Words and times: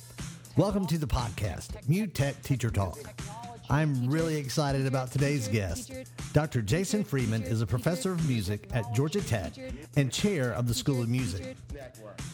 Welcome 0.58 0.88
to 0.88 0.98
the 0.98 1.06
podcast, 1.06 1.68
MuTech 1.88 2.42
Teacher 2.42 2.72
Talk. 2.72 2.98
I'm 3.70 4.10
really 4.10 4.38
excited 4.38 4.86
about 4.86 5.12
today's 5.12 5.48
guest. 5.50 5.92
Dr. 6.32 6.62
Jason 6.62 7.04
Freeman 7.04 7.44
is 7.44 7.62
a 7.62 7.68
professor 7.68 8.14
of 8.14 8.28
music 8.28 8.70
at 8.74 8.94
Georgia 8.94 9.22
Tech 9.22 9.54
and 9.98 10.12
chair 10.12 10.54
of 10.54 10.68
the 10.68 10.74
School 10.74 11.02
of 11.02 11.10
Music. 11.10 11.58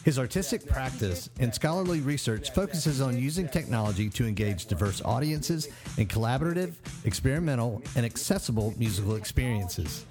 His 0.04 0.18
artistic 0.18 0.64
practice 0.66 1.30
and 1.40 1.52
scholarly 1.52 2.00
research 2.00 2.52
focuses 2.52 3.00
on 3.00 3.18
using 3.18 3.48
technology 3.48 4.08
to 4.10 4.26
engage 4.26 4.66
diverse 4.66 5.02
audiences 5.02 5.68
in 5.98 6.06
collaborative, 6.06 6.74
experimental, 7.04 7.82
and 7.96 8.06
accessible 8.06 8.72
musical 8.78 9.16
experiences. 9.16 10.06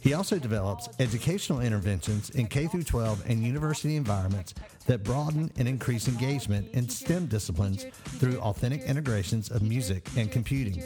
He 0.00 0.14
also 0.14 0.38
develops 0.38 0.88
educational 1.00 1.60
interventions 1.60 2.30
in 2.30 2.46
K 2.46 2.68
12 2.68 3.24
and 3.26 3.42
university 3.42 3.96
environments 3.96 4.54
that 4.86 5.02
broaden 5.02 5.50
and 5.56 5.66
increase 5.66 6.08
engagement 6.08 6.68
in 6.72 6.88
STEM 6.88 7.26
disciplines 7.26 7.86
through 8.04 8.38
authentic 8.38 8.82
integrations 8.82 9.50
of 9.50 9.62
music 9.62 10.08
and 10.16 10.30
computing. 10.30 10.82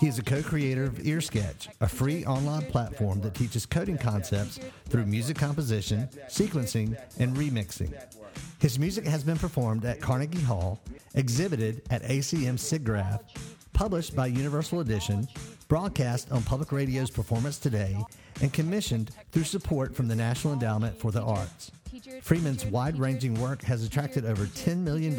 He 0.00 0.08
is 0.08 0.18
a 0.18 0.22
co-creator 0.22 0.84
of 0.84 0.94
EarSketch, 0.94 1.68
a 1.80 1.88
free 1.88 2.24
online 2.24 2.66
platform 2.66 3.20
that 3.20 3.34
teaches 3.34 3.64
coding 3.64 3.96
concepts 3.96 4.58
through 4.88 5.06
music 5.06 5.36
composition, 5.38 6.08
sequencing, 6.28 6.96
and 7.18 7.36
remixing. 7.36 7.94
His 8.58 8.78
music 8.78 9.06
has 9.06 9.22
been 9.22 9.38
performed 9.38 9.84
at 9.84 10.00
Carnegie 10.00 10.40
Hall, 10.40 10.80
exhibited 11.14 11.82
at 11.90 12.02
ACM 12.02 12.58
SIGGRAPH, 12.58 13.20
published 13.72 14.16
by 14.16 14.26
Universal 14.26 14.80
Edition, 14.80 15.28
broadcast 15.68 16.30
on 16.32 16.42
public 16.42 16.72
radio's 16.72 17.10
Performance 17.10 17.58
Today, 17.58 17.96
and 18.40 18.52
commissioned 18.52 19.10
through 19.32 19.44
support 19.44 19.94
from 19.94 20.08
the 20.08 20.16
National 20.16 20.54
Endowment 20.54 20.98
for 20.98 21.12
the 21.12 21.22
Arts. 21.22 21.70
Freeman's 22.22 22.64
wide 22.66 22.98
ranging 22.98 23.34
work 23.40 23.62
has 23.62 23.84
attracted 23.84 24.24
over 24.24 24.44
$10 24.44 24.78
million 24.78 25.18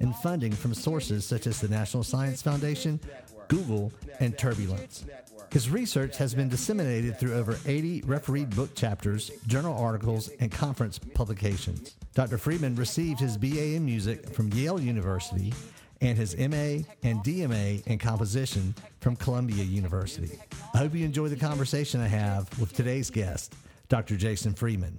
in 0.00 0.12
funding 0.14 0.52
from 0.52 0.74
sources 0.74 1.24
such 1.24 1.46
as 1.46 1.60
the 1.60 1.68
National 1.68 2.02
Science 2.02 2.42
Foundation, 2.42 3.00
Google, 3.48 3.92
and 4.20 4.36
Turbulence. 4.36 5.04
His 5.50 5.68
research 5.68 6.16
has 6.16 6.34
been 6.34 6.48
disseminated 6.48 7.18
through 7.18 7.34
over 7.34 7.58
80 7.66 8.02
refereed 8.02 8.54
book 8.54 8.74
chapters, 8.74 9.30
journal 9.46 9.76
articles, 9.76 10.28
and 10.40 10.50
conference 10.50 10.98
publications. 10.98 11.96
Dr. 12.14 12.38
Freeman 12.38 12.76
received 12.76 13.18
his 13.18 13.36
BA 13.36 13.74
in 13.74 13.84
music 13.84 14.28
from 14.30 14.52
Yale 14.52 14.80
University 14.80 15.52
and 16.00 16.16
his 16.16 16.36
MA 16.36 16.84
and 17.02 17.20
DMA 17.24 17.86
in 17.86 17.98
composition 17.98 18.74
from 19.00 19.16
Columbia 19.16 19.64
University. 19.64 20.38
I 20.72 20.78
hope 20.78 20.94
you 20.94 21.04
enjoy 21.04 21.28
the 21.28 21.36
conversation 21.36 22.00
I 22.00 22.08
have 22.08 22.58
with 22.58 22.72
today's 22.72 23.10
guest, 23.10 23.54
Dr. 23.88 24.16
Jason 24.16 24.54
Freeman. 24.54 24.98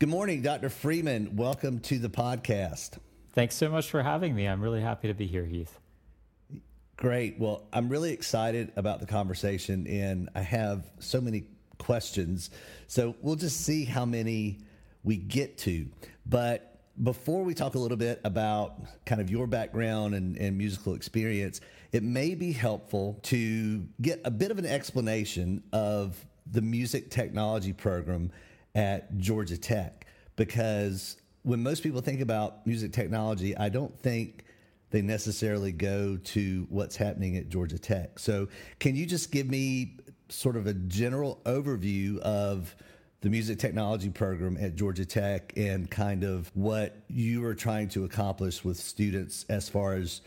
Good 0.00 0.08
morning, 0.08 0.40
Dr. 0.40 0.70
Freeman. 0.70 1.36
Welcome 1.36 1.80
to 1.80 1.98
the 1.98 2.08
podcast. 2.08 2.96
Thanks 3.34 3.54
so 3.54 3.68
much 3.68 3.90
for 3.90 4.02
having 4.02 4.34
me. 4.34 4.48
I'm 4.48 4.62
really 4.62 4.80
happy 4.80 5.08
to 5.08 5.14
be 5.14 5.26
here, 5.26 5.44
Heath. 5.44 5.78
Great. 6.96 7.38
Well, 7.38 7.66
I'm 7.70 7.90
really 7.90 8.10
excited 8.10 8.72
about 8.76 9.00
the 9.00 9.06
conversation, 9.06 9.86
and 9.86 10.30
I 10.34 10.40
have 10.40 10.90
so 11.00 11.20
many 11.20 11.44
questions. 11.76 12.48
So 12.86 13.14
we'll 13.20 13.36
just 13.36 13.60
see 13.60 13.84
how 13.84 14.06
many 14.06 14.60
we 15.04 15.18
get 15.18 15.58
to. 15.58 15.86
But 16.24 16.80
before 17.02 17.44
we 17.44 17.52
talk 17.52 17.74
a 17.74 17.78
little 17.78 17.98
bit 17.98 18.22
about 18.24 18.80
kind 19.04 19.20
of 19.20 19.28
your 19.28 19.46
background 19.46 20.14
and, 20.14 20.34
and, 20.38 20.56
musical 20.56 20.94
experience, 20.94 21.60
it 21.92 22.02
may 22.02 22.34
be 22.34 22.52
helpful 22.52 23.20
to 23.24 23.86
get 24.00 24.22
a 24.24 24.30
bit 24.30 24.50
of 24.50 24.58
an 24.58 24.64
explanation 24.64 25.62
of 25.74 26.24
the 26.50 26.62
music 26.62 27.10
technology 27.10 27.74
program 27.74 28.30
at 28.74 29.16
Georgia 29.18 29.56
Tech. 29.56 30.06
Because 30.36 31.16
when 31.42 31.62
most 31.62 31.82
people 31.82 32.00
think 32.00 32.20
about 32.20 32.66
music 32.66 32.92
technology, 32.92 33.56
I 33.56 33.68
don't 33.68 33.96
think 33.98 34.44
they 34.90 35.02
necessarily 35.02 35.72
go 35.72 36.16
to 36.16 36.66
what's 36.68 36.96
happening 36.96 37.36
at 37.36 37.48
Georgia 37.48 37.78
Tech. 37.78 38.18
So, 38.18 38.48
can 38.78 38.96
you 38.96 39.06
just 39.06 39.30
give 39.30 39.48
me 39.48 39.96
sort 40.28 40.56
of 40.56 40.66
a 40.66 40.74
general 40.74 41.40
overview 41.44 42.18
of 42.18 42.74
the 43.20 43.28
music 43.28 43.58
technology 43.58 44.08
program 44.08 44.56
at 44.58 44.76
Georgia 44.76 45.04
Tech 45.04 45.52
and 45.56 45.90
kind 45.90 46.24
of 46.24 46.50
what 46.54 46.96
you 47.08 47.44
are 47.44 47.54
trying 47.54 47.88
to 47.90 48.04
accomplish 48.04 48.64
with 48.64 48.78
students 48.78 49.44
as 49.48 49.68
far 49.68 49.94
as 49.94 50.22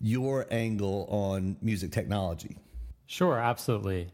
your 0.00 0.46
angle 0.50 1.06
on 1.10 1.56
music 1.60 1.92
technology. 1.92 2.56
Sure, 3.06 3.38
absolutely. 3.38 4.08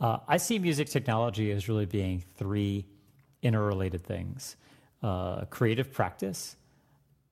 Uh, 0.00 0.18
I 0.28 0.36
see 0.36 0.58
music 0.58 0.88
technology 0.88 1.50
as 1.50 1.68
really 1.68 1.86
being 1.86 2.22
three 2.36 2.86
interrelated 3.42 4.04
things 4.04 4.56
uh, 5.02 5.44
creative 5.44 5.92
practice, 5.92 6.56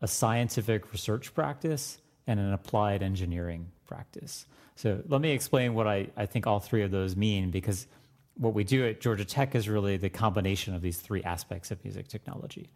a 0.00 0.06
scientific 0.06 0.92
research 0.92 1.34
practice, 1.34 1.98
and 2.26 2.38
an 2.38 2.52
applied 2.52 3.02
engineering 3.02 3.66
practice. 3.86 4.46
So 4.76 5.02
let 5.08 5.20
me 5.20 5.30
explain 5.30 5.74
what 5.74 5.86
I, 5.86 6.08
I 6.16 6.26
think 6.26 6.46
all 6.46 6.60
three 6.60 6.82
of 6.82 6.90
those 6.90 7.16
mean 7.16 7.50
because 7.50 7.86
what 8.36 8.54
we 8.54 8.64
do 8.64 8.86
at 8.86 9.00
Georgia 9.00 9.24
Tech 9.24 9.54
is 9.54 9.68
really 9.68 9.96
the 9.96 10.10
combination 10.10 10.74
of 10.74 10.82
these 10.82 10.98
three 10.98 11.22
aspects 11.22 11.70
of 11.70 11.82
music 11.82 12.08
technology. 12.08 12.70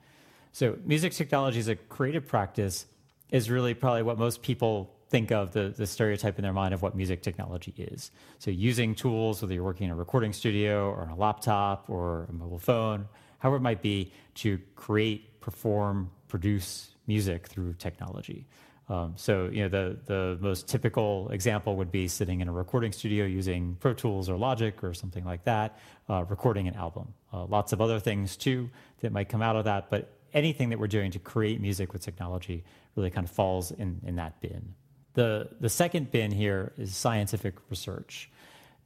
So, 0.53 0.77
music 0.85 1.13
technology 1.13 1.61
as 1.61 1.69
a 1.69 1.77
creative 1.77 2.27
practice 2.27 2.87
is 3.31 3.51
really 3.51 3.75
probably 3.75 4.03
what 4.03 4.19
most 4.19 4.43
people 4.43 4.93
think 5.11 5.33
of 5.33 5.53
the, 5.53 5.75
the 5.77 5.87
stereotype 5.87 6.39
in 6.39 6.43
their 6.43 6.53
mind 6.53 6.73
of 6.73 6.83
what 6.83 6.95
music 6.95 7.21
technology 7.23 7.75
is. 7.77 8.13
So, 8.39 8.51
using 8.51 8.95
tools, 8.95 9.43
whether 9.43 9.53
you're 9.53 9.65
working 9.65 9.87
in 9.87 9.91
a 9.91 9.97
recording 9.97 10.33
studio 10.33 10.89
or 10.89 11.03
on 11.03 11.11
a 11.11 11.17
laptop 11.17 11.91
or 11.91 12.27
a 12.29 12.33
mobile 12.33 12.59
phone, 12.59 13.07
however 13.39 13.57
it 13.57 13.61
might 13.61 13.83
be, 13.83 14.13
to 14.37 14.59
create, 14.77 15.41
perform, 15.41 16.11
produce 16.29 16.95
music 17.07 17.49
through 17.49 17.75
technology. 17.75 18.47
Um, 18.89 19.13
so 19.15 19.49
you 19.53 19.63
know 19.63 19.69
the 19.69 19.99
the 20.07 20.39
most 20.41 20.67
typical 20.67 21.29
example 21.31 21.77
would 21.77 21.93
be 21.93 22.09
sitting 22.09 22.41
in 22.41 22.49
a 22.49 22.53
recording 22.53 22.91
studio 22.91 23.25
using 23.25 23.77
Pro 23.79 23.95
Tools 23.95 24.29
or 24.29 24.37
Logic 24.37 24.83
or 24.83 24.95
something 24.95 25.25
like 25.25 25.45
that, 25.45 25.79
uh, 26.09 26.25
recording 26.29 26.67
an 26.67 26.75
album. 26.75 27.15
Uh, 27.33 27.45
lots 27.45 27.73
of 27.73 27.81
other 27.81 28.01
things 28.01 28.37
too 28.37 28.69
that 29.01 29.13
might 29.13 29.29
come 29.29 29.43
out 29.43 29.55
of 29.55 29.65
that, 29.65 29.91
but 29.91 30.13
anything 30.35 30.71
that 30.71 30.79
we're 30.79 30.89
doing 30.89 31.13
to 31.13 31.21
create 31.21 31.61
music 31.61 31.93
with 31.93 32.03
technology 32.03 32.65
really 32.97 33.11
kind 33.11 33.25
of 33.25 33.31
falls 33.31 33.71
in 33.71 34.01
in 34.05 34.17
that 34.17 34.41
bin. 34.41 34.75
The 35.15 35.49
the 35.61 35.69
second 35.69 36.11
bin 36.11 36.31
here 36.31 36.73
is 36.79 36.95
scientific 36.95 37.55
research, 37.69 38.31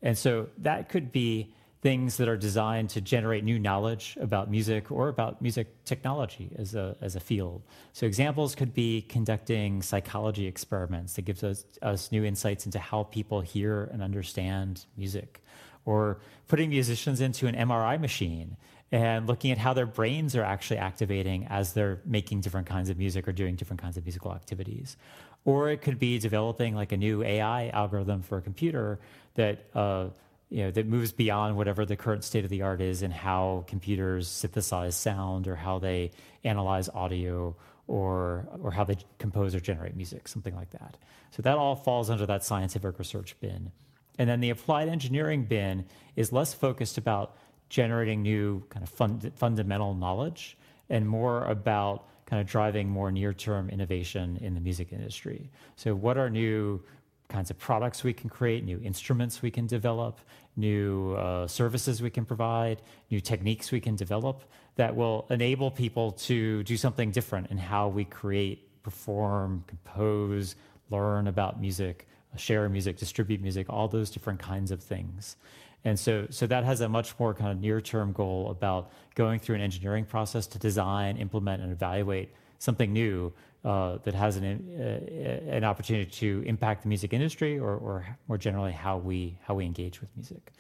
and 0.03 0.17
so 0.17 0.49
that 0.59 0.89
could 0.89 1.13
be 1.13 1.53
things 1.85 2.17
that 2.17 2.29
are 2.29 2.37
designed 2.37 2.89
to 2.89 2.99
generate 2.99 3.45
new 3.45 3.59
knowledge 3.59 4.17
about 4.19 4.51
music 4.51 4.91
or 4.91 5.11
about 5.11 5.43
music 5.43 5.85
technology 5.85 6.51
as 6.57 6.75
a, 6.75 6.97
as 7.03 7.15
a 7.15 7.21
field. 7.21 7.63
So, 7.93 8.07
examples 8.07 8.55
could 8.55 8.73
be 8.73 9.03
conducting 9.03 9.83
psychology 9.83 10.47
experiments 10.47 11.13
that 11.17 11.27
gives 11.27 11.45
us, 11.45 11.67
us 11.83 12.11
new 12.11 12.25
insights 12.25 12.65
into 12.65 12.79
how 12.79 13.03
people 13.03 13.43
hear 13.43 13.85
and 13.93 14.03
understand 14.03 14.87
music, 14.97 15.43
or 15.85 16.21
putting 16.49 16.71
musicians 16.71 17.21
into 17.21 17.47
an 17.47 17.55
MRI 17.55 18.01
machine 18.01 18.57
and 18.91 19.27
looking 19.27 19.51
at 19.51 19.59
how 19.59 19.75
their 19.75 19.87
brains 19.87 20.35
are 20.35 20.43
actually 20.43 20.79
activating 20.79 21.47
as 21.51 21.75
they're 21.75 22.01
making 22.07 22.41
different 22.41 22.67
kinds 22.67 22.89
of 22.89 22.97
music 22.97 23.29
or 23.29 23.33
doing 23.33 23.57
different 23.57 23.83
kinds 23.83 23.99
of 23.99 24.05
musical 24.05 24.33
activities. 24.33 24.97
Or 25.45 25.71
it 25.71 25.83
could 25.83 25.99
be 25.99 26.19
developing 26.19 26.75
like 26.75 26.93
a 26.93 26.97
new 26.97 27.23
AI 27.23 27.69
algorithm 27.69 28.23
for 28.23 28.39
a 28.39 28.43
computer 28.43 28.99
that 29.35 29.67
uh, 29.75 30.09
you 30.51 30.63
know, 30.65 30.71
that 30.71 30.87
moves 30.87 31.13
beyond 31.13 31.57
whatever 31.57 31.85
the 31.85 31.97
current 31.97 32.23
state 32.23 32.45
of 32.45 32.51
the 32.51 32.63
art 32.63 32.81
is 32.81 33.03
and 33.03 33.13
how 33.13 33.65
computers 33.67 34.29
synthesize 34.29 34.95
sound 34.95 35.49
or 35.49 35.57
how 35.57 35.79
they 35.79 36.13
analyze 36.45 36.89
audio 36.91 37.57
or 37.87 38.47
or 38.63 38.71
how 38.71 38.85
they 38.85 38.97
compose 39.19 39.55
or 39.55 39.61
generate 39.61 39.97
music, 39.97 40.29
something 40.29 40.55
like 40.55 40.71
that. 40.71 40.97
So 41.31 41.43
that 41.43 41.59
all 41.59 41.75
falls 41.75 42.09
under 42.09 42.25
that 42.27 42.45
scientific 42.45 42.99
research 42.99 43.35
bin. 43.41 43.73
And 44.19 44.29
then 44.29 44.41
the 44.41 44.51
applied 44.51 44.89
engineering 44.89 45.45
bin 45.45 45.87
is 46.15 46.33
less 46.33 46.55
focused 46.55 46.99
about 46.99 47.37
generating 47.69 48.23
new 48.23 48.63
kind 48.69 48.85
of 48.85 48.91
fund, 48.91 49.33
fundamental 49.35 49.95
knowledge 49.95 50.57
and 50.89 51.09
more 51.09 51.45
about 51.47 52.07
kind 52.27 52.41
of 52.41 52.47
driving 52.47 52.89
more 52.89 53.13
near-term 53.13 53.69
innovation 53.71 54.39
in 54.41 54.55
the 54.55 54.61
music 54.61 54.93
industry. 54.93 55.51
So 55.77 55.95
what 55.95 56.17
are 56.17 56.31
new 56.31 56.83
kinds 57.29 57.51
of 57.51 57.59
products 57.59 58.05
we 58.05 58.13
can 58.13 58.31
create, 58.31 58.65
new 58.65 58.81
instruments 58.83 59.43
we 59.43 59.51
can 59.51 59.67
develop, 59.67 60.21
new 60.57 61.15
uh, 61.15 61.47
services 61.47 62.01
we 62.03 62.11
can 62.11 62.25
provide, 62.25 62.83
new 63.11 63.21
techniques 63.21 63.73
we 63.73 63.81
can 63.81 63.97
develop 63.97 64.45
that 64.77 64.95
will 64.95 65.27
enable 65.31 65.71
people 65.71 66.13
to 66.13 66.63
do 66.65 66.77
something 66.77 67.11
different 67.11 67.51
in 67.51 67.59
how 67.59 67.89
we 67.89 68.05
create, 68.05 68.83
perform, 68.83 69.65
compose, 69.67 70.57
learn 70.91 71.29
about 71.29 71.61
music, 71.61 72.07
share 72.37 72.69
music, 72.69 72.97
distribute 72.97 73.41
music, 73.41 73.67
all 73.69 73.89
those 73.89 74.11
different 74.11 74.39
kinds 74.39 74.71
of 74.71 74.83
things. 74.83 75.37
And 75.85 75.99
so, 75.99 76.27
so 76.31 76.47
that 76.47 76.65
has 76.65 76.81
a 76.81 76.89
much 76.89 77.19
more 77.19 77.35
kind 77.35 77.51
of 77.51 77.61
near 77.61 77.81
term 77.81 78.13
goal 78.13 78.51
about 78.51 78.91
going 79.15 79.39
through 79.39 79.57
an 79.57 79.61
engineering 79.61 80.05
process 80.05 80.47
to 80.49 80.59
design, 80.59 81.17
implement, 81.19 81.63
and 81.63 81.71
evaluate 81.71 82.35
something 82.59 82.93
new 82.93 83.33
uh, 83.65 83.99
that 84.05 84.15
has 84.15 84.37
an, 84.37 84.45
uh, 84.79 85.51
an 85.51 85.65
opportunity 85.65 86.11
to 86.11 86.43
impact 86.47 86.83
the 86.83 86.89
music 86.89 87.13
industry 87.13 87.59
or, 87.59 87.77
or 87.77 88.07
more 88.29 88.39
generally 88.39 88.73
how 88.73 88.97
we, 88.97 89.37
how 89.43 89.55
we 89.55 89.65
engage 89.65 90.01
with 90.01 90.11
music. 90.17 90.53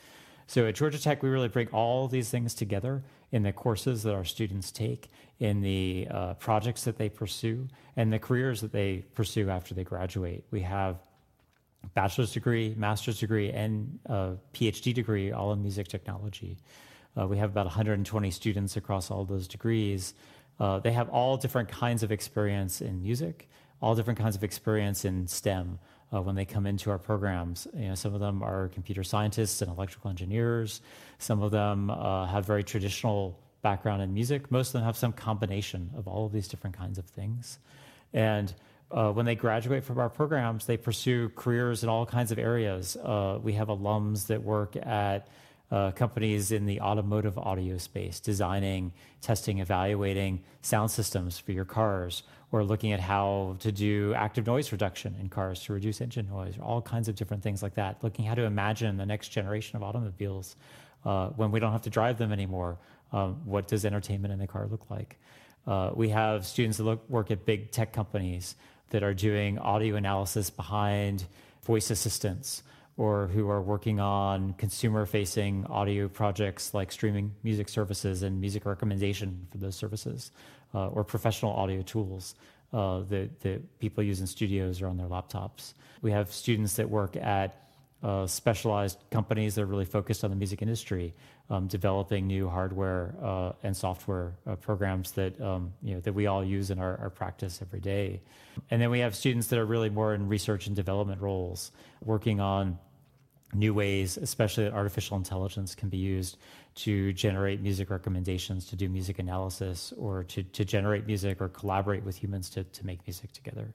So 0.46 0.66
at 0.66 0.74
Georgia 0.74 1.00
Tech, 1.00 1.22
we 1.22 1.30
really 1.30 1.48
bring 1.48 1.68
all 1.68 2.06
these 2.06 2.28
things 2.28 2.54
together 2.54 3.02
in 3.32 3.42
the 3.42 3.52
courses 3.52 4.02
that 4.02 4.14
our 4.14 4.24
students 4.24 4.70
take, 4.70 5.10
in 5.40 5.60
the 5.60 6.06
uh, 6.10 6.34
projects 6.34 6.84
that 6.84 6.98
they 6.98 7.08
pursue, 7.08 7.66
and 7.96 8.12
the 8.12 8.18
careers 8.18 8.60
that 8.60 8.72
they 8.72 9.04
pursue 9.14 9.48
after 9.48 9.74
they 9.74 9.84
graduate. 9.84 10.44
We 10.50 10.60
have 10.60 10.96
bachelor's 11.94 12.32
degree, 12.32 12.74
master's 12.76 13.18
degree, 13.18 13.50
and 13.50 13.98
a 14.06 14.34
PhD 14.52 14.94
degree, 14.94 15.32
all 15.32 15.52
in 15.52 15.62
music 15.62 15.88
technology. 15.88 16.58
Uh, 17.18 17.26
we 17.26 17.38
have 17.38 17.50
about 17.50 17.66
120 17.66 18.30
students 18.30 18.76
across 18.76 19.10
all 19.10 19.24
those 19.24 19.46
degrees. 19.46 20.14
Uh, 20.58 20.78
they 20.78 20.92
have 20.92 21.08
all 21.10 21.36
different 21.36 21.68
kinds 21.68 22.02
of 22.02 22.10
experience 22.12 22.80
in 22.80 23.02
music, 23.02 23.48
all 23.80 23.94
different 23.94 24.18
kinds 24.18 24.36
of 24.36 24.44
experience 24.44 25.04
in 25.04 25.26
STEM 25.26 25.78
uh, 26.12 26.20
when 26.20 26.34
they 26.34 26.44
come 26.44 26.66
into 26.66 26.90
our 26.90 26.98
programs. 26.98 27.66
You 27.74 27.88
know, 27.88 27.94
some 27.94 28.14
of 28.14 28.20
them 28.20 28.42
are 28.42 28.68
computer 28.68 29.02
scientists 29.02 29.62
and 29.62 29.70
electrical 29.70 30.10
engineers. 30.10 30.80
Some 31.18 31.42
of 31.42 31.50
them 31.50 31.90
uh, 31.90 32.26
have 32.26 32.46
very 32.46 32.64
traditional 32.64 33.38
background 33.62 34.02
in 34.02 34.12
music. 34.12 34.50
Most 34.50 34.68
of 34.68 34.72
them 34.74 34.82
have 34.84 34.96
some 34.96 35.12
combination 35.12 35.90
of 35.96 36.06
all 36.06 36.26
of 36.26 36.32
these 36.32 36.48
different 36.48 36.76
kinds 36.76 36.98
of 36.98 37.06
things. 37.06 37.58
And 38.12 38.52
uh, 38.94 39.10
when 39.10 39.26
they 39.26 39.34
graduate 39.34 39.82
from 39.82 39.98
our 39.98 40.08
programs, 40.08 40.66
they 40.66 40.76
pursue 40.76 41.28
careers 41.30 41.82
in 41.82 41.88
all 41.88 42.06
kinds 42.06 42.30
of 42.30 42.38
areas. 42.38 42.96
Uh, 42.96 43.38
we 43.42 43.52
have 43.54 43.66
alums 43.66 44.28
that 44.28 44.42
work 44.42 44.76
at 44.76 45.26
uh, 45.72 45.90
companies 45.90 46.52
in 46.52 46.64
the 46.64 46.80
automotive 46.80 47.36
audio 47.36 47.76
space, 47.76 48.20
designing, 48.20 48.92
testing, 49.20 49.58
evaluating 49.58 50.40
sound 50.62 50.92
systems 50.92 51.40
for 51.40 51.50
your 51.50 51.64
cars, 51.64 52.22
or 52.52 52.62
looking 52.62 52.92
at 52.92 53.00
how 53.00 53.56
to 53.58 53.72
do 53.72 54.14
active 54.14 54.46
noise 54.46 54.70
reduction 54.70 55.16
in 55.20 55.28
cars 55.28 55.60
to 55.64 55.72
reduce 55.72 56.00
engine 56.00 56.28
noise, 56.28 56.54
all 56.62 56.80
kinds 56.80 57.08
of 57.08 57.16
different 57.16 57.42
things 57.42 57.64
like 57.64 57.74
that. 57.74 57.96
Looking 58.04 58.24
how 58.24 58.36
to 58.36 58.44
imagine 58.44 58.96
the 58.96 59.06
next 59.06 59.30
generation 59.30 59.76
of 59.76 59.82
automobiles 59.82 60.54
uh, 61.04 61.30
when 61.30 61.50
we 61.50 61.58
don't 61.58 61.72
have 61.72 61.82
to 61.82 61.90
drive 61.90 62.16
them 62.16 62.30
anymore. 62.30 62.78
Um, 63.12 63.40
what 63.44 63.66
does 63.66 63.84
entertainment 63.84 64.32
in 64.32 64.38
the 64.38 64.46
car 64.46 64.68
look 64.70 64.88
like? 64.88 65.18
Uh, 65.66 65.90
we 65.94 66.10
have 66.10 66.46
students 66.46 66.76
that 66.76 66.84
look, 66.84 67.08
work 67.10 67.32
at 67.32 67.44
big 67.44 67.72
tech 67.72 67.92
companies 67.92 68.54
that 68.90 69.02
are 69.02 69.14
doing 69.14 69.58
audio 69.58 69.96
analysis 69.96 70.50
behind 70.50 71.24
voice 71.64 71.90
assistants 71.90 72.62
or 72.96 73.26
who 73.28 73.48
are 73.48 73.60
working 73.60 73.98
on 73.98 74.52
consumer 74.54 75.04
facing 75.04 75.66
audio 75.66 76.06
projects 76.06 76.74
like 76.74 76.92
streaming 76.92 77.34
music 77.42 77.68
services 77.68 78.22
and 78.22 78.40
music 78.40 78.64
recommendation 78.66 79.46
for 79.50 79.58
those 79.58 79.74
services 79.74 80.30
uh, 80.74 80.88
or 80.88 81.02
professional 81.02 81.52
audio 81.52 81.82
tools 81.82 82.34
uh, 82.72 83.00
that, 83.08 83.40
that 83.40 83.78
people 83.78 84.02
use 84.02 84.20
in 84.20 84.26
studios 84.26 84.80
or 84.80 84.86
on 84.86 84.96
their 84.96 85.08
laptops. 85.08 85.74
We 86.02 86.12
have 86.12 86.32
students 86.32 86.74
that 86.74 86.88
work 86.88 87.16
at 87.16 87.68
uh, 88.02 88.26
specialized 88.26 88.98
companies 89.10 89.54
that 89.54 89.62
are 89.62 89.66
really 89.66 89.84
focused 89.84 90.24
on 90.24 90.30
the 90.30 90.36
music 90.36 90.60
industry, 90.60 91.14
um, 91.50 91.66
developing 91.66 92.26
new 92.26 92.48
hardware 92.48 93.14
uh, 93.22 93.52
and 93.62 93.76
software 93.76 94.32
uh, 94.46 94.56
programs 94.56 95.12
that 95.12 95.38
um, 95.40 95.72
you 95.82 95.94
know 95.94 96.00
that 96.00 96.12
we 96.12 96.26
all 96.26 96.42
use 96.44 96.70
in 96.70 96.78
our, 96.78 96.98
our, 96.98 97.10
practice 97.10 97.60
every 97.60 97.80
day. 97.80 98.22
And 98.70 98.80
then 98.80 98.90
we 98.90 99.00
have 99.00 99.14
students 99.14 99.48
that 99.48 99.58
are 99.58 99.66
really 99.66 99.90
more 99.90 100.14
in 100.14 100.28
research 100.28 100.66
and 100.66 100.74
development 100.74 101.20
roles, 101.20 101.70
working 102.02 102.40
on 102.40 102.78
new 103.52 103.74
ways, 103.74 104.16
especially 104.16 104.64
that 104.64 104.72
artificial 104.72 105.16
intelligence 105.16 105.74
can 105.74 105.88
be 105.88 105.98
used 105.98 106.38
to 106.74 107.12
generate 107.12 107.60
music 107.60 107.90
recommendations, 107.90 108.66
to 108.66 108.76
do 108.76 108.88
music 108.88 109.18
analysis, 109.18 109.92
or 109.96 110.24
to, 110.24 110.42
to 110.42 110.64
generate 110.64 111.06
music 111.06 111.40
or 111.40 111.48
collaborate 111.48 112.02
with 112.04 112.16
humans 112.16 112.50
to, 112.50 112.64
to 112.64 112.84
make 112.84 113.06
music 113.06 113.32
together. 113.32 113.72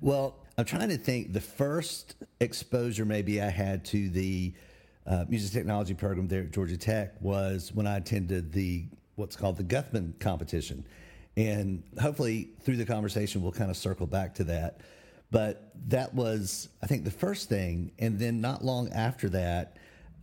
Well, 0.00 0.36
I'm 0.58 0.64
trying 0.64 0.88
to 0.88 0.96
think 0.96 1.32
the 1.32 1.40
first 1.40 2.16
exposure 2.40 3.04
maybe 3.04 3.40
I 3.40 3.50
had 3.50 3.84
to 3.86 4.08
the 4.08 4.54
uh, 5.06 5.24
music 5.28 5.52
technology 5.52 5.94
program 5.94 6.28
there 6.28 6.42
at 6.42 6.52
Georgia 6.52 6.76
Tech 6.76 7.14
was 7.20 7.72
when 7.72 7.86
I 7.86 7.96
attended 7.96 8.52
the 8.52 8.86
what's 9.16 9.36
called 9.36 9.56
the 9.56 9.64
Guthman 9.64 10.18
competition. 10.20 10.86
And 11.36 11.82
hopefully 12.00 12.50
through 12.60 12.76
the 12.76 12.84
conversation, 12.84 13.42
we'll 13.42 13.52
kind 13.52 13.70
of 13.70 13.76
circle 13.76 14.06
back 14.06 14.34
to 14.36 14.44
that. 14.44 14.80
But 15.30 15.72
that 15.88 16.14
was, 16.14 16.68
I 16.82 16.86
think, 16.86 17.04
the 17.04 17.10
first 17.10 17.48
thing. 17.48 17.92
And 17.98 18.18
then 18.18 18.40
not 18.40 18.64
long 18.64 18.92
after 18.92 19.28
that, 19.30 19.76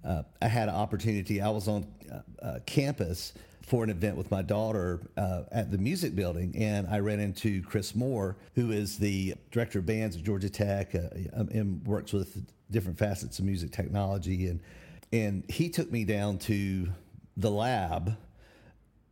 uh, 0.06 0.24
I 0.42 0.48
had 0.48 0.70
an 0.70 0.76
opportunity. 0.76 1.42
I 1.42 1.50
was 1.50 1.68
on 1.68 1.88
uh, 2.12 2.46
uh, 2.46 2.60
campus 2.66 3.34
for 3.69 3.83
an 3.83 3.92
event 3.92 4.18
with 4.18 4.31
my 4.31 4.42
daughter 4.42 5.00
uh, 5.16 5.44
at 5.51 5.69
the 5.69 5.77
music 5.77 6.16
building, 6.16 6.56
and 6.57 6.88
I 6.88 7.00
ran 7.00 7.19
into 7.19 7.62
Chris 7.62 7.94
Moore, 7.94 8.36
who 8.56 8.71
is 8.71 8.98
the 8.98 9.36
director 9.51 9.77
of 9.77 9.86
bands 9.86 10.16
at 10.16 10.24
Georgia 10.24 10.50
Tech 10.50 10.95
uh, 10.95 11.01
um, 11.33 11.50
and 11.54 11.86
works 11.86 12.12
with 12.12 12.44
different 12.71 12.98
facets 12.98 13.38
of 13.38 13.45
music 13.45 13.71
technology. 13.71 14.48
And 14.48 14.60
and 15.12 15.44
he 15.50 15.69
took 15.69 15.92
me 15.92 16.04
down 16.04 16.39
to 16.39 16.89
the 17.38 17.51
lab, 17.51 18.18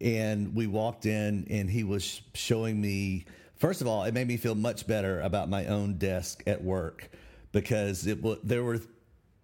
and 0.01 0.56
we 0.56 0.68
walked 0.68 1.06
in, 1.06 1.45
and 1.50 1.69
he 1.69 1.83
was 1.83 2.21
showing 2.33 2.81
me 2.81 3.25
First 3.57 3.81
of 3.81 3.88
all, 3.88 4.04
it 4.04 4.13
made 4.13 4.27
me 4.27 4.38
feel 4.38 4.54
much 4.54 4.86
better 4.86 5.19
about 5.21 5.50
my 5.50 5.65
own 5.65 5.98
desk 5.98 6.44
at 6.45 6.63
work 6.63 7.09
because 7.51 8.06
it 8.06 8.19
there 8.48 8.63
were 8.63 8.80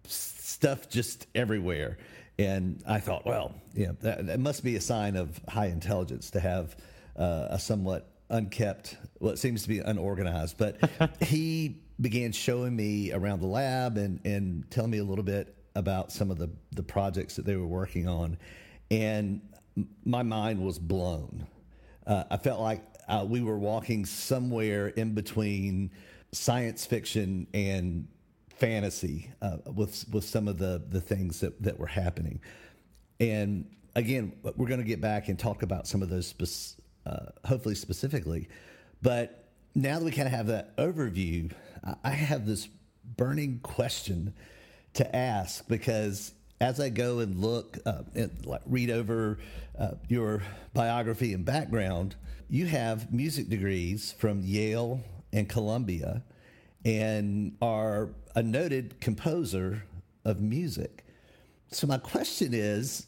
stuff 0.06 0.88
just 0.88 1.26
everywhere. 1.34 1.98
And 2.38 2.82
I 2.86 2.98
thought, 2.98 3.24
well, 3.24 3.54
yeah, 3.74 3.92
that, 4.02 4.26
that 4.26 4.40
must 4.40 4.64
be 4.64 4.76
a 4.76 4.80
sign 4.80 5.16
of 5.16 5.40
high 5.48 5.66
intelligence 5.66 6.30
to 6.30 6.40
have 6.40 6.76
uh, 7.16 7.48
a 7.50 7.58
somewhat 7.58 8.10
unkept, 8.30 8.96
well, 9.20 9.32
it 9.32 9.38
seems 9.38 9.62
to 9.62 9.68
be 9.68 9.78
unorganized. 9.78 10.58
But 10.58 10.78
he 11.22 11.76
began 12.00 12.32
showing 12.32 12.74
me 12.74 13.12
around 13.12 13.40
the 13.40 13.46
lab 13.46 13.96
and, 13.96 14.20
and 14.24 14.68
telling 14.70 14.90
me 14.90 14.98
a 14.98 15.04
little 15.04 15.24
bit 15.24 15.54
about 15.76 16.12
some 16.12 16.30
of 16.30 16.38
the, 16.38 16.50
the 16.72 16.82
projects 16.82 17.36
that 17.36 17.44
they 17.44 17.56
were 17.56 17.66
working 17.66 18.08
on. 18.08 18.38
And 18.90 19.40
my 20.04 20.22
mind 20.22 20.60
was 20.60 20.78
blown. 20.78 21.46
Uh, 22.06 22.24
I 22.30 22.36
felt 22.36 22.60
like 22.60 22.82
uh, 23.08 23.24
we 23.28 23.42
were 23.42 23.58
walking 23.58 24.04
somewhere 24.04 24.88
in 24.88 25.14
between 25.14 25.90
science 26.32 26.84
fiction 26.84 27.46
and 27.54 28.08
fantasy 28.56 29.30
uh, 29.42 29.58
with 29.74 30.04
with 30.12 30.24
some 30.24 30.48
of 30.48 30.58
the 30.58 30.82
the 30.88 31.00
things 31.00 31.40
that 31.40 31.62
that 31.62 31.78
were 31.78 31.86
happening. 31.86 32.40
And 33.20 33.66
again, 33.94 34.32
we're 34.42 34.68
going 34.68 34.80
to 34.80 34.86
get 34.86 35.00
back 35.00 35.28
and 35.28 35.38
talk 35.38 35.62
about 35.62 35.86
some 35.86 36.02
of 36.02 36.08
those, 36.08 36.26
spe- 36.26 36.80
uh, 37.06 37.26
hopefully 37.44 37.74
specifically. 37.74 38.48
But 39.02 39.48
now 39.74 39.98
that 39.98 40.04
we 40.04 40.10
kind 40.10 40.26
of 40.26 40.32
have 40.32 40.46
that 40.48 40.76
overview, 40.76 41.52
I 42.02 42.10
have 42.10 42.46
this 42.46 42.68
burning 43.16 43.60
question 43.62 44.34
to 44.94 45.14
ask 45.14 45.66
because 45.68 46.32
as 46.60 46.80
I 46.80 46.88
go 46.88 47.18
and 47.18 47.40
look, 47.40 47.78
uh, 47.84 48.02
and 48.14 48.46
like 48.46 48.62
read 48.66 48.90
over 48.90 49.38
uh, 49.78 49.92
your 50.08 50.42
biography 50.72 51.34
and 51.34 51.44
background, 51.44 52.16
you 52.48 52.66
have 52.66 53.12
music 53.12 53.48
degrees 53.48 54.12
from 54.12 54.40
Yale 54.42 55.00
and 55.32 55.48
Columbia 55.48 56.22
and 56.84 57.56
are 57.62 58.10
a 58.34 58.42
noted 58.42 59.00
composer 59.00 59.84
of 60.24 60.40
music. 60.40 61.04
So, 61.70 61.86
my 61.86 61.98
question 61.98 62.50
is 62.52 63.06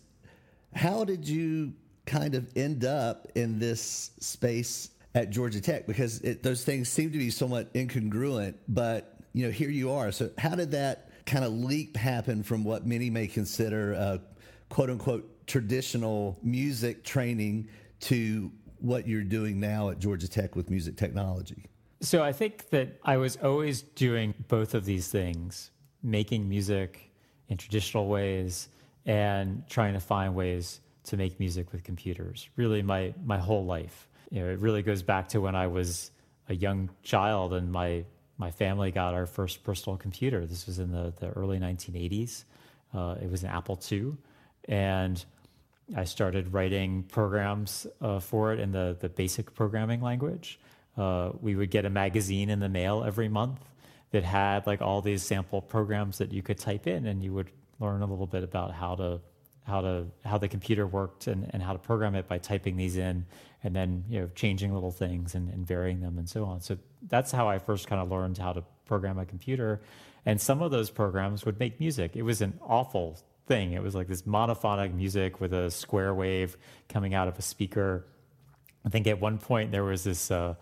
how 0.75 1.05
did 1.05 1.27
you 1.29 1.73
kind 2.05 2.35
of 2.35 2.51
end 2.57 2.85
up 2.85 3.27
in 3.35 3.59
this 3.59 4.11
space 4.21 4.91
at 5.15 5.31
Georgia 5.31 5.61
Tech? 5.61 5.87
Because 5.87 6.21
it, 6.21 6.43
those 6.43 6.65
things 6.65 6.89
seem 6.89 7.11
to 7.13 7.19
be 7.19 7.31
somewhat 7.31 7.73
incongruent, 7.75 8.55
but 8.69 9.19
you 9.33 9.45
know, 9.45 9.53
here 9.53 9.71
you 9.71 9.91
are. 9.91 10.13
So, 10.13 10.31
how 10.39 10.55
did 10.55 10.71
that 10.73 11.11
kind 11.27 11.45
of 11.45 11.53
leap 11.53 11.97
happen 11.97 12.43
from 12.43 12.65
what 12.65 12.87
many 12.87 13.11
may 13.11 13.27
consider 13.27 13.93
a 13.93 14.21
quote 14.69 14.91
unquote 14.91 15.47
traditional 15.47 16.39
music 16.43 17.05
training 17.05 17.69
to 18.01 18.51
what 18.79 19.07
you're 19.07 19.23
doing 19.23 19.61
now 19.61 19.91
at 19.91 19.99
Georgia 19.99 20.29
Tech 20.29 20.57
with 20.57 20.71
music 20.71 20.97
technology? 20.97 21.67
So 22.01 22.23
I 22.23 22.33
think 22.33 22.69
that 22.71 22.99
I 23.03 23.17
was 23.17 23.37
always 23.37 23.83
doing 23.83 24.35
both 24.49 24.75
of 24.75 24.85
these 24.85 25.09
things, 25.09 25.71
making 26.03 26.49
music 26.49 27.11
in 27.49 27.57
traditional 27.57 28.09
ways 28.09 28.69
and 29.07 29.63
trying 29.69 29.95
to 29.95 30.01
find 30.01 30.35
ways 30.35 30.81
to 31.05 31.17
make 31.17 31.39
music 31.41 31.73
with 31.73 31.85
computers. 31.85 32.49
Really 32.57 32.83
my 32.83 33.15
my 33.25 33.39
whole 33.39 33.65
life. 33.65 34.09
You 34.31 34.41
know, 34.41 34.51
it 34.51 34.59
really 34.59 34.83
goes 34.83 35.03
back 35.03 35.29
to 35.31 35.41
when 35.41 35.55
I 35.55 35.69
was 35.69 36.11
a 36.49 36.55
young 36.55 36.91
child 37.03 37.55
and 37.55 37.71
my 37.71 38.05
my 38.39 38.51
family 38.51 38.91
got 38.91 39.15
our 39.15 39.27
first 39.27 39.65
personal 39.65 39.97
computer. 39.97 40.47
This 40.47 40.67
was 40.67 40.79
in 40.79 40.91
the, 40.93 41.13
the 41.19 41.31
early 41.31 41.59
1980s. 41.59 42.45
Uh, 42.93 43.15
it 43.21 43.31
was 43.31 43.43
an 43.43 43.51
Apple 43.51 43.81
II. 43.91 44.13
And 44.69 45.25
I 45.97 46.05
started 46.05 46.53
writing 46.53 47.05
programs 47.05 47.87
uh, 48.01 48.21
for 48.21 48.53
it 48.53 48.61
in 48.61 48.73
the, 48.73 48.97
the 49.01 49.09
basic 49.09 49.55
programming 49.55 50.03
language. 50.03 50.59
Uh, 50.97 51.31
we 51.41 51.55
would 51.55 51.71
get 51.71 51.85
a 51.85 51.91
magazine 51.91 52.51
in 52.51 52.61
the 52.61 52.69
mail 52.69 53.05
every 53.05 53.29
month 53.29 53.61
that 54.13 54.25
had 54.25 54.67
like 54.67 54.81
all 54.81 55.03
these 55.03 55.23
sample 55.23 55.61
programs 55.61 56.19
that 56.19 56.33
you 56.33 56.43
could 56.43 56.59
type 56.59 56.87
in, 56.87 57.07
and 57.07 57.23
you 57.23 57.33
would 57.33 57.51
learn 57.81 58.03
a 58.03 58.07
little 58.07 58.27
bit 58.27 58.43
about 58.43 58.73
how 58.73 58.95
to 58.95 59.21
how 59.65 59.81
to 59.81 60.07
how 60.25 60.39
the 60.39 60.49
computer 60.49 60.87
worked 60.87 61.27
and, 61.27 61.51
and 61.53 61.63
how 61.63 61.73
to 61.73 61.79
program 61.79 62.15
it 62.15 62.29
by 62.29 62.39
typing 62.39 62.77
these 62.77 62.97
in 62.97 63.27
and 63.65 63.75
then 63.75 64.05
you 64.09 64.21
know 64.21 64.31
changing 64.35 64.73
little 64.73 64.93
things 64.93 65.35
and, 65.35 65.51
and 65.51 65.67
varying 65.67 66.01
them 66.01 66.19
and 66.19 66.29
so 66.29 66.45
on. 66.45 66.61
So 66.61 66.79
that's 67.09 67.33
how 67.33 67.49
I 67.49 67.59
first 67.59 67.89
kind 67.89 68.01
of 68.01 68.11
learned 68.11 68.39
how 68.39 68.53
to 68.53 68.63
program 68.87 69.19
a 69.19 69.27
computer. 69.27 69.83
And 70.25 70.41
some 70.41 70.63
of 70.63 70.71
those 70.71 70.91
programs 70.91 71.45
would 71.45 71.59
make 71.59 71.81
music. 71.81 72.17
It 72.17 72.23
was 72.23 72.41
an 72.41 72.59
awful 72.63 73.19
thing. 73.47 73.73
It 73.73 73.83
was 73.83 73.95
like 73.95 74.09
this 74.09 74.23
monophonic 74.23 74.95
music 74.95 75.41
with 75.41 75.53
a 75.53 75.71
square 75.71 76.15
wave 76.15 76.57
coming 76.89 77.15
out 77.15 77.29
of 77.29 77.39
a 77.39 77.43
speaker. 77.43 78.07
I 78.85 78.89
think 78.89 79.07
at 79.07 79.21
one 79.21 79.39
point 79.39 79.73
there 79.73 79.85
was 79.85 80.05
this 80.05 80.31
uh, 80.31 80.55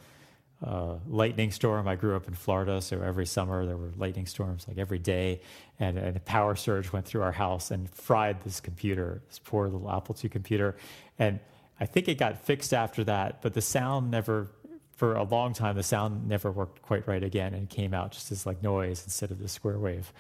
uh, 0.63 0.97
lightning 1.09 1.51
storm. 1.51 1.89
I 1.89 1.97
grew 1.97 2.17
up 2.17 2.29
in 2.29 2.35
Florida, 2.35 2.81
so 2.81 3.01
every 3.01 3.27
summer 3.27 3.67
there 3.67 3.77
were 3.77 3.93
lightning 3.97 4.27
storms 4.27 4.67
like 4.69 4.79
every 4.79 4.99
day, 4.99 5.41
and, 5.79 5.99
and 5.99 6.17
a 6.17 6.21
power 6.21 6.55
surge 6.57 6.93
went 6.93 7.07
through 7.07 7.23
our 7.23 7.33
house 7.33 7.71
and 7.71 7.91
fried 7.91 8.43
this 8.43 8.61
computer, 8.61 9.23
this 9.29 9.39
poor 9.39 9.69
little 9.69 9.91
Apple 9.91 10.17
II 10.23 10.31
computer. 10.31 10.77
And 11.19 11.41
I 11.81 11.87
think 11.87 12.09
it 12.09 12.19
got 12.19 12.39
fixed 12.39 12.73
after 12.73 13.05
that, 13.05 13.43
but 13.43 13.55
the 13.55 13.61
sound 13.61 14.11
never, 14.11 14.49
for 14.93 15.17
a 15.17 15.25
long 15.25 15.53
time, 15.53 15.77
the 15.77 15.83
sound 15.83 16.29
never 16.29 16.51
worked 16.51 16.83
quite 16.83 17.07
right 17.07 17.23
again 17.23 17.53
and 17.53 17.69
came 17.69 17.93
out 17.93 18.13
just 18.13 18.31
as 18.31 18.47
like 18.47 18.63
noise 18.63 19.03
instead 19.05 19.31
of 19.31 19.41
the 19.41 19.49
square 19.49 19.79
wave. 19.79 20.13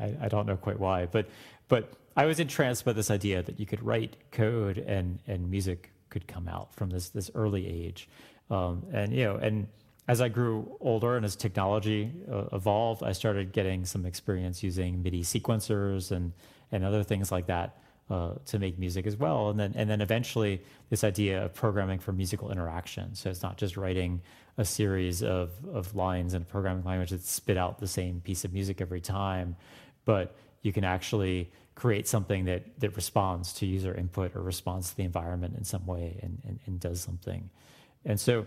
I, 0.00 0.14
I 0.22 0.28
don't 0.28 0.46
know 0.46 0.56
quite 0.56 0.78
why, 0.78 1.06
but 1.06 1.28
but 1.68 1.92
I 2.16 2.26
was 2.26 2.38
entranced 2.38 2.84
by 2.84 2.92
this 2.92 3.10
idea 3.10 3.42
that 3.42 3.58
you 3.58 3.66
could 3.66 3.82
write 3.82 4.16
code 4.30 4.78
and 4.78 5.18
and 5.26 5.50
music 5.50 5.90
could 6.08 6.28
come 6.28 6.46
out 6.46 6.74
from 6.74 6.90
this 6.90 7.08
this 7.08 7.30
early 7.34 7.66
age, 7.66 8.08
um, 8.50 8.84
and 8.92 9.12
you 9.12 9.24
know 9.24 9.36
and 9.36 9.66
as 10.08 10.20
I 10.20 10.28
grew 10.28 10.76
older 10.80 11.16
and 11.16 11.24
as 11.24 11.36
technology 11.36 12.12
uh, 12.30 12.44
evolved, 12.52 13.02
I 13.02 13.12
started 13.12 13.52
getting 13.52 13.84
some 13.84 14.04
experience 14.04 14.62
using 14.62 15.02
MIDI 15.02 15.22
sequencers 15.22 16.10
and 16.10 16.32
and 16.72 16.84
other 16.84 17.02
things 17.04 17.30
like 17.30 17.46
that 17.46 17.78
uh, 18.10 18.32
to 18.46 18.58
make 18.58 18.78
music 18.78 19.06
as 19.06 19.16
well. 19.16 19.50
And 19.50 19.60
then 19.60 19.72
and 19.76 19.88
then 19.88 20.00
eventually 20.00 20.60
this 20.90 21.04
idea 21.04 21.44
of 21.44 21.54
programming 21.54 21.98
for 21.98 22.12
musical 22.12 22.50
interaction. 22.50 23.14
So 23.14 23.30
it's 23.30 23.42
not 23.42 23.56
just 23.58 23.76
writing 23.76 24.20
a 24.58 24.64
series 24.64 25.22
of 25.22 25.50
of 25.72 25.94
lines 25.94 26.34
in 26.34 26.42
a 26.42 26.44
programming 26.44 26.84
language 26.84 27.10
that 27.10 27.24
spit 27.24 27.56
out 27.56 27.78
the 27.78 27.86
same 27.86 28.20
piece 28.20 28.44
of 28.44 28.52
music 28.52 28.80
every 28.80 29.00
time, 29.00 29.56
but 30.04 30.34
you 30.62 30.72
can 30.72 30.84
actually 30.84 31.50
create 31.74 32.08
something 32.08 32.44
that 32.46 32.80
that 32.80 32.96
responds 32.96 33.52
to 33.54 33.66
user 33.66 33.94
input 33.94 34.34
or 34.34 34.42
responds 34.42 34.90
to 34.90 34.96
the 34.96 35.04
environment 35.04 35.54
in 35.56 35.64
some 35.64 35.86
way 35.86 36.18
and, 36.22 36.42
and, 36.44 36.58
and 36.66 36.80
does 36.80 37.00
something. 37.00 37.48
And 38.04 38.18
so 38.18 38.46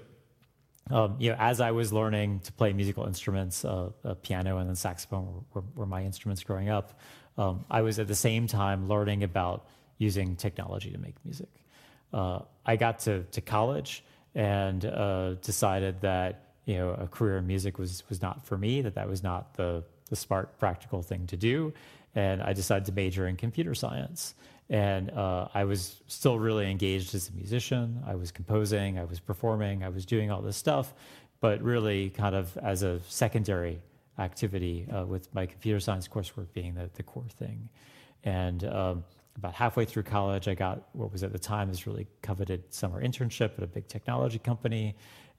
um, 0.92 1.16
you 1.18 1.32
know, 1.32 1.38
as 1.40 1.62
I 1.62 1.72
was 1.72 1.92
learning 1.92 2.42
to 2.42 2.52
play 2.52 2.72
musical 2.72 3.06
instruments, 3.06 3.66
uh, 3.66 3.90
uh, 4.04 4.14
piano 4.16 4.60
and 4.60 4.70
then 4.70 4.76
saxophone 4.76 5.44
were, 5.54 5.64
were, 5.74 5.86
my 5.88 6.04
instruments 6.04 6.44
growing 6.44 6.70
up. 6.70 7.00
Um, 7.40 7.66
I 7.72 7.82
was 7.82 7.98
at 7.98 8.08
the 8.08 8.16
same 8.16 8.46
time 8.46 8.88
learning 8.88 9.24
about 9.24 9.66
using 9.98 10.36
technology 10.36 10.92
to 10.92 11.00
make 11.00 11.16
music. 11.26 11.50
Uh, 12.14 12.42
I 12.66 12.76
got 12.76 13.00
to, 13.00 13.24
to 13.24 13.42
college 13.42 14.04
and 14.36 14.86
uh, 14.86 15.34
decided 15.36 16.02
that 16.02 16.42
you 16.66 16.76
know 16.76 16.92
a 16.92 17.08
career 17.08 17.38
in 17.38 17.48
music 17.48 17.80
was 17.80 18.04
was 18.10 18.22
not 18.22 18.46
for 18.46 18.58
me. 18.58 18.82
That 18.82 18.96
that 18.96 19.08
was 19.08 19.24
not 19.24 19.56
the 19.56 19.84
the 20.10 20.16
smart, 20.16 20.60
practical 20.60 21.02
thing 21.02 21.26
to 21.28 21.38
do, 21.38 21.74
and 22.14 22.42
I 22.42 22.54
decided 22.54 22.86
to 22.86 22.92
major 22.92 23.28
in 23.28 23.38
computer 23.38 23.74
science. 23.74 24.36
And 24.70 25.12
uh, 25.12 25.48
I 25.54 25.64
was 25.66 26.02
still 26.08 26.40
really 26.40 26.70
engaged 26.72 27.14
as 27.14 27.30
a 27.30 27.34
musician. 27.34 28.02
I 28.06 28.16
was 28.16 28.32
composing, 28.32 28.98
I 28.98 29.06
was 29.06 29.20
performing, 29.20 29.84
I 29.84 29.90
was 29.90 30.06
doing 30.06 30.32
all 30.32 30.42
this 30.42 30.58
stuff, 30.58 30.94
but 31.40 31.62
really 31.62 32.10
kind 32.10 32.36
of 32.36 32.58
as 32.58 32.82
a 32.82 33.00
secondary 33.08 33.82
activity 34.18 34.88
uh, 34.92 35.06
with 35.06 35.34
my 35.36 35.46
computer 35.46 35.80
science 35.80 36.08
coursework 36.08 36.48
being 36.54 36.74
the, 36.74 36.90
the 36.96 37.04
core 37.04 37.30
thing. 37.30 37.70
And 38.24 38.64
um, 38.64 39.04
about 39.38 39.54
halfway 39.54 39.86
through 39.86 40.04
college, 40.04 40.48
I 40.48 40.56
got 40.56 40.88
what 40.94 41.12
was 41.12 41.24
at 41.24 41.32
the 41.32 41.40
time 41.40 41.70
this 41.70 41.86
really 41.86 42.08
coveted 42.22 42.74
summer 42.74 43.04
internship 43.04 43.58
at 43.58 43.64
a 43.64 43.68
big 43.68 43.88
technology 43.88 44.40
company. 44.40 44.96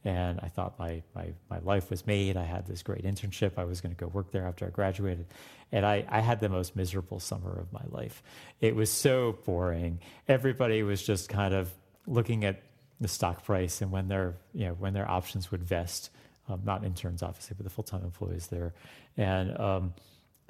And 0.07 0.39
I 0.41 0.47
thought 0.47 0.79
my, 0.79 1.03
my, 1.17 1.33
my 1.51 1.59
life 1.59 1.91
was 1.91 2.07
made. 2.07 2.37
I 2.37 2.45
had 2.45 2.65
this 2.65 2.85
great 2.85 3.03
internship. 3.03 3.59
I 3.59 3.65
was 3.65 3.81
going 3.81 3.93
to 3.93 3.99
go 3.99 4.07
work 4.07 4.31
there 4.31 4.47
after 4.47 4.65
I 4.65 4.71
graduated. 4.71 5.27
And 5.73 5.85
I, 5.85 6.05
I 6.09 6.21
had 6.21 6.39
the 6.39 6.49
most 6.49 6.77
miserable 6.77 7.19
summer 7.19 7.59
of 7.59 7.73
my 7.73 7.83
life. 7.91 8.23
It 8.61 8.77
was 8.77 8.89
so 8.89 9.37
boring. 9.45 9.99
Everybody 10.29 10.85
was 10.85 11.03
just 11.03 11.29
kind 11.29 11.53
of 11.53 11.75
looking 12.07 12.45
at 12.45 12.63
the 13.01 13.09
stock 13.09 13.45
price 13.45 13.83
and 13.83 13.91
when 13.91 14.07
their, 14.07 14.37
you 14.55 14.67
know, 14.67 14.75
when 14.75 14.95
their 14.95 15.11
options 15.11 15.51
would 15.51 15.65
vest. 15.65 16.11
Um, 16.49 16.61
not 16.65 16.85
interns, 16.85 17.25
obviously, 17.25 17.57
but 17.57 17.65
the 17.65 17.71
full 17.71 17.83
time 17.83 18.05
employees 18.05 18.47
there. 18.47 18.75
And, 19.17 19.59
um, 19.59 19.95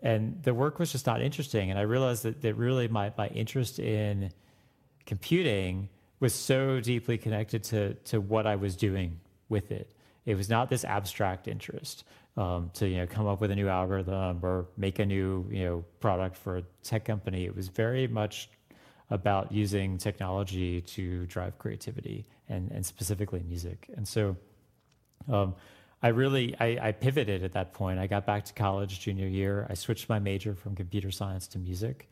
and 0.02 0.42
the 0.42 0.52
work 0.52 0.78
was 0.78 0.92
just 0.92 1.06
not 1.06 1.22
interesting. 1.22 1.70
And 1.70 1.78
I 1.78 1.82
realized 1.82 2.24
that, 2.24 2.42
that 2.42 2.54
really 2.56 2.88
my, 2.88 3.10
my 3.16 3.28
interest 3.28 3.78
in 3.78 4.32
computing 5.06 5.88
was 6.20 6.34
so 6.34 6.78
deeply 6.80 7.16
connected 7.16 7.64
to, 7.64 7.94
to 7.94 8.20
what 8.20 8.46
I 8.46 8.56
was 8.56 8.76
doing 8.76 9.18
with 9.48 9.70
it. 9.70 9.92
It 10.24 10.34
was 10.36 10.48
not 10.48 10.68
this 10.68 10.84
abstract 10.84 11.48
interest 11.48 12.04
um, 12.36 12.70
to 12.74 12.88
you 12.88 12.98
know 12.98 13.06
come 13.06 13.26
up 13.26 13.40
with 13.40 13.50
a 13.50 13.54
new 13.54 13.68
algorithm 13.68 14.40
or 14.42 14.66
make 14.76 14.98
a 14.98 15.06
new 15.06 15.46
you 15.50 15.64
know 15.64 15.84
product 16.00 16.36
for 16.36 16.58
a 16.58 16.62
tech 16.82 17.04
company. 17.04 17.44
It 17.44 17.54
was 17.54 17.68
very 17.68 18.06
much 18.06 18.50
about 19.10 19.52
using 19.52 19.98
technology 19.98 20.80
to 20.80 21.26
drive 21.26 21.58
creativity 21.58 22.26
and 22.48 22.70
and 22.72 22.84
specifically 22.84 23.42
music. 23.46 23.88
And 23.96 24.06
so, 24.06 24.36
um, 25.32 25.54
I 26.02 26.08
really 26.08 26.54
I, 26.58 26.88
I, 26.88 26.92
pivoted 26.92 27.42
at 27.42 27.52
that 27.52 27.72
point. 27.72 27.98
I 27.98 28.06
got 28.06 28.26
back 28.26 28.44
to 28.46 28.52
college 28.52 29.00
junior 29.00 29.28
year. 29.28 29.66
I 29.70 29.74
switched 29.74 30.08
my 30.08 30.18
major 30.18 30.54
from 30.54 30.74
computer 30.74 31.10
science 31.10 31.46
to 31.48 31.58
music, 31.58 32.10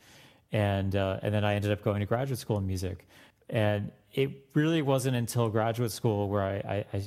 and 0.53 0.95
uh, 0.97 1.19
and 1.23 1.35
then 1.35 1.45
I 1.45 1.55
ended 1.55 1.73
up 1.73 1.83
going 1.83 2.00
to 2.00 2.07
graduate 2.07 2.38
school 2.38 2.59
in 2.59 2.67
music. 2.67 3.07
And 3.50 3.93
it 4.14 4.31
really 4.55 4.81
wasn't 4.81 5.17
until 5.17 5.50
graduate 5.50 5.93
school 5.93 6.31
where 6.31 6.43
I, 6.43 6.55
I, 6.55 6.85
I 6.95 7.03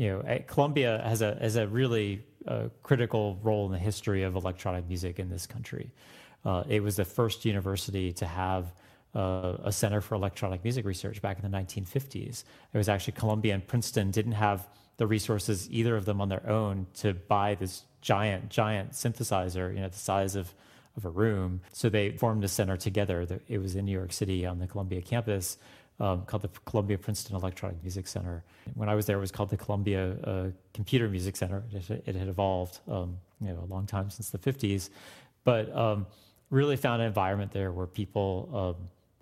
you 0.00 0.08
know, 0.08 0.38
Columbia 0.46 1.02
has 1.04 1.20
a 1.20 1.36
has 1.42 1.56
a 1.56 1.66
really 1.68 2.24
uh, 2.48 2.68
critical 2.82 3.38
role 3.42 3.66
in 3.66 3.72
the 3.72 3.78
history 3.78 4.22
of 4.22 4.34
electronic 4.34 4.88
music 4.88 5.18
in 5.18 5.28
this 5.28 5.46
country. 5.46 5.92
Uh, 6.42 6.64
it 6.70 6.82
was 6.82 6.96
the 6.96 7.04
first 7.04 7.44
university 7.44 8.10
to 8.14 8.24
have 8.24 8.72
uh, 9.14 9.58
a 9.62 9.70
center 9.70 10.00
for 10.00 10.14
electronic 10.14 10.64
music 10.64 10.86
research 10.86 11.20
back 11.20 11.38
in 11.38 11.50
the 11.50 11.54
1950s. 11.54 12.44
It 12.72 12.78
was 12.78 12.88
actually 12.88 13.12
Columbia 13.12 13.52
and 13.52 13.66
Princeton 13.66 14.10
didn't 14.10 14.32
have 14.32 14.66
the 14.96 15.06
resources 15.06 15.68
either 15.70 15.96
of 15.96 16.06
them 16.06 16.22
on 16.22 16.30
their 16.30 16.48
own 16.48 16.86
to 16.94 17.12
buy 17.12 17.54
this 17.56 17.82
giant 18.00 18.48
giant 18.48 18.92
synthesizer, 18.92 19.74
you 19.74 19.80
know, 19.80 19.88
the 19.88 19.98
size 19.98 20.34
of 20.34 20.54
of 20.96 21.04
a 21.04 21.10
room. 21.10 21.60
So 21.72 21.90
they 21.90 22.12
formed 22.12 22.42
a 22.42 22.48
center 22.48 22.78
together. 22.78 23.26
It 23.48 23.58
was 23.58 23.76
in 23.76 23.84
New 23.84 23.92
York 23.92 24.14
City 24.14 24.46
on 24.46 24.60
the 24.60 24.66
Columbia 24.66 25.02
campus 25.02 25.58
um, 26.00 26.24
called 26.24 26.42
the 26.42 26.48
Columbia 26.64 26.98
Princeton 26.98 27.36
Electronic 27.36 27.80
Music 27.82 28.08
Center. 28.08 28.42
When 28.74 28.88
I 28.88 28.94
was 28.94 29.06
there, 29.06 29.18
it 29.18 29.20
was 29.20 29.30
called 29.30 29.50
the 29.50 29.56
Columbia 29.56 30.16
uh, 30.24 30.46
Computer 30.72 31.08
Music 31.08 31.36
Center. 31.36 31.62
It, 31.72 32.02
it 32.06 32.16
had 32.16 32.28
evolved, 32.28 32.80
um, 32.88 33.18
you 33.40 33.48
know, 33.48 33.60
a 33.62 33.70
long 33.72 33.86
time 33.86 34.10
since 34.10 34.30
the 34.30 34.38
50s, 34.38 34.88
but 35.44 35.74
um, 35.76 36.06
really 36.48 36.76
found 36.76 37.02
an 37.02 37.08
environment 37.08 37.52
there 37.52 37.70
where 37.70 37.86
people 37.86 38.76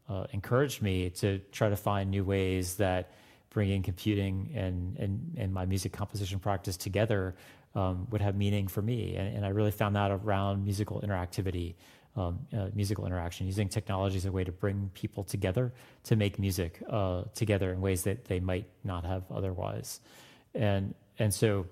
um, 0.09 0.17
uh, 0.17 0.27
encouraged 0.33 0.81
me 0.81 1.11
to 1.11 1.39
try 1.53 1.69
to 1.69 1.77
find 1.77 2.11
new 2.11 2.25
ways 2.25 2.77
that 2.77 3.13
bringing 3.51 3.83
computing 3.83 4.51
and, 4.55 4.97
and, 4.99 5.35
and 5.37 5.53
my 5.53 5.65
music 5.65 5.93
composition 5.93 6.39
practice 6.39 6.77
together 6.77 7.35
um, 7.75 8.07
would 8.11 8.21
have 8.21 8.37
meaning 8.37 8.69
for 8.69 8.83
me. 8.83 9.17
And, 9.17 9.37
and 9.37 9.45
I 9.45 9.49
really 9.49 9.71
found 9.71 9.97
that 9.97 10.11
around 10.11 10.65
musical 10.65 11.01
interactivity 11.01 11.75
um, 12.19 12.39
uh, 12.53 12.67
musical 12.75 13.07
interaction, 13.07 13.47
using 13.47 13.69
technology 13.69 14.17
as 14.17 14.25
a 14.25 14.33
way 14.33 14.43
to 14.43 14.51
bring 14.51 14.91
people 14.93 15.23
together 15.23 15.73
to 16.03 16.17
make 16.17 16.39
music 16.39 16.83
uh, 16.91 17.23
together 17.35 17.73
in 17.73 17.81
ways 17.81 18.03
that 18.03 18.25
they 18.25 18.41
might 18.41 18.67
not 18.83 19.05
have 19.05 19.23
otherwise. 19.31 20.01
And, 20.55 20.95
and 21.19 21.33
so 21.33 21.67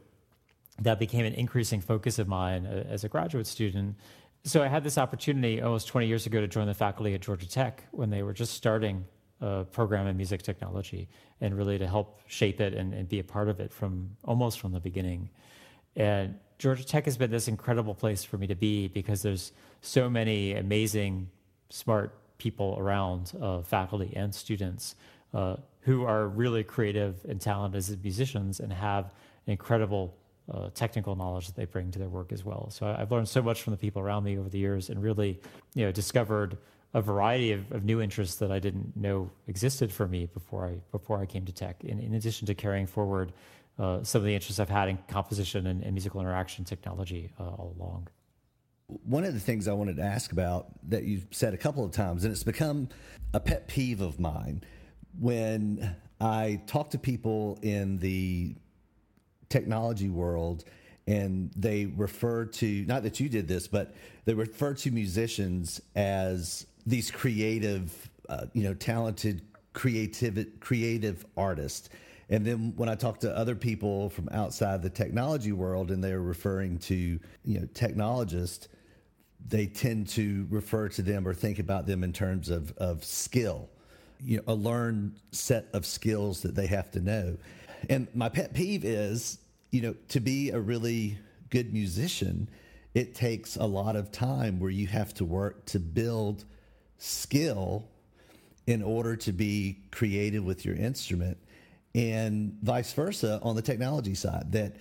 that 0.78 0.98
became 0.98 1.24
an 1.24 1.34
increasing 1.34 1.80
focus 1.80 2.18
of 2.18 2.28
mine 2.28 2.64
uh, 2.66 2.84
as 2.88 3.02
a 3.02 3.08
graduate 3.08 3.46
student. 3.46 3.96
So 4.44 4.62
I 4.62 4.68
had 4.68 4.84
this 4.84 4.98
opportunity 4.98 5.60
almost 5.60 5.88
20 5.88 6.06
years 6.06 6.26
ago 6.26 6.40
to 6.40 6.46
join 6.46 6.68
the 6.68 6.74
faculty 6.74 7.14
at 7.14 7.22
Georgia 7.22 7.48
Tech 7.48 7.84
when 7.90 8.10
they 8.10 8.22
were 8.22 8.32
just 8.32 8.54
starting 8.54 9.04
a 9.40 9.64
program 9.64 10.06
in 10.06 10.16
music 10.16 10.42
technology 10.42 11.08
and 11.40 11.56
really 11.56 11.76
to 11.76 11.86
help 11.88 12.20
shape 12.26 12.60
it 12.60 12.72
and, 12.72 12.94
and 12.94 13.08
be 13.08 13.18
a 13.18 13.24
part 13.24 13.48
of 13.48 13.58
it 13.58 13.72
from 13.72 14.10
almost 14.24 14.60
from 14.60 14.72
the 14.72 14.80
beginning. 14.80 15.28
And 15.96 16.38
Georgia 16.58 16.84
Tech 16.84 17.04
has 17.04 17.16
been 17.16 17.30
this 17.30 17.48
incredible 17.48 17.94
place 17.94 18.24
for 18.24 18.38
me 18.38 18.46
to 18.46 18.54
be 18.54 18.88
because 18.88 19.22
there's 19.22 19.52
so 19.82 20.08
many 20.08 20.54
amazing, 20.54 21.28
smart 21.68 22.14
people 22.38 22.76
around, 22.78 23.32
uh, 23.40 23.60
faculty 23.60 24.12
and 24.16 24.34
students, 24.34 24.94
uh, 25.34 25.56
who 25.80 26.04
are 26.04 26.28
really 26.28 26.64
creative 26.64 27.24
and 27.28 27.40
talented 27.40 27.76
as 27.76 27.96
musicians 28.02 28.60
and 28.60 28.72
have 28.72 29.12
incredible 29.46 30.16
uh, 30.50 30.70
technical 30.74 31.14
knowledge 31.14 31.46
that 31.46 31.56
they 31.56 31.64
bring 31.64 31.90
to 31.90 31.98
their 31.98 32.08
work 32.08 32.32
as 32.32 32.44
well. 32.44 32.70
So 32.70 32.86
I've 32.86 33.10
learned 33.10 33.28
so 33.28 33.42
much 33.42 33.62
from 33.62 33.72
the 33.72 33.76
people 33.76 34.00
around 34.00 34.24
me 34.24 34.38
over 34.38 34.48
the 34.48 34.58
years, 34.58 34.90
and 34.90 35.02
really, 35.02 35.40
you 35.74 35.84
know, 35.84 35.92
discovered 35.92 36.56
a 36.94 37.02
variety 37.02 37.52
of, 37.52 37.70
of 37.72 37.84
new 37.84 38.00
interests 38.00 38.36
that 38.36 38.50
I 38.50 38.58
didn't 38.58 38.96
know 38.96 39.30
existed 39.48 39.92
for 39.92 40.06
me 40.06 40.26
before 40.32 40.66
I 40.66 40.76
before 40.92 41.20
I 41.20 41.26
came 41.26 41.44
to 41.44 41.52
tech. 41.52 41.84
In, 41.84 41.98
in 41.98 42.14
addition 42.14 42.46
to 42.46 42.54
carrying 42.54 42.86
forward 42.86 43.32
uh, 43.78 44.02
some 44.02 44.20
of 44.20 44.24
the 44.24 44.34
interests 44.34 44.58
I've 44.58 44.68
had 44.68 44.88
in 44.88 44.98
composition 45.08 45.66
and, 45.66 45.82
and 45.82 45.92
musical 45.92 46.20
interaction 46.20 46.64
technology 46.64 47.30
uh, 47.38 47.42
all 47.42 47.74
along. 47.78 48.08
One 49.04 49.24
of 49.24 49.34
the 49.34 49.40
things 49.40 49.66
I 49.66 49.72
wanted 49.72 49.96
to 49.96 50.02
ask 50.02 50.32
about 50.32 50.68
that 50.90 51.04
you've 51.04 51.26
said 51.32 51.54
a 51.54 51.56
couple 51.56 51.84
of 51.84 51.90
times, 51.90 52.24
and 52.24 52.32
it's 52.32 52.44
become 52.44 52.88
a 53.34 53.40
pet 53.40 53.68
peeve 53.68 54.00
of 54.00 54.20
mine 54.20 54.62
when 55.18 55.96
I 56.20 56.62
talk 56.66 56.90
to 56.90 56.98
people 56.98 57.58
in 57.62 57.98
the 57.98 58.54
technology 59.48 60.08
world 60.08 60.64
and 61.06 61.50
they 61.54 61.86
refer 61.86 62.46
to, 62.46 62.84
not 62.86 63.02
that 63.04 63.20
you 63.20 63.28
did 63.28 63.46
this, 63.46 63.68
but 63.68 63.94
they 64.24 64.34
refer 64.34 64.74
to 64.74 64.90
musicians 64.90 65.80
as 65.94 66.66
these 66.84 67.10
creative, 67.10 68.10
uh, 68.28 68.46
you 68.54 68.64
know, 68.64 68.74
talented 68.74 69.42
creative 69.72 70.48
creative 70.58 71.26
artists. 71.36 71.90
And 72.28 72.44
then 72.44 72.72
when 72.76 72.88
I 72.88 72.96
talk 72.96 73.20
to 73.20 73.36
other 73.36 73.54
people 73.54 74.10
from 74.10 74.28
outside 74.32 74.82
the 74.82 74.90
technology 74.90 75.52
world 75.52 75.90
and 75.90 76.02
they're 76.02 76.20
referring 76.20 76.78
to, 76.80 76.94
you 77.44 77.60
know, 77.60 77.68
technologists, 77.72 78.68
they 79.48 79.66
tend 79.66 80.08
to 80.08 80.46
refer 80.50 80.88
to 80.88 81.02
them 81.02 81.26
or 81.26 81.34
think 81.34 81.60
about 81.60 81.86
them 81.86 82.02
in 82.02 82.12
terms 82.12 82.48
of, 82.48 82.72
of 82.78 83.04
skill, 83.04 83.68
you 84.20 84.38
know, 84.38 84.42
a 84.48 84.54
learned 84.54 85.20
set 85.30 85.66
of 85.72 85.86
skills 85.86 86.42
that 86.42 86.56
they 86.56 86.66
have 86.66 86.90
to 86.92 87.00
know. 87.00 87.36
And 87.88 88.08
my 88.12 88.28
pet 88.28 88.54
peeve 88.54 88.84
is, 88.84 89.38
you 89.70 89.82
know, 89.82 89.94
to 90.08 90.18
be 90.18 90.50
a 90.50 90.58
really 90.58 91.18
good 91.50 91.72
musician, 91.72 92.48
it 92.94 93.14
takes 93.14 93.54
a 93.56 93.66
lot 93.66 93.94
of 93.94 94.10
time 94.10 94.58
where 94.58 94.70
you 94.70 94.88
have 94.88 95.14
to 95.14 95.24
work 95.24 95.64
to 95.66 95.78
build 95.78 96.44
skill 96.98 97.86
in 98.66 98.82
order 98.82 99.14
to 99.14 99.32
be 99.32 99.78
creative 99.92 100.42
with 100.42 100.64
your 100.64 100.74
instrument 100.74 101.38
and 101.96 102.56
vice 102.62 102.92
versa 102.92 103.40
on 103.42 103.56
the 103.56 103.62
technology 103.62 104.14
side 104.14 104.52
that 104.52 104.76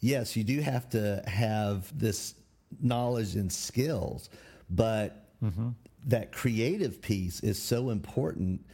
yes 0.00 0.36
you 0.36 0.44
do 0.44 0.60
have 0.60 0.88
to 0.88 1.22
have 1.26 1.96
this 1.98 2.34
knowledge 2.80 3.34
and 3.34 3.50
skills 3.50 4.28
but 4.70 5.30
mm-hmm. 5.42 5.70
that 6.06 6.30
creative 6.30 7.00
piece 7.02 7.40
is 7.40 7.60
so 7.60 7.90
important 7.90 8.64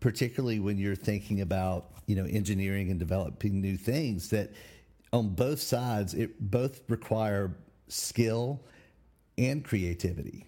particularly 0.00 0.58
when 0.58 0.78
you're 0.78 0.96
thinking 0.96 1.40
about 1.40 1.90
you 2.06 2.16
know 2.16 2.24
engineering 2.24 2.90
and 2.90 2.98
developing 2.98 3.60
new 3.60 3.76
things 3.76 4.30
that 4.30 4.50
on 5.12 5.28
both 5.28 5.60
sides 5.60 6.12
it 6.14 6.50
both 6.50 6.80
require 6.88 7.56
skill 7.88 8.60
and 9.38 9.64
creativity. 9.64 10.46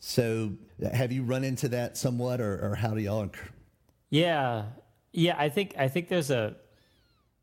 So 0.00 0.52
have 0.92 1.12
you 1.12 1.22
run 1.22 1.44
into 1.44 1.68
that 1.68 1.96
somewhat 1.96 2.40
or, 2.40 2.70
or 2.70 2.74
how 2.74 2.94
do 2.94 3.00
y'all 3.00 3.30
yeah 4.10 4.64
yeah 5.12 5.34
i 5.38 5.48
think 5.48 5.74
i 5.78 5.88
think 5.88 6.08
there's 6.08 6.30
a 6.30 6.54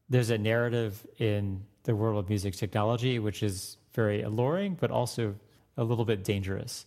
there's 0.10 0.30
a 0.30 0.38
narrative 0.38 1.06
in 1.20 1.64
the 1.84 1.96
world 1.96 2.18
of 2.18 2.30
music 2.30 2.56
technology 2.56 3.20
which 3.20 3.44
is 3.44 3.78
very 3.94 4.22
alluring 4.22 4.76
but 4.80 4.92
also 4.92 5.36
a 5.78 5.84
little 5.84 6.06
bit 6.06 6.24
dangerous 6.24 6.86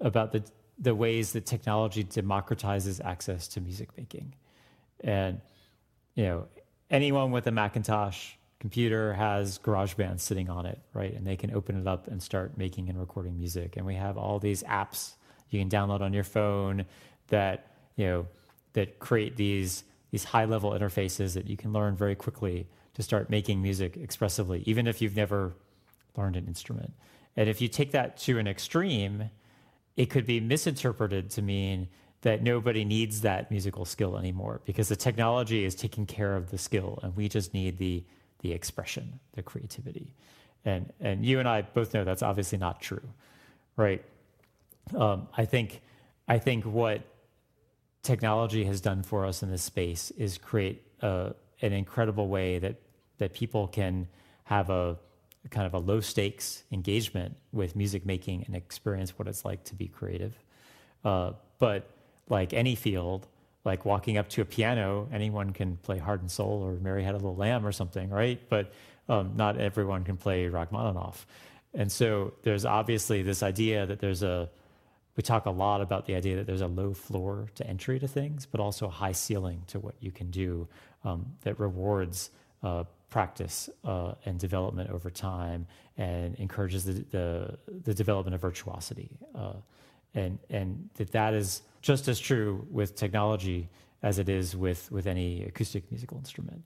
about 0.00 0.32
the 0.32 0.42
the 0.78 0.94
ways 0.94 1.32
that 1.32 1.46
technology 1.46 2.02
democratizes 2.02 3.00
access 3.04 3.46
to 3.48 3.60
music 3.60 3.88
making 3.96 4.34
and 5.02 5.40
you 6.14 6.24
know 6.24 6.46
anyone 6.90 7.30
with 7.30 7.46
a 7.46 7.50
macintosh 7.50 8.32
computer 8.64 9.12
has 9.12 9.58
GarageBand 9.58 10.18
sitting 10.20 10.48
on 10.48 10.64
it, 10.64 10.80
right? 10.94 11.12
And 11.12 11.26
they 11.26 11.36
can 11.36 11.54
open 11.54 11.78
it 11.78 11.86
up 11.86 12.08
and 12.08 12.22
start 12.22 12.56
making 12.56 12.88
and 12.88 12.98
recording 12.98 13.36
music. 13.36 13.76
And 13.76 13.84
we 13.84 13.94
have 13.94 14.16
all 14.16 14.38
these 14.38 14.62
apps 14.62 15.16
you 15.50 15.58
can 15.58 15.68
download 15.68 16.00
on 16.00 16.14
your 16.14 16.24
phone 16.24 16.86
that 17.28 17.66
you 17.96 18.06
know 18.06 18.26
that 18.72 18.98
create 18.98 19.36
these 19.36 19.84
these 20.14 20.22
high 20.22 20.44
level 20.44 20.70
interfaces 20.70 21.34
that 21.34 21.48
you 21.48 21.56
can 21.56 21.72
learn 21.72 21.96
very 21.96 22.14
quickly 22.14 22.68
to 22.94 23.02
start 23.02 23.30
making 23.30 23.60
music 23.60 23.96
expressively, 23.96 24.62
even 24.64 24.86
if 24.86 25.02
you've 25.02 25.16
never 25.16 25.52
learned 26.16 26.36
an 26.36 26.46
instrument. 26.46 26.92
And 27.36 27.48
if 27.48 27.60
you 27.60 27.66
take 27.66 27.90
that 27.90 28.16
to 28.18 28.38
an 28.38 28.46
extreme, 28.46 29.28
it 29.96 30.10
could 30.10 30.24
be 30.24 30.38
misinterpreted 30.38 31.30
to 31.30 31.42
mean 31.42 31.88
that 32.20 32.44
nobody 32.44 32.84
needs 32.84 33.22
that 33.22 33.50
musical 33.50 33.84
skill 33.84 34.16
anymore 34.16 34.60
because 34.64 34.88
the 34.88 34.94
technology 34.94 35.64
is 35.64 35.74
taking 35.74 36.06
care 36.06 36.36
of 36.36 36.52
the 36.52 36.58
skill 36.58 37.00
and 37.02 37.16
we 37.16 37.28
just 37.28 37.52
need 37.52 37.78
the 37.78 38.04
the 38.38 38.52
expression, 38.52 39.18
the 39.32 39.42
creativity. 39.42 40.14
And 40.64 40.92
and 41.00 41.26
you 41.26 41.40
and 41.40 41.48
I 41.48 41.62
both 41.62 41.92
know 41.92 42.04
that's 42.04 42.22
obviously 42.22 42.58
not 42.58 42.80
true, 42.80 43.08
right? 43.76 44.04
Um, 44.94 45.26
I 45.36 45.44
think 45.44 45.82
I 46.28 46.38
think 46.38 46.64
what 46.64 47.02
technology 48.04 48.64
has 48.64 48.80
done 48.80 49.02
for 49.02 49.26
us 49.26 49.42
in 49.42 49.50
this 49.50 49.62
space 49.62 50.12
is 50.12 50.38
create 50.38 50.82
a, 51.00 51.34
an 51.60 51.72
incredible 51.72 52.28
way 52.28 52.60
that 52.60 52.76
that 53.18 53.32
people 53.32 53.66
can 53.68 54.06
have 54.44 54.70
a 54.70 54.96
kind 55.50 55.66
of 55.66 55.74
a 55.74 55.78
low 55.78 56.00
stakes 56.00 56.64
engagement 56.72 57.36
with 57.52 57.76
music 57.76 58.04
making 58.06 58.44
and 58.46 58.56
experience 58.56 59.18
what 59.18 59.28
it's 59.28 59.44
like 59.44 59.64
to 59.64 59.74
be 59.74 59.86
creative. 59.86 60.38
Uh, 61.04 61.32
but 61.58 61.90
like 62.28 62.52
any 62.52 62.74
field, 62.74 63.26
like 63.64 63.84
walking 63.84 64.18
up 64.18 64.28
to 64.28 64.40
a 64.40 64.44
piano, 64.44 65.08
anyone 65.12 65.52
can 65.52 65.76
play 65.78 65.98
Heart 65.98 66.20
and 66.22 66.30
Soul 66.30 66.62
or 66.62 66.74
Mary 66.74 67.04
Had 67.04 67.14
a 67.14 67.18
Little 67.18 67.36
Lamb 67.36 67.66
or 67.66 67.72
something, 67.72 68.10
right? 68.10 68.40
But 68.48 68.72
um, 69.08 69.32
not 69.36 69.60
everyone 69.60 70.04
can 70.04 70.16
play 70.16 70.48
Rachmaninoff. 70.48 71.26
And 71.74 71.90
so 71.90 72.34
there's 72.42 72.64
obviously 72.64 73.22
this 73.22 73.42
idea 73.42 73.86
that 73.86 74.00
there's 74.00 74.22
a, 74.22 74.48
we 75.16 75.22
talk 75.22 75.46
a 75.46 75.50
lot 75.50 75.80
about 75.80 76.06
the 76.06 76.14
idea 76.14 76.36
that 76.36 76.46
there's 76.46 76.60
a 76.60 76.66
low 76.66 76.92
floor 76.92 77.48
to 77.54 77.66
entry 77.66 77.98
to 78.00 78.08
things, 78.08 78.46
but 78.46 78.60
also 78.60 78.86
a 78.86 78.90
high 78.90 79.12
ceiling 79.12 79.62
to 79.68 79.78
what 79.78 79.94
you 80.00 80.10
can 80.10 80.30
do 80.30 80.66
um, 81.04 81.26
that 81.42 81.58
rewards 81.60 82.30
uh, 82.62 82.84
practice 83.10 83.70
uh, 83.84 84.14
and 84.24 84.40
development 84.40 84.90
over 84.90 85.10
time 85.10 85.66
and 85.96 86.34
encourages 86.36 86.84
the, 86.84 86.92
the, 87.10 87.58
the 87.84 87.94
development 87.94 88.34
of 88.34 88.40
virtuosity. 88.40 89.10
Uh, 89.34 89.52
and, 90.14 90.38
and 90.50 90.88
that 90.94 91.12
that 91.12 91.34
is 91.34 91.62
just 91.80 92.08
as 92.08 92.18
true 92.18 92.66
with 92.70 92.96
technology 92.96 93.68
as 94.02 94.18
it 94.18 94.28
is 94.28 94.56
with, 94.56 94.90
with 94.90 95.06
any 95.06 95.44
acoustic 95.44 95.90
musical 95.90 96.18
instrument. 96.18 96.64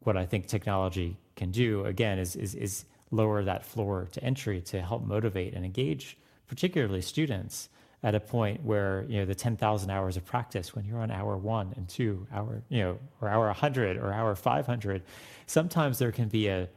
What 0.00 0.16
I 0.16 0.24
think 0.24 0.46
technology 0.46 1.18
can 1.36 1.50
do, 1.50 1.84
again, 1.84 2.18
is, 2.18 2.34
is, 2.34 2.54
is 2.54 2.84
lower 3.10 3.44
that 3.44 3.64
floor 3.64 4.08
to 4.12 4.24
entry 4.24 4.60
to 4.62 4.80
help 4.80 5.04
motivate 5.04 5.54
and 5.54 5.64
engage, 5.64 6.16
particularly 6.48 7.02
students, 7.02 7.68
at 8.02 8.14
a 8.14 8.20
point 8.20 8.62
where 8.64 9.04
you 9.08 9.18
know 9.18 9.24
the 9.24 9.34
10,000 9.34 9.90
hours 9.90 10.16
of 10.16 10.24
practice 10.24 10.74
when 10.74 10.84
you're 10.84 11.00
on 11.00 11.10
hour 11.10 11.36
1 11.36 11.74
and 11.76 11.88
2 11.88 12.28
hour 12.32 12.62
you 12.68 12.80
know 12.80 12.98
or 13.20 13.28
hour 13.28 13.46
100 13.46 13.96
or 13.96 14.12
hour 14.12 14.36
500 14.36 15.02
sometimes 15.46 15.98
there 15.98 16.12
can 16.12 16.28
be 16.28 16.46
a 16.46 16.68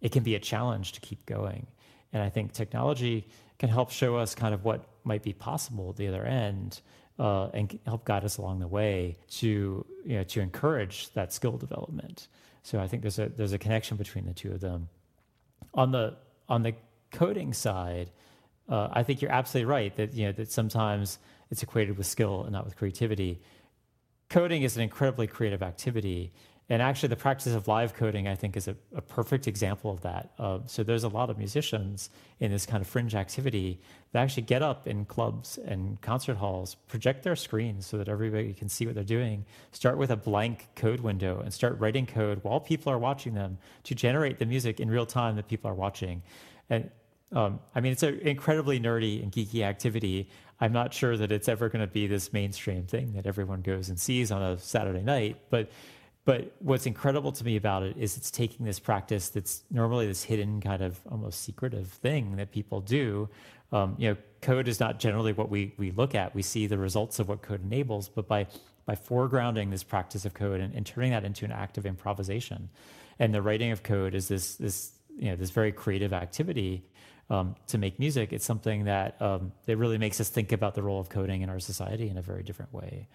it 0.00 0.12
can 0.12 0.22
be 0.22 0.34
a 0.34 0.38
challenge 0.38 0.92
to 0.92 1.00
keep 1.02 1.26
going 1.26 1.66
and 2.14 2.22
i 2.22 2.30
think 2.30 2.54
technology 2.54 3.28
can 3.58 3.68
help 3.68 3.90
show 3.90 4.16
us 4.16 4.34
kind 4.34 4.54
of 4.54 4.64
what 4.64 4.88
might 5.04 5.22
be 5.22 5.34
possible 5.34 5.90
at 5.90 5.96
the 5.96 6.08
other 6.08 6.24
end 6.24 6.80
uh, 7.18 7.48
and 7.54 7.78
help 7.86 8.04
guide 8.04 8.24
us 8.24 8.38
along 8.38 8.58
the 8.58 8.68
way 8.68 9.16
to 9.30 9.84
you 10.04 10.16
know 10.16 10.24
to 10.24 10.40
encourage 10.40 11.10
that 11.12 11.32
skill 11.32 11.56
development. 11.56 12.28
So 12.62 12.80
I 12.80 12.88
think 12.88 13.02
there's 13.02 13.18
a 13.18 13.28
there's 13.28 13.52
a 13.52 13.58
connection 13.58 13.96
between 13.96 14.26
the 14.26 14.34
two 14.34 14.52
of 14.52 14.60
them. 14.60 14.88
On 15.74 15.92
the 15.92 16.16
on 16.48 16.62
the 16.62 16.74
coding 17.10 17.52
side, 17.52 18.10
uh, 18.68 18.88
I 18.92 19.02
think 19.02 19.22
you're 19.22 19.32
absolutely 19.32 19.70
right 19.70 19.94
that 19.96 20.14
you 20.14 20.26
know 20.26 20.32
that 20.32 20.50
sometimes 20.50 21.18
it's 21.50 21.62
equated 21.62 21.96
with 21.96 22.06
skill 22.06 22.42
and 22.42 22.52
not 22.52 22.64
with 22.64 22.76
creativity. 22.76 23.40
Coding 24.28 24.62
is 24.62 24.76
an 24.76 24.82
incredibly 24.82 25.28
creative 25.28 25.62
activity, 25.62 26.32
and 26.68 26.82
actually, 26.82 27.10
the 27.10 27.16
practice 27.16 27.54
of 27.54 27.68
live 27.68 27.94
coding, 27.94 28.26
I 28.26 28.34
think, 28.34 28.56
is 28.56 28.66
a, 28.66 28.74
a 28.92 29.00
perfect 29.00 29.46
example 29.46 29.92
of 29.92 30.00
that. 30.00 30.32
Uh, 30.36 30.58
so 30.66 30.82
there's 30.82 31.04
a 31.04 31.08
lot 31.08 31.30
of 31.30 31.38
musicians 31.38 32.10
in 32.40 32.50
this 32.50 32.66
kind 32.66 32.80
of 32.80 32.88
fringe 32.88 33.14
activity 33.14 33.80
that 34.10 34.20
actually 34.20 34.42
get 34.42 34.62
up 34.62 34.88
in 34.88 35.04
clubs 35.04 35.58
and 35.58 36.00
concert 36.00 36.36
halls, 36.36 36.74
project 36.88 37.22
their 37.22 37.36
screens 37.36 37.86
so 37.86 37.98
that 37.98 38.08
everybody 38.08 38.52
can 38.52 38.68
see 38.68 38.84
what 38.84 38.96
they're 38.96 39.04
doing, 39.04 39.44
start 39.70 39.96
with 39.96 40.10
a 40.10 40.16
blank 40.16 40.66
code 40.74 40.98
window, 41.00 41.38
and 41.38 41.54
start 41.54 41.78
writing 41.78 42.04
code 42.04 42.42
while 42.42 42.58
people 42.58 42.90
are 42.90 42.98
watching 42.98 43.34
them 43.34 43.58
to 43.84 43.94
generate 43.94 44.40
the 44.40 44.46
music 44.46 44.80
in 44.80 44.90
real 44.90 45.06
time 45.06 45.36
that 45.36 45.46
people 45.46 45.70
are 45.70 45.74
watching. 45.74 46.20
And 46.68 46.90
um, 47.32 47.60
I 47.74 47.80
mean, 47.80 47.92
it's 47.92 48.02
an 48.02 48.18
incredibly 48.20 48.78
nerdy 48.78 49.22
and 49.22 49.32
geeky 49.32 49.62
activity. 49.62 50.28
I'm 50.60 50.72
not 50.72 50.94
sure 50.94 51.16
that 51.16 51.32
it's 51.32 51.48
ever 51.48 51.68
going 51.68 51.80
to 51.80 51.92
be 51.92 52.06
this 52.06 52.32
mainstream 52.32 52.84
thing 52.84 53.12
that 53.14 53.26
everyone 53.26 53.62
goes 53.62 53.88
and 53.88 53.98
sees 53.98 54.30
on 54.30 54.42
a 54.42 54.58
Saturday 54.58 55.02
night, 55.02 55.36
but 55.50 55.70
but 56.24 56.56
what's 56.58 56.86
incredible 56.86 57.30
to 57.30 57.44
me 57.44 57.54
about 57.54 57.84
it 57.84 57.96
is 57.96 58.16
it's 58.16 58.32
taking 58.32 58.66
this 58.66 58.80
practice 58.80 59.28
that's 59.28 59.62
normally 59.70 60.08
this 60.08 60.24
hidden 60.24 60.60
kind 60.60 60.82
of 60.82 61.00
almost 61.08 61.42
secretive 61.44 61.86
thing 61.86 62.34
that 62.34 62.50
people 62.50 62.80
do. 62.80 63.28
Um, 63.70 63.94
you 63.96 64.08
know, 64.08 64.16
code 64.40 64.66
is 64.66 64.80
not 64.80 64.98
generally 64.98 65.32
what 65.32 65.50
we 65.50 65.72
we 65.76 65.92
look 65.92 66.14
at. 66.14 66.34
We 66.34 66.42
see 66.42 66.66
the 66.66 66.78
results 66.78 67.18
of 67.20 67.28
what 67.28 67.42
code 67.42 67.64
enables, 67.64 68.08
but 68.08 68.26
by 68.26 68.46
by 68.86 68.94
foregrounding 68.94 69.70
this 69.70 69.82
practice 69.82 70.24
of 70.24 70.34
code 70.34 70.60
and, 70.60 70.74
and 70.74 70.86
turning 70.86 71.10
that 71.10 71.24
into 71.24 71.44
an 71.44 71.52
act 71.52 71.78
of 71.78 71.86
improvisation, 71.86 72.70
and 73.18 73.34
the 73.34 73.42
writing 73.42 73.72
of 73.72 73.82
code 73.82 74.14
is 74.14 74.28
this 74.28 74.56
this 74.56 74.92
you 75.16 75.30
know 75.30 75.36
this 75.36 75.50
very 75.50 75.72
creative 75.72 76.12
activity 76.12 76.84
um, 77.30 77.56
to 77.68 77.78
make 77.78 77.98
music. 77.98 78.32
It's 78.32 78.44
something 78.44 78.84
that 78.84 79.20
um, 79.20 79.52
that 79.66 79.76
really 79.76 79.98
makes 79.98 80.20
us 80.20 80.28
think 80.28 80.52
about 80.52 80.74
the 80.74 80.82
role 80.82 81.00
of 81.00 81.08
coding 81.08 81.42
in 81.42 81.48
our 81.50 81.60
society 81.60 82.08
in 82.08 82.18
a 82.18 82.22
very 82.22 82.42
different 82.42 82.72
way. 82.72 83.08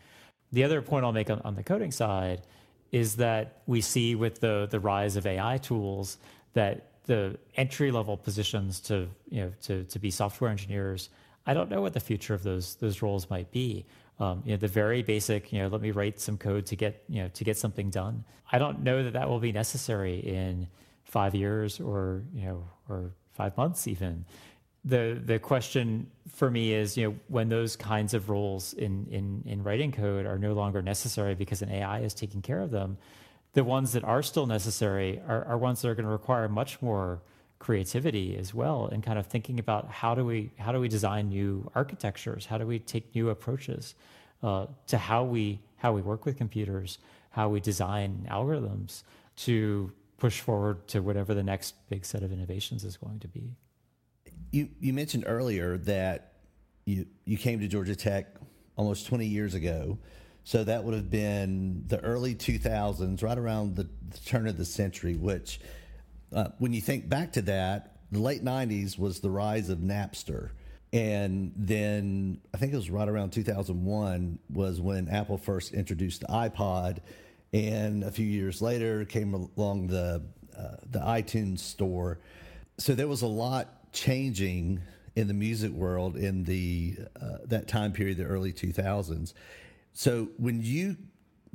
The 0.51 0.63
other 0.63 0.81
point 0.81 1.05
I'll 1.05 1.13
make 1.13 1.29
on, 1.29 1.41
on 1.41 1.55
the 1.55 1.63
coding 1.63 1.91
side 1.91 2.41
is 2.91 3.15
that 3.17 3.61
we 3.67 3.81
see 3.81 4.15
with 4.15 4.41
the 4.41 4.67
the 4.69 4.79
rise 4.79 5.15
of 5.15 5.25
AI 5.25 5.57
tools 5.57 6.17
that 6.53 6.87
the 7.05 7.37
entry 7.55 7.91
level 7.91 8.17
positions 8.17 8.79
to 8.81 9.07
you 9.29 9.41
know 9.41 9.51
to 9.63 9.83
to 9.85 9.99
be 9.99 10.11
software 10.11 10.49
engineers. 10.49 11.09
I 11.45 11.53
don't 11.53 11.69
know 11.69 11.81
what 11.81 11.93
the 11.93 11.99
future 11.99 12.33
of 12.33 12.43
those 12.43 12.75
those 12.75 13.01
roles 13.01 13.29
might 13.29 13.51
be. 13.51 13.85
Um, 14.19 14.43
you 14.45 14.51
know, 14.51 14.57
the 14.57 14.67
very 14.67 15.01
basic, 15.01 15.51
you 15.51 15.59
know, 15.59 15.67
let 15.67 15.81
me 15.81 15.89
write 15.89 16.19
some 16.19 16.37
code 16.37 16.67
to 16.67 16.75
get 16.75 17.03
you 17.07 17.23
know 17.23 17.29
to 17.29 17.43
get 17.43 17.57
something 17.57 17.89
done. 17.89 18.23
I 18.51 18.59
don't 18.59 18.83
know 18.83 19.03
that 19.03 19.13
that 19.13 19.29
will 19.29 19.39
be 19.39 19.51
necessary 19.51 20.19
in 20.19 20.67
five 21.05 21.33
years 21.33 21.79
or 21.79 22.23
you 22.33 22.45
know 22.45 22.63
or 22.89 23.13
five 23.33 23.55
months 23.57 23.87
even. 23.87 24.25
the 24.83 25.21
the 25.25 25.39
question 25.39 26.07
for 26.27 26.49
me 26.49 26.73
is, 26.73 26.97
you 26.97 27.03
know, 27.07 27.15
when 27.27 27.49
those 27.49 27.75
kinds 27.75 28.13
of 28.13 28.29
roles 28.29 28.73
in 28.73 29.05
in 29.11 29.43
in 29.45 29.63
writing 29.63 29.91
code 29.91 30.25
are 30.25 30.39
no 30.39 30.53
longer 30.53 30.81
necessary 30.81 31.35
because 31.35 31.61
an 31.61 31.69
AI 31.71 31.99
is 32.01 32.13
taking 32.13 32.41
care 32.41 32.59
of 32.61 32.71
them, 32.71 32.97
the 33.53 33.63
ones 33.63 33.91
that 33.93 34.03
are 34.03 34.23
still 34.23 34.47
necessary 34.47 35.21
are, 35.27 35.45
are 35.45 35.57
ones 35.57 35.81
that 35.81 35.89
are 35.89 35.95
going 35.95 36.05
to 36.05 36.11
require 36.11 36.47
much 36.47 36.81
more 36.81 37.21
creativity 37.59 38.35
as 38.37 38.53
well 38.55 38.87
and 38.91 39.03
kind 39.03 39.19
of 39.19 39.27
thinking 39.27 39.59
about 39.59 39.87
how 39.89 40.15
do 40.15 40.25
we 40.25 40.51
how 40.57 40.71
do 40.71 40.79
we 40.79 40.87
design 40.87 41.29
new 41.29 41.69
architectures 41.75 42.47
how 42.47 42.57
do 42.57 42.65
we 42.65 42.79
take 42.79 43.13
new 43.13 43.29
approaches 43.29 43.93
uh, 44.41 44.65
to 44.87 44.97
how 44.97 45.23
we 45.23 45.59
how 45.77 45.93
we 45.93 46.01
work 46.01 46.25
with 46.25 46.35
computers 46.37 46.97
how 47.29 47.47
we 47.49 47.59
design 47.59 48.27
algorithms 48.31 49.03
to 49.35 49.91
push 50.21 50.39
forward 50.39 50.87
to 50.87 51.01
whatever 51.01 51.33
the 51.33 51.43
next 51.43 51.75
big 51.89 52.05
set 52.05 52.23
of 52.23 52.31
innovations 52.31 52.83
is 52.83 52.95
going 52.95 53.19
to 53.19 53.27
be 53.27 53.55
you 54.51 54.69
you 54.79 54.93
mentioned 54.93 55.23
earlier 55.27 55.77
that 55.77 56.33
you 56.85 57.05
you 57.25 57.37
came 57.37 57.59
to 57.59 57.67
Georgia 57.67 57.95
Tech 57.95 58.27
almost 58.77 59.07
20 59.07 59.25
years 59.25 59.53
ago 59.53 59.97
so 60.43 60.63
that 60.63 60.83
would 60.83 60.93
have 60.93 61.09
been 61.09 61.83
the 61.87 61.99
early 61.99 62.33
2000s 62.33 63.21
right 63.21 63.37
around 63.37 63.75
the, 63.75 63.89
the 64.09 64.17
turn 64.25 64.47
of 64.47 64.57
the 64.57 64.65
century 64.65 65.15
which 65.15 65.59
uh, 66.33 66.49
when 66.59 66.73
you 66.73 66.81
think 66.81 67.09
back 67.09 67.33
to 67.33 67.41
that, 67.43 67.97
the 68.11 68.19
late 68.19 68.43
90s 68.43 68.97
was 68.97 69.19
the 69.19 69.29
rise 69.29 69.69
of 69.69 69.79
Napster. 69.79 70.51
And 70.93 71.53
then 71.55 72.41
I 72.53 72.57
think 72.57 72.73
it 72.73 72.75
was 72.75 72.89
right 72.89 73.07
around 73.07 73.31
2001 73.31 74.39
was 74.49 74.81
when 74.81 75.07
Apple 75.07 75.37
first 75.37 75.73
introduced 75.73 76.21
the 76.21 76.27
iPod. 76.27 76.99
And 77.53 78.03
a 78.03 78.11
few 78.11 78.25
years 78.25 78.61
later 78.61 79.05
came 79.05 79.33
along 79.33 79.87
the, 79.87 80.23
uh, 80.57 80.75
the 80.89 80.99
iTunes 80.99 81.59
store. 81.59 82.19
So 82.77 82.95
there 82.95 83.07
was 83.07 83.21
a 83.21 83.27
lot 83.27 83.91
changing 83.91 84.81
in 85.15 85.27
the 85.27 85.33
music 85.33 85.71
world 85.71 86.15
in 86.15 86.45
the 86.45 86.95
uh, 87.21 87.39
that 87.45 87.67
time 87.67 87.91
period, 87.91 88.17
the 88.17 88.23
early 88.25 88.53
2000s. 88.53 89.33
So 89.93 90.29
when 90.37 90.61
you 90.61 90.95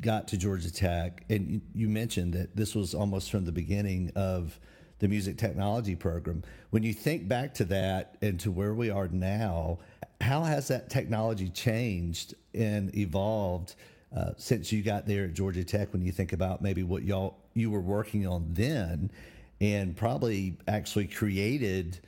got 0.01 0.29
to 0.29 0.37
Georgia 0.37 0.73
Tech, 0.73 1.25
and 1.31 1.63
you 1.75 1.89
mentioned 1.89 2.35
that 2.35 2.55
this 2.55 2.75
was 2.75 2.95
almost 2.95 3.31
from 3.31 3.47
the 3.47 3.53
beginning 3.53 4.13
of 4.15 4.59
the 4.99 5.09
music 5.09 5.37
technology 5.37 5.95
program. 5.95 6.43
When 6.71 6.83
you 6.83 6.93
think 6.93 7.29
back 7.29 7.55
to 7.55 7.65
that 7.67 8.17
and 8.23 8.41
to 8.41 8.51
where 8.51 8.75
we 8.75 8.91
are 8.91 9.09
now, 9.09 9.79
how 10.21 10.43
has 10.43 10.69
that 10.69 10.89
technology 10.89 11.49
changed 11.49 12.35
and 12.55 12.95
evolved 12.97 13.75
uh, 14.17 14.31
since 14.37 14.73
you 14.73 14.83
got 14.83 15.07
there 15.07 15.25
at 15.25 15.35
Georgia 15.35 15.65
Tech? 15.65 15.93
When 15.93 16.03
you 16.03 16.13
think 16.13 16.33
about 16.33 16.63
maybe 16.63 16.83
what 16.83 17.03
y'all 17.03 17.37
you 17.55 17.71
were 17.71 17.81
working 17.81 18.27
on 18.27 18.47
then, 18.51 19.11
and 19.61 19.97
probably 19.97 20.57
actually 20.67 21.07
created 21.07 22.01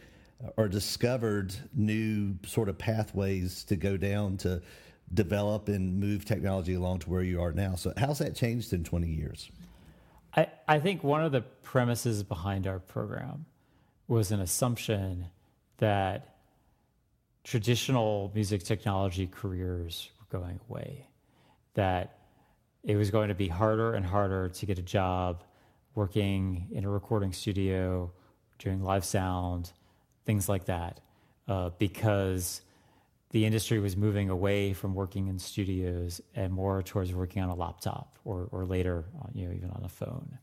or 0.56 0.68
discovered 0.68 1.54
new 1.74 2.36
sort 2.46 2.68
of 2.68 2.78
pathways 2.78 3.64
to 3.64 3.76
go 3.76 3.96
down 3.96 4.36
to 4.38 4.62
develop 5.14 5.68
and 5.68 5.98
move 5.98 6.24
technology 6.24 6.74
along 6.74 7.00
to 7.00 7.10
where 7.10 7.22
you 7.22 7.40
are 7.40 7.52
now. 7.52 7.74
So, 7.74 7.92
how's 7.96 8.18
that 8.18 8.34
changed 8.34 8.72
in 8.72 8.84
20 8.84 9.08
years? 9.08 9.50
I, 10.36 10.48
I 10.66 10.78
think 10.78 11.02
one 11.02 11.24
of 11.24 11.32
the 11.32 11.40
premises 11.40 12.22
behind 12.22 12.66
our 12.66 12.78
program 12.78 13.46
was 14.06 14.30
an 14.30 14.40
assumption 14.40 15.26
that 15.78 16.36
traditional 17.44 18.30
music 18.34 18.62
technology 18.62 19.26
careers 19.26 20.10
were 20.20 20.38
going 20.38 20.60
away, 20.68 21.07
that 21.74 22.18
it 22.84 22.96
was 22.96 23.10
going 23.10 23.28
to 23.28 23.34
be 23.34 23.48
harder 23.48 23.94
and 23.94 24.04
harder 24.04 24.48
to 24.48 24.66
get 24.66 24.78
a 24.78 24.82
job 24.82 25.44
working 25.94 26.68
in 26.72 26.84
a 26.84 26.88
recording 26.88 27.32
studio, 27.32 28.10
doing 28.58 28.82
live 28.82 29.04
sound, 29.04 29.72
things 30.24 30.48
like 30.48 30.66
that, 30.66 31.00
uh, 31.48 31.70
because 31.78 32.62
the 33.30 33.44
industry 33.44 33.78
was 33.78 33.96
moving 33.96 34.30
away 34.30 34.72
from 34.72 34.94
working 34.94 35.28
in 35.28 35.38
studios 35.38 36.20
and 36.34 36.52
more 36.52 36.82
towards 36.82 37.12
working 37.12 37.42
on 37.42 37.48
a 37.48 37.54
laptop 37.54 38.18
or, 38.24 38.48
or 38.52 38.64
later, 38.64 39.04
uh, 39.20 39.26
you 39.34 39.46
know, 39.46 39.52
even 39.52 39.70
on 39.70 39.82
a 39.84 39.88
phone. 39.88 40.38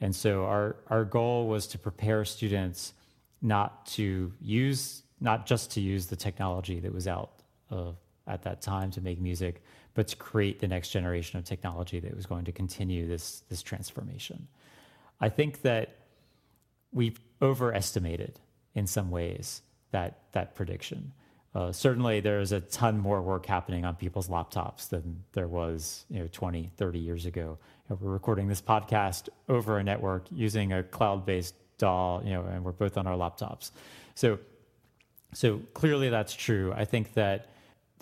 And 0.00 0.14
so 0.14 0.44
our, 0.44 0.76
our 0.88 1.04
goal 1.04 1.46
was 1.46 1.66
to 1.68 1.78
prepare 1.78 2.24
students 2.24 2.94
not 3.40 3.86
to 3.86 4.32
use, 4.40 5.02
not 5.20 5.46
just 5.46 5.72
to 5.72 5.80
use 5.80 6.06
the 6.06 6.16
technology 6.16 6.80
that 6.80 6.92
was 6.92 7.06
out 7.06 7.42
uh, 7.70 7.92
at 8.26 8.42
that 8.42 8.62
time 8.62 8.90
to 8.92 9.00
make 9.00 9.20
music, 9.20 9.62
but 9.94 10.08
to 10.08 10.16
create 10.16 10.60
the 10.60 10.68
next 10.68 10.90
generation 10.90 11.38
of 11.38 11.44
technology 11.44 12.00
that 12.00 12.14
was 12.14 12.26
going 12.26 12.44
to 12.44 12.52
continue 12.52 13.06
this, 13.06 13.42
this 13.48 13.62
transformation. 13.62 14.48
I 15.20 15.28
think 15.28 15.62
that 15.62 15.96
we've 16.92 17.18
overestimated 17.40 18.40
in 18.74 18.86
some 18.86 19.10
ways 19.10 19.62
that, 19.90 20.20
that 20.32 20.54
prediction. 20.54 21.12
Uh, 21.54 21.70
certainly 21.70 22.20
there's 22.20 22.52
a 22.52 22.60
ton 22.60 22.98
more 22.98 23.20
work 23.20 23.44
happening 23.44 23.84
on 23.84 23.94
people's 23.94 24.28
laptops 24.28 24.88
than 24.88 25.22
there 25.32 25.48
was 25.48 26.06
you 26.08 26.18
know 26.18 26.28
20 26.32 26.70
30 26.78 26.98
years 26.98 27.26
ago 27.26 27.58
you 27.88 27.94
know, 27.94 27.98
we're 28.00 28.10
recording 28.10 28.48
this 28.48 28.62
podcast 28.62 29.28
over 29.50 29.76
a 29.76 29.84
network 29.84 30.24
using 30.30 30.72
a 30.72 30.82
cloud-based 30.82 31.54
DAW 31.76 32.22
you 32.24 32.30
know 32.30 32.42
and 32.44 32.64
we're 32.64 32.72
both 32.72 32.96
on 32.96 33.06
our 33.06 33.18
laptops 33.18 33.70
so 34.14 34.38
so 35.34 35.60
clearly 35.74 36.08
that's 36.08 36.32
true 36.32 36.72
i 36.74 36.86
think 36.86 37.12
that 37.12 37.50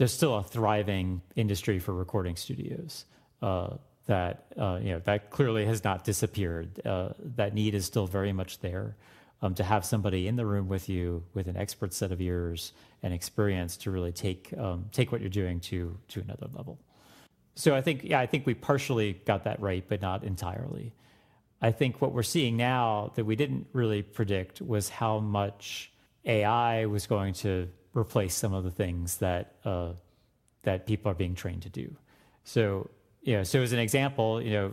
there's 0.01 0.15
still 0.15 0.35
a 0.35 0.43
thriving 0.43 1.21
industry 1.37 1.79
for 1.79 1.93
recording 1.93 2.35
studios 2.35 3.05
uh, 3.43 3.77
that 4.07 4.47
uh, 4.59 4.79
you 4.83 4.93
know 4.93 4.99
that 5.01 5.29
clearly 5.29 5.67
has 5.67 5.85
not 5.85 6.05
disappeared 6.05 6.81
uh, 6.87 7.11
that 7.37 7.53
need 7.53 7.75
is 7.75 7.85
still 7.85 8.07
very 8.07 8.33
much 8.33 8.61
there 8.61 8.97
um, 9.43 9.55
to 9.55 9.63
have 9.63 9.85
somebody 9.85 10.27
in 10.27 10.37
the 10.37 10.47
room 10.47 10.69
with 10.69 10.89
you 10.89 11.23
with 11.35 11.49
an 11.49 11.57
expert 11.59 11.93
set 11.93 12.13
of 12.13 12.21
ears 12.23 12.73
and 13.03 13.13
experience 13.13 13.77
to 13.77 13.91
really 13.91 14.11
take 14.11 14.55
um, 14.57 14.87
take 14.91 15.13
what 15.13 15.21
you're 15.21 15.29
doing 15.29 15.61
to 15.61 15.95
to 16.09 16.21
another 16.21 16.47
level. 16.57 16.79
So 17.55 17.77
I 17.77 17.83
think 17.83 18.03
yeah, 18.03 18.21
I 18.21 18.27
think 18.27 18.47
we 18.47 18.55
partially 18.55 19.21
got 19.27 19.45
that 19.45 19.61
right, 19.61 19.85
but 19.87 20.01
not 20.01 20.25
entirely. 20.25 20.95
I 21.61 21.73
think 21.73 22.01
what 22.01 22.15
we're 22.15 22.23
seeing 22.23 22.57
now 22.57 23.13
that 23.17 23.27
we 23.27 23.37
didn't 23.37 23.67
really 23.75 24.01
predict 24.01 24.63
was 24.63 24.89
how 24.89 25.19
much 25.19 25.93
AI 26.25 26.87
was 26.87 27.07
going 27.07 27.35
to 27.35 27.69
replace 27.95 28.35
some 28.35 28.53
of 28.53 28.65
the 28.65 28.71
things 28.71 29.19
that 29.19 29.55
uh, 29.65 29.93
that 30.63 30.87
people 30.87 31.11
are 31.11 31.15
being 31.15 31.35
trained 31.35 31.63
to 31.63 31.69
do. 31.69 31.95
So 32.45 32.91
you 33.23 33.37
know, 33.37 33.43
so 33.43 33.61
as 33.61 33.73
an 33.73 33.79
example, 33.79 34.41
you 34.43 34.53
know, 34.53 34.73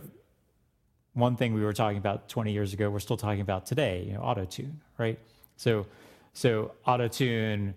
one 1.14 1.36
thing 1.36 1.52
we 1.54 1.62
were 1.62 1.72
talking 1.72 1.98
about 1.98 2.28
20 2.28 2.52
years 2.52 2.72
ago, 2.72 2.90
we're 2.90 3.00
still 3.00 3.16
talking 3.16 3.40
about 3.40 3.66
today, 3.66 4.04
you 4.06 4.12
know, 4.14 4.20
auto 4.20 4.44
tune, 4.44 4.80
right? 4.96 5.18
So, 5.56 5.86
so 6.32 6.72
auto 6.86 7.08
tune 7.08 7.74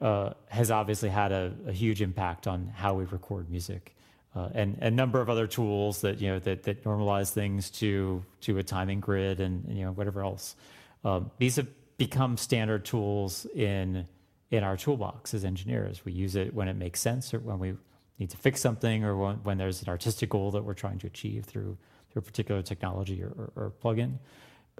uh, 0.00 0.34
has 0.48 0.70
obviously 0.70 1.08
had 1.08 1.32
a, 1.32 1.54
a, 1.66 1.72
huge 1.72 2.02
impact 2.02 2.46
on 2.46 2.68
how 2.68 2.94
we 2.94 3.04
record 3.04 3.48
music. 3.48 3.96
Uh, 4.34 4.50
and, 4.52 4.76
a 4.82 4.90
number 4.90 5.22
of 5.22 5.30
other 5.30 5.46
tools 5.46 6.02
that 6.02 6.20
you 6.20 6.28
know 6.28 6.38
that, 6.40 6.64
that 6.64 6.84
normalize 6.84 7.30
things 7.30 7.70
to 7.70 8.22
to 8.42 8.58
a 8.58 8.62
timing 8.62 9.00
grid 9.00 9.40
and 9.40 9.64
you 9.74 9.82
know 9.86 9.92
whatever 9.92 10.22
else. 10.22 10.54
Um, 11.02 11.30
these 11.38 11.56
have 11.56 11.68
become 11.96 12.36
standard 12.36 12.84
tools 12.84 13.46
in 13.54 14.06
in 14.50 14.62
our 14.62 14.76
toolbox 14.76 15.34
as 15.34 15.44
engineers. 15.44 16.04
We 16.04 16.12
use 16.12 16.36
it 16.36 16.54
when 16.54 16.68
it 16.68 16.76
makes 16.76 17.00
sense, 17.00 17.34
or 17.34 17.40
when 17.40 17.58
we 17.58 17.74
need 18.18 18.30
to 18.30 18.36
fix 18.36 18.60
something, 18.60 19.04
or 19.04 19.16
when, 19.16 19.36
when 19.42 19.58
there's 19.58 19.82
an 19.82 19.88
artistic 19.88 20.30
goal 20.30 20.50
that 20.52 20.64
we're 20.64 20.74
trying 20.74 20.98
to 21.00 21.06
achieve 21.06 21.44
through 21.44 21.76
through 22.10 22.20
a 22.20 22.22
particular 22.22 22.62
technology 22.62 23.22
or, 23.22 23.28
or, 23.28 23.52
or 23.56 23.72
plugin. 23.82 24.18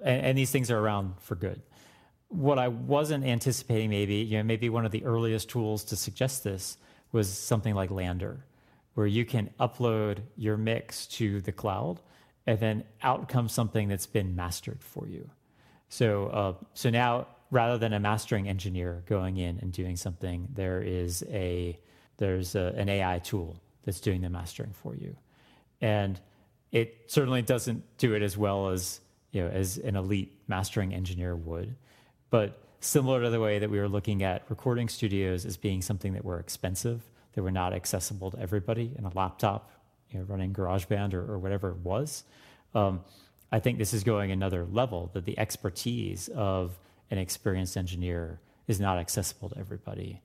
And, 0.03 0.27
and 0.27 0.39
these 0.39 0.51
things 0.51 0.71
are 0.71 0.79
around 0.79 1.15
for 1.21 1.35
good 1.35 1.61
what 2.29 2.59
I 2.59 2.69
wasn't 2.69 3.25
anticipating, 3.25 3.91
maybe, 3.91 4.17
you 4.17 4.39
know, 4.39 4.43
maybe 4.43 4.69
one 4.69 4.85
of 4.85 4.93
the 4.93 5.05
earliest 5.05 5.49
tools 5.49 5.85
to 5.85 5.97
suggest 5.97 6.45
this 6.45 6.77
was 7.13 7.33
something 7.33 7.75
like 7.75 7.91
LANDR, 7.91 8.39
where 8.95 9.07
you 9.07 9.25
can 9.25 9.51
upload 9.61 10.19
your 10.37 10.57
mix 10.57 11.07
to 11.07 11.41
the 11.41 11.53
cloud 11.53 12.01
and 12.47 12.59
then 12.59 12.85
out 13.03 13.29
comes 13.29 13.53
something 13.53 13.89
that's 13.89 14.07
been 14.07 14.35
mastered 14.35 14.83
for 14.83 15.07
you. 15.07 15.31
So, 15.89 16.27
uh, 16.27 16.55
so 16.75 16.91
now 16.91 17.29
rather 17.51 17.79
than 17.79 17.93
a 17.93 18.01
mastering 18.01 18.49
engineer 18.49 19.03
going 19.07 19.37
in 19.37 19.59
and 19.61 19.73
doing 19.73 19.97
something, 19.97 20.49
there 20.55 20.83
is 20.83 21.25
a 21.31 21.79
there's 22.19 22.55
a, 22.55 22.73
an 22.77 22.89
AI 22.89 23.19
tool 23.19 23.61
that's 23.85 24.01
doing 24.01 24.23
the 24.23 24.31
mastering 24.31 24.73
for 24.73 24.95
you, 24.95 25.17
and 25.81 26.21
it 26.73 27.05
certainly 27.07 27.43
doesn't 27.43 27.85
do 27.99 28.15
it 28.15 28.23
as 28.23 28.37
well 28.37 28.69
as 28.71 29.01
you 29.33 29.43
know 29.43 29.49
as 29.49 29.79
an 29.79 29.97
elite 29.97 30.41
mastering 30.49 30.95
engineer 30.95 31.37
would 31.37 31.77
but 32.31 32.61
similar 32.81 33.23
to 33.23 33.31
the 33.31 33.41
way 33.41 33.59
that 33.59 33.71
we 33.71 33.79
were 33.79 33.89
looking 33.89 34.23
at 34.23 34.43
recording 34.49 34.89
studios 34.89 35.45
as 35.47 35.57
being 35.57 35.83
something 35.83 36.13
that 36.13 36.25
were 36.25 36.39
expensive, 36.39 37.03
that 37.35 37.43
were 37.43 37.51
not 37.51 37.73
accessible 37.73 38.31
to 38.31 38.39
everybody 38.39 38.93
in 38.99 39.05
a 39.05 39.11
laptop, 39.15 39.71
you 40.11 40.19
know, 40.19 40.25
running 40.27 40.53
GarageBand 40.53 41.15
or, 41.15 41.33
or 41.33 41.39
whatever 41.39 41.71
it 41.71 41.79
was. 41.79 42.25
Um, 42.75 43.03
I 43.51 43.61
think 43.61 43.79
this 43.79 43.95
is 43.95 44.05
going 44.05 44.31
another 44.31 44.65
level 44.65 45.11
that 45.15 45.25
the 45.25 45.39
expertise 45.39 46.29
of 46.29 46.79
an 47.11 47.19
experienced 47.19 47.77
engineer 47.77 48.41
is 48.67 48.81
not 48.81 48.99
accessible 48.99 49.49
to 49.51 49.59
everybody, 49.59 50.23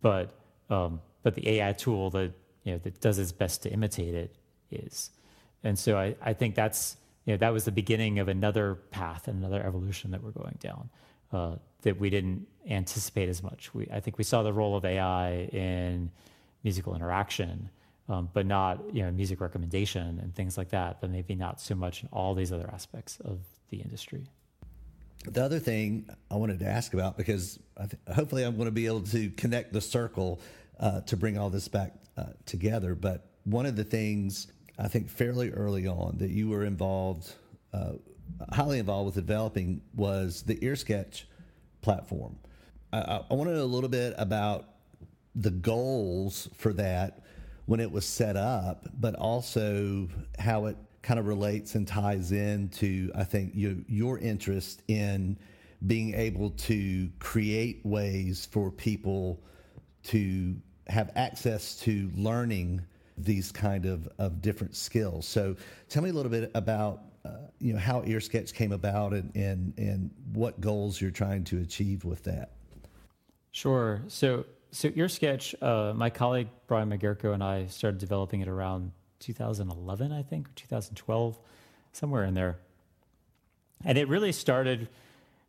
but 0.00 0.34
um, 0.70 1.00
but 1.22 1.34
the 1.34 1.48
AI 1.48 1.72
tool 1.72 2.10
that 2.10 2.32
you 2.64 2.72
know 2.72 2.78
that 2.78 3.00
does 3.00 3.18
its 3.18 3.32
best 3.32 3.62
to 3.62 3.70
imitate 3.70 4.14
it 4.14 4.36
is, 4.70 5.10
and 5.62 5.78
so 5.78 5.98
I, 5.98 6.16
I 6.22 6.32
think 6.32 6.54
that's 6.54 6.96
you 7.24 7.34
know 7.34 7.38
that 7.38 7.52
was 7.52 7.64
the 7.64 7.72
beginning 7.72 8.18
of 8.18 8.28
another 8.28 8.76
path 8.90 9.28
and 9.28 9.38
another 9.38 9.62
evolution 9.64 10.10
that 10.12 10.22
we're 10.22 10.30
going 10.30 10.56
down 10.60 10.88
uh, 11.32 11.56
that 11.82 11.98
we 11.98 12.10
didn't 12.10 12.46
anticipate 12.68 13.28
as 13.28 13.42
much. 13.42 13.74
We, 13.74 13.88
I 13.92 14.00
think 14.00 14.16
we 14.18 14.24
saw 14.24 14.42
the 14.42 14.52
role 14.52 14.76
of 14.76 14.84
AI 14.84 15.48
in 15.52 16.10
musical 16.62 16.94
interaction, 16.94 17.68
um, 18.08 18.30
but 18.32 18.46
not 18.46 18.94
you 18.94 19.02
know 19.02 19.10
music 19.10 19.40
recommendation 19.40 20.18
and 20.22 20.34
things 20.34 20.56
like 20.56 20.70
that. 20.70 21.00
But 21.00 21.10
maybe 21.10 21.34
not 21.34 21.60
so 21.60 21.74
much 21.74 22.02
in 22.02 22.08
all 22.12 22.34
these 22.34 22.52
other 22.52 22.70
aspects 22.72 23.18
of 23.24 23.40
the 23.68 23.78
industry. 23.78 24.26
The 25.24 25.42
other 25.42 25.58
thing 25.58 26.08
I 26.30 26.36
wanted 26.36 26.58
to 26.60 26.66
ask 26.66 26.92
about 26.92 27.16
because 27.16 27.58
th- 27.78 27.92
hopefully 28.14 28.42
I'm 28.42 28.56
going 28.56 28.66
to 28.66 28.72
be 28.72 28.86
able 28.86 29.02
to 29.02 29.30
connect 29.30 29.72
the 29.72 29.80
circle 29.80 30.40
uh, 30.78 31.00
to 31.02 31.16
bring 31.16 31.38
all 31.38 31.50
this 31.50 31.66
back 31.68 31.94
uh, 32.16 32.26
together. 32.44 32.94
But 32.94 33.26
one 33.44 33.66
of 33.66 33.74
the 33.76 33.84
things 33.84 34.48
I 34.78 34.88
think 34.88 35.08
fairly 35.08 35.50
early 35.50 35.86
on 35.86 36.18
that 36.18 36.30
you 36.30 36.48
were 36.48 36.64
involved, 36.64 37.32
uh, 37.72 37.92
highly 38.52 38.78
involved 38.78 39.06
with 39.06 39.14
developing 39.14 39.80
was 39.94 40.42
the 40.42 40.56
EarSketch 40.56 41.24
platform. 41.80 42.36
I, 42.92 43.20
I 43.30 43.34
want 43.34 43.48
to 43.48 43.56
know 43.56 43.62
a 43.62 43.64
little 43.64 43.88
bit 43.88 44.14
about 44.18 44.66
the 45.34 45.50
goals 45.50 46.48
for 46.56 46.72
that 46.74 47.20
when 47.66 47.80
it 47.80 47.90
was 47.90 48.04
set 48.04 48.36
up, 48.36 48.88
but 48.98 49.14
also 49.14 50.08
how 50.38 50.66
it 50.66 50.76
kind 51.04 51.20
of 51.20 51.26
relates 51.26 51.74
and 51.74 51.86
ties 51.86 52.32
into, 52.32 53.12
I 53.14 53.24
think, 53.24 53.54
you, 53.54 53.84
your 53.88 54.18
interest 54.18 54.82
in 54.88 55.38
being 55.86 56.14
able 56.14 56.50
to 56.50 57.10
create 57.18 57.84
ways 57.84 58.48
for 58.50 58.70
people 58.70 59.42
to 60.04 60.56
have 60.86 61.10
access 61.14 61.76
to 61.80 62.10
learning 62.16 62.82
these 63.18 63.52
kind 63.52 63.84
of, 63.84 64.08
of 64.18 64.40
different 64.40 64.74
skills. 64.74 65.28
So 65.28 65.56
tell 65.88 66.02
me 66.02 66.08
a 66.08 66.12
little 66.12 66.30
bit 66.30 66.50
about 66.54 67.02
uh, 67.24 67.30
you 67.58 67.72
know 67.72 67.78
how 67.78 68.02
EarSketch 68.02 68.52
came 68.52 68.72
about 68.72 69.14
and, 69.14 69.34
and 69.34 69.72
and 69.78 70.10
what 70.34 70.60
goals 70.60 71.00
you're 71.00 71.10
trying 71.10 71.42
to 71.44 71.58
achieve 71.60 72.04
with 72.04 72.22
that. 72.24 72.50
Sure. 73.50 74.02
So 74.08 74.44
so 74.72 74.90
EarSketch, 74.90 75.54
uh, 75.62 75.94
my 75.94 76.10
colleague 76.10 76.48
Brian 76.66 76.90
Magerko 76.90 77.32
and 77.32 77.42
I 77.42 77.66
started 77.68 77.96
developing 77.98 78.42
it 78.42 78.48
around 78.48 78.92
2011, 79.20 80.12
I 80.12 80.22
think, 80.22 80.48
or 80.48 80.52
2012, 80.54 81.38
somewhere 81.92 82.24
in 82.24 82.34
there. 82.34 82.58
And 83.84 83.98
it 83.98 84.08
really 84.08 84.32
started 84.32 84.88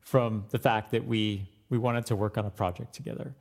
from 0.02 0.46
the 0.50 0.60
fact 0.60 0.92
that 0.92 1.06
we 1.06 1.48
we 1.70 1.78
wanted 1.80 2.06
to 2.06 2.16
work 2.16 2.38
on 2.38 2.46
a 2.46 2.50
project 2.50 2.94
together, 2.94 3.34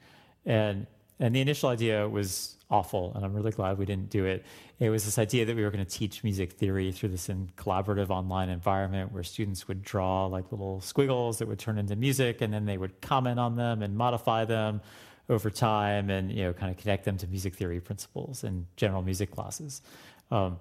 and 0.46 0.86
and 1.20 1.34
the 1.34 1.40
initial 1.40 1.68
idea 1.68 2.08
was 2.08 2.56
awful, 2.70 3.12
and 3.14 3.24
I'm 3.24 3.32
really 3.34 3.52
glad 3.52 3.78
we 3.78 3.86
didn't 3.86 4.10
do 4.10 4.24
it. 4.24 4.44
It 4.80 4.90
was 4.90 5.04
this 5.04 5.18
idea 5.18 5.44
that 5.44 5.54
we 5.54 5.62
were 5.62 5.70
going 5.70 5.84
to 5.84 5.90
teach 5.90 6.24
music 6.24 6.52
theory 6.52 6.90
through 6.90 7.10
this 7.10 7.28
collaborative 7.56 8.10
online 8.10 8.48
environment 8.48 9.12
where 9.12 9.22
students 9.22 9.68
would 9.68 9.82
draw 9.82 10.26
like 10.26 10.50
little 10.50 10.80
squiggles 10.80 11.38
that 11.38 11.46
would 11.46 11.58
turn 11.58 11.78
into 11.78 11.94
music, 11.94 12.40
and 12.40 12.52
then 12.52 12.64
they 12.64 12.76
would 12.76 13.00
comment 13.00 13.38
on 13.38 13.56
them 13.56 13.82
and 13.82 13.96
modify 13.96 14.44
them 14.44 14.80
over 15.28 15.50
time, 15.50 16.10
and 16.10 16.32
you 16.32 16.44
know, 16.44 16.52
kind 16.52 16.70
of 16.70 16.76
connect 16.76 17.04
them 17.04 17.16
to 17.18 17.26
music 17.28 17.54
theory 17.54 17.80
principles 17.80 18.42
and 18.42 18.66
general 18.76 19.02
music 19.02 19.30
classes. 19.30 19.82
Um, 20.30 20.58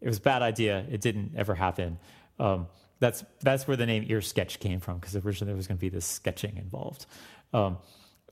it 0.00 0.08
was 0.08 0.18
a 0.18 0.22
bad 0.22 0.42
idea. 0.42 0.84
It 0.90 1.00
didn't 1.00 1.32
ever 1.36 1.54
happen. 1.54 1.98
Um, 2.38 2.68
that's 3.00 3.24
that's 3.40 3.68
where 3.68 3.76
the 3.76 3.86
name 3.86 4.04
ear 4.08 4.20
sketch 4.20 4.58
came 4.60 4.80
from 4.80 4.98
because 4.98 5.14
originally 5.14 5.50
there 5.52 5.56
was 5.56 5.66
going 5.66 5.78
to 5.78 5.80
be 5.80 5.88
this 5.88 6.06
sketching 6.06 6.56
involved. 6.56 7.06
Um, 7.52 7.78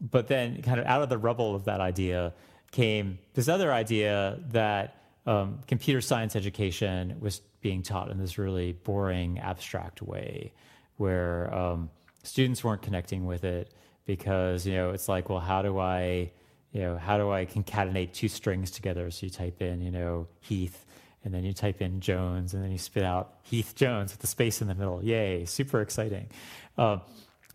but 0.01 0.29
then, 0.29 0.63
kind 0.63 0.81
of 0.81 0.87
out 0.87 1.03
of 1.03 1.09
the 1.09 1.19
rubble 1.19 1.55
of 1.55 1.65
that 1.65 1.81
idea, 1.81 2.35
came 2.73 3.19
this 3.35 3.49
other 3.49 3.73
idea 3.73 4.39
that 4.51 5.03
um, 5.27 5.61
computer 5.67 6.01
science 6.01 6.37
education 6.37 7.17
was 7.21 7.41
being 7.61 7.83
taught 7.83 8.11
in 8.11 8.19
this 8.19 8.39
really 8.39 8.73
boring, 8.73 9.39
abstract 9.39 10.03
way, 10.03 10.53
where 10.97 11.53
um, 11.55 11.91
students 12.23 12.63
weren't 12.63 12.83
connecting 12.83 13.27
with 13.27 13.45
it 13.45 13.73
because 14.05 14.67
you 14.67 14.75
know 14.75 14.91
it's 14.91 15.09
like, 15.09 15.29
well, 15.29 15.41
how 15.41 15.63
do 15.63 15.79
I, 15.79 16.33
you 16.73 16.81
know, 16.83 16.99
how 16.99 17.17
do 17.17 17.31
I 17.31 17.47
concatenate 17.47 18.13
two 18.13 18.29
strings 18.29 18.71
together? 18.71 19.11
So 19.11 19.27
you 19.27 19.31
type 19.31 19.63
in, 19.63 19.81
you 19.81 19.91
know, 19.91 20.27
Heath, 20.41 20.85
and 21.25 21.33
then 21.33 21.45
you 21.45 21.53
type 21.53 21.81
in 21.81 22.01
Jones, 22.01 22.55
and 22.55 22.63
then 22.63 22.71
you 22.71 22.79
spit 22.79 23.03
out 23.03 23.35
Heath 23.43 23.75
Jones 23.75 24.13
with 24.13 24.21
the 24.21 24.27
space 24.27 24.61
in 24.61 24.69
the 24.69 24.75
middle. 24.75 25.03
Yay! 25.03 25.45
Super 25.45 25.81
exciting. 25.81 26.29
Uh, 26.77 26.99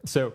so 0.06 0.34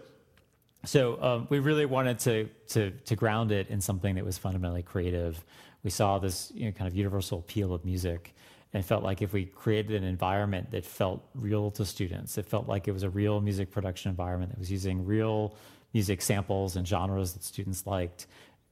so 0.86 1.20
um, 1.20 1.46
we 1.50 1.58
really 1.58 1.84
wanted 1.84 2.20
to, 2.20 2.48
to, 2.68 2.92
to 3.06 3.16
ground 3.16 3.50
it 3.50 3.68
in 3.68 3.80
something 3.80 4.14
that 4.14 4.24
was 4.24 4.38
fundamentally 4.38 4.82
creative. 4.82 5.44
We 5.82 5.90
saw 5.90 6.18
this 6.18 6.52
you 6.54 6.66
know, 6.66 6.72
kind 6.72 6.88
of 6.88 6.96
universal 6.96 7.40
appeal 7.40 7.74
of 7.74 7.84
music 7.84 8.34
and 8.72 8.84
felt 8.84 9.02
like 9.02 9.20
if 9.20 9.32
we 9.32 9.46
created 9.46 10.00
an 10.00 10.08
environment 10.08 10.70
that 10.70 10.84
felt 10.84 11.24
real 11.34 11.70
to 11.72 11.84
students, 11.84 12.38
it 12.38 12.46
felt 12.46 12.68
like 12.68 12.88
it 12.88 12.92
was 12.92 13.02
a 13.02 13.10
real 13.10 13.40
music 13.40 13.70
production 13.70 14.10
environment 14.10 14.52
that 14.52 14.58
was 14.58 14.70
using 14.70 15.04
real 15.04 15.56
music 15.92 16.22
samples 16.22 16.76
and 16.76 16.86
genres 16.86 17.32
that 17.32 17.42
students 17.42 17.86
liked, 17.86 18.26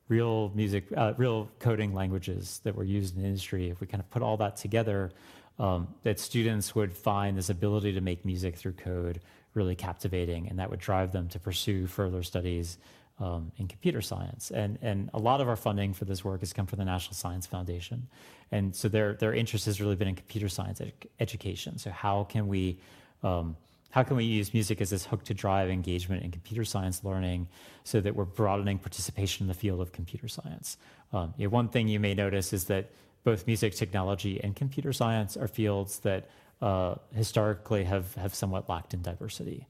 real 0.08 0.52
music, 0.54 0.84
uh, 0.96 1.14
real 1.16 1.50
coding 1.58 1.94
languages 1.94 2.60
that 2.64 2.74
were 2.74 2.84
used 2.84 3.16
in 3.16 3.22
the 3.22 3.28
industry. 3.28 3.70
If 3.70 3.80
we 3.80 3.86
kind 3.86 4.02
of 4.02 4.10
put 4.10 4.22
all 4.22 4.36
that 4.38 4.56
together, 4.56 5.12
um, 5.58 5.88
that 6.02 6.18
students 6.18 6.74
would 6.74 6.92
find 6.92 7.36
this 7.38 7.48
ability 7.48 7.92
to 7.94 8.00
make 8.00 8.24
music 8.24 8.56
through 8.56 8.72
code 8.72 9.20
really 9.54 9.76
captivating, 9.76 10.48
and 10.48 10.58
that 10.58 10.68
would 10.68 10.80
drive 10.80 11.12
them 11.12 11.28
to 11.28 11.38
pursue 11.38 11.86
further 11.86 12.22
studies 12.22 12.78
um, 13.20 13.52
in 13.56 13.68
computer 13.68 14.00
science. 14.00 14.50
And 14.50 14.78
and 14.82 15.10
a 15.14 15.18
lot 15.18 15.40
of 15.40 15.48
our 15.48 15.56
funding 15.56 15.94
for 15.94 16.04
this 16.04 16.24
work 16.24 16.40
has 16.40 16.52
come 16.52 16.66
from 16.66 16.80
the 16.80 16.84
National 16.84 17.14
Science 17.14 17.46
Foundation, 17.46 18.08
and 18.50 18.74
so 18.74 18.88
their 18.88 19.14
their 19.14 19.32
interest 19.32 19.66
has 19.66 19.80
really 19.80 19.96
been 19.96 20.08
in 20.08 20.16
computer 20.16 20.48
science 20.48 20.80
ed- 20.80 20.92
education. 21.20 21.78
So 21.78 21.90
how 21.90 22.24
can 22.24 22.48
we 22.48 22.80
um, 23.22 23.56
how 23.94 24.02
can 24.02 24.16
we 24.16 24.24
use 24.24 24.52
music 24.52 24.80
as 24.80 24.90
this 24.90 25.06
hook 25.06 25.22
to 25.22 25.34
drive 25.34 25.70
engagement 25.70 26.24
in 26.24 26.32
computer 26.32 26.64
science 26.64 27.04
learning 27.04 27.46
so 27.84 28.00
that 28.00 28.16
we're 28.16 28.24
broadening 28.24 28.76
participation 28.76 29.44
in 29.44 29.46
the 29.48 29.54
field 29.54 29.80
of 29.80 29.92
computer 29.92 30.26
science? 30.26 30.78
Um, 31.12 31.32
you 31.38 31.46
know, 31.46 31.50
one 31.50 31.68
thing 31.68 31.86
you 31.86 32.00
may 32.00 32.12
notice 32.12 32.52
is 32.52 32.64
that 32.64 32.90
both 33.22 33.46
music 33.46 33.72
technology 33.76 34.42
and 34.42 34.56
computer 34.56 34.92
science 34.92 35.36
are 35.36 35.46
fields 35.46 36.00
that 36.00 36.28
uh, 36.60 36.96
historically 37.14 37.84
have, 37.84 38.12
have 38.16 38.34
somewhat 38.34 38.68
lacked 38.68 38.94
in 38.94 39.02
diversity. 39.02 39.68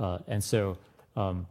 Uh, 0.00 0.18
and 0.26 0.42
so, 0.42 0.76
um, 1.14 1.46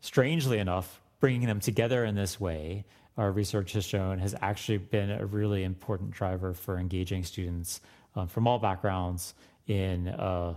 strangely 0.00 0.56
enough, 0.60 1.02
bringing 1.20 1.46
them 1.46 1.60
together 1.60 2.02
in 2.02 2.14
this 2.14 2.40
way, 2.40 2.86
our 3.18 3.30
research 3.30 3.72
has 3.72 3.84
shown 3.84 4.20
has 4.20 4.34
actually 4.40 4.78
been 4.78 5.10
a 5.10 5.26
really 5.26 5.64
important 5.64 6.12
driver 6.12 6.54
for 6.54 6.78
engaging 6.78 7.24
students 7.24 7.82
um, 8.16 8.26
from 8.26 8.46
all 8.48 8.58
backgrounds 8.58 9.34
in, 9.66 10.08
uh, 10.08 10.54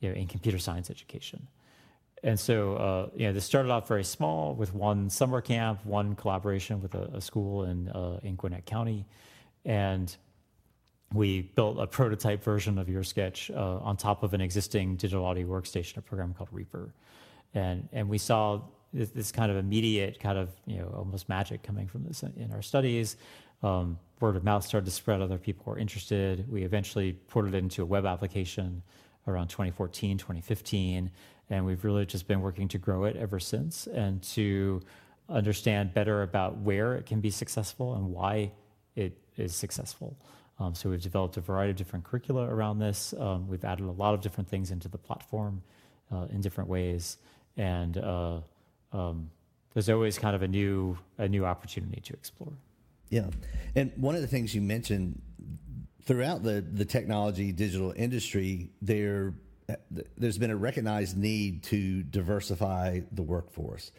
you 0.00 0.08
know, 0.08 0.14
in 0.14 0.26
computer 0.26 0.58
science 0.58 0.90
education. 0.90 1.46
And 2.22 2.38
so, 2.38 2.74
uh, 2.74 3.08
you 3.16 3.26
know, 3.26 3.32
this 3.32 3.44
started 3.44 3.70
off 3.70 3.88
very 3.88 4.04
small 4.04 4.54
with 4.54 4.74
one 4.74 5.08
summer 5.08 5.40
camp, 5.40 5.84
one 5.86 6.14
collaboration 6.14 6.82
with 6.82 6.94
a, 6.94 7.04
a 7.14 7.20
school 7.20 7.64
in, 7.64 7.88
uh, 7.88 8.20
in 8.22 8.36
Gwinnett 8.36 8.66
County. 8.66 9.06
And 9.64 10.14
we 11.12 11.42
built 11.42 11.78
a 11.80 11.86
prototype 11.86 12.42
version 12.42 12.78
of 12.78 12.86
EarSketch 12.86 13.54
uh, 13.54 13.78
on 13.82 13.96
top 13.96 14.22
of 14.22 14.32
an 14.32 14.40
existing 14.40 14.96
digital 14.96 15.24
audio 15.24 15.46
workstation, 15.46 15.96
a 15.96 16.02
program 16.02 16.34
called 16.34 16.48
Reaper, 16.52 16.94
and 17.54 17.88
and 17.92 18.08
we 18.08 18.18
saw 18.18 18.60
this, 18.92 19.10
this, 19.10 19.32
kind 19.32 19.50
of 19.50 19.56
immediate 19.56 20.20
kind 20.20 20.38
of 20.38 20.50
you 20.66 20.78
know 20.78 20.94
almost 20.96 21.28
magic 21.28 21.62
coming 21.62 21.88
from 21.88 22.04
this 22.04 22.22
in 22.22 22.50
our 22.52 22.62
studies. 22.62 23.16
Um, 23.62 23.98
word 24.20 24.36
of 24.36 24.44
mouth 24.44 24.64
started 24.64 24.84
to 24.84 24.92
spread; 24.92 25.20
other 25.20 25.38
people 25.38 25.64
were 25.66 25.78
interested. 25.78 26.50
We 26.50 26.62
eventually 26.62 27.14
ported 27.28 27.54
it 27.54 27.58
into 27.58 27.82
a 27.82 27.86
web 27.86 28.06
application 28.06 28.82
around 29.30 29.48
2014, 29.48 30.18
2015, 30.18 31.10
and 31.48 31.66
we've 31.66 31.84
really 31.84 32.06
just 32.06 32.28
been 32.28 32.40
working 32.40 32.68
to 32.68 32.78
grow 32.78 33.04
it 33.04 33.16
ever 33.16 33.40
since 33.40 33.86
and 33.86 34.22
to 34.22 34.82
understand 35.28 35.94
better 35.94 36.22
about 36.22 36.58
where 36.58 36.94
it 36.94 37.06
can 37.06 37.20
be 37.20 37.30
successful 37.30 37.94
and 37.94 38.10
why 38.10 38.52
it 38.96 39.16
is 39.36 39.54
successful. 39.54 40.16
Um, 40.58 40.74
so 40.74 40.90
we've 40.90 41.00
developed 41.00 41.36
a 41.36 41.40
variety 41.40 41.70
of 41.70 41.76
different 41.76 42.04
curricula 42.04 42.46
around 42.46 42.78
this. 42.78 43.14
Um, 43.18 43.48
we've 43.48 43.64
added 43.64 43.86
a 43.86 43.92
lot 43.92 44.12
of 44.12 44.20
different 44.20 44.48
things 44.48 44.70
into 44.70 44.88
the 44.88 44.98
platform 44.98 45.62
uh, 46.12 46.26
in 46.30 46.40
different 46.40 46.68
ways, 46.68 47.16
and 47.56 47.96
uh, 47.96 48.40
um, 48.92 49.30
there's 49.72 49.88
always 49.88 50.18
kind 50.18 50.36
of 50.36 50.42
a 50.42 50.48
new 50.48 50.98
a 51.16 51.28
new 51.28 51.46
opportunity 51.46 52.00
to 52.02 52.12
explore. 52.12 52.52
Yeah, 53.08 53.28
and 53.74 53.92
one 53.96 54.14
of 54.14 54.20
the 54.20 54.26
things 54.26 54.54
you 54.54 54.60
mentioned 54.60 55.22
throughout 56.04 56.42
the 56.42 56.60
the 56.60 56.84
technology 56.84 57.52
digital 57.52 57.92
industry, 57.96 58.70
there 58.82 59.34
there's 60.16 60.38
been 60.38 60.50
a 60.50 60.56
recognized 60.56 61.16
need 61.16 61.62
to 61.62 62.02
diversify 62.02 63.00
the 63.12 63.22
workforce 63.22 63.92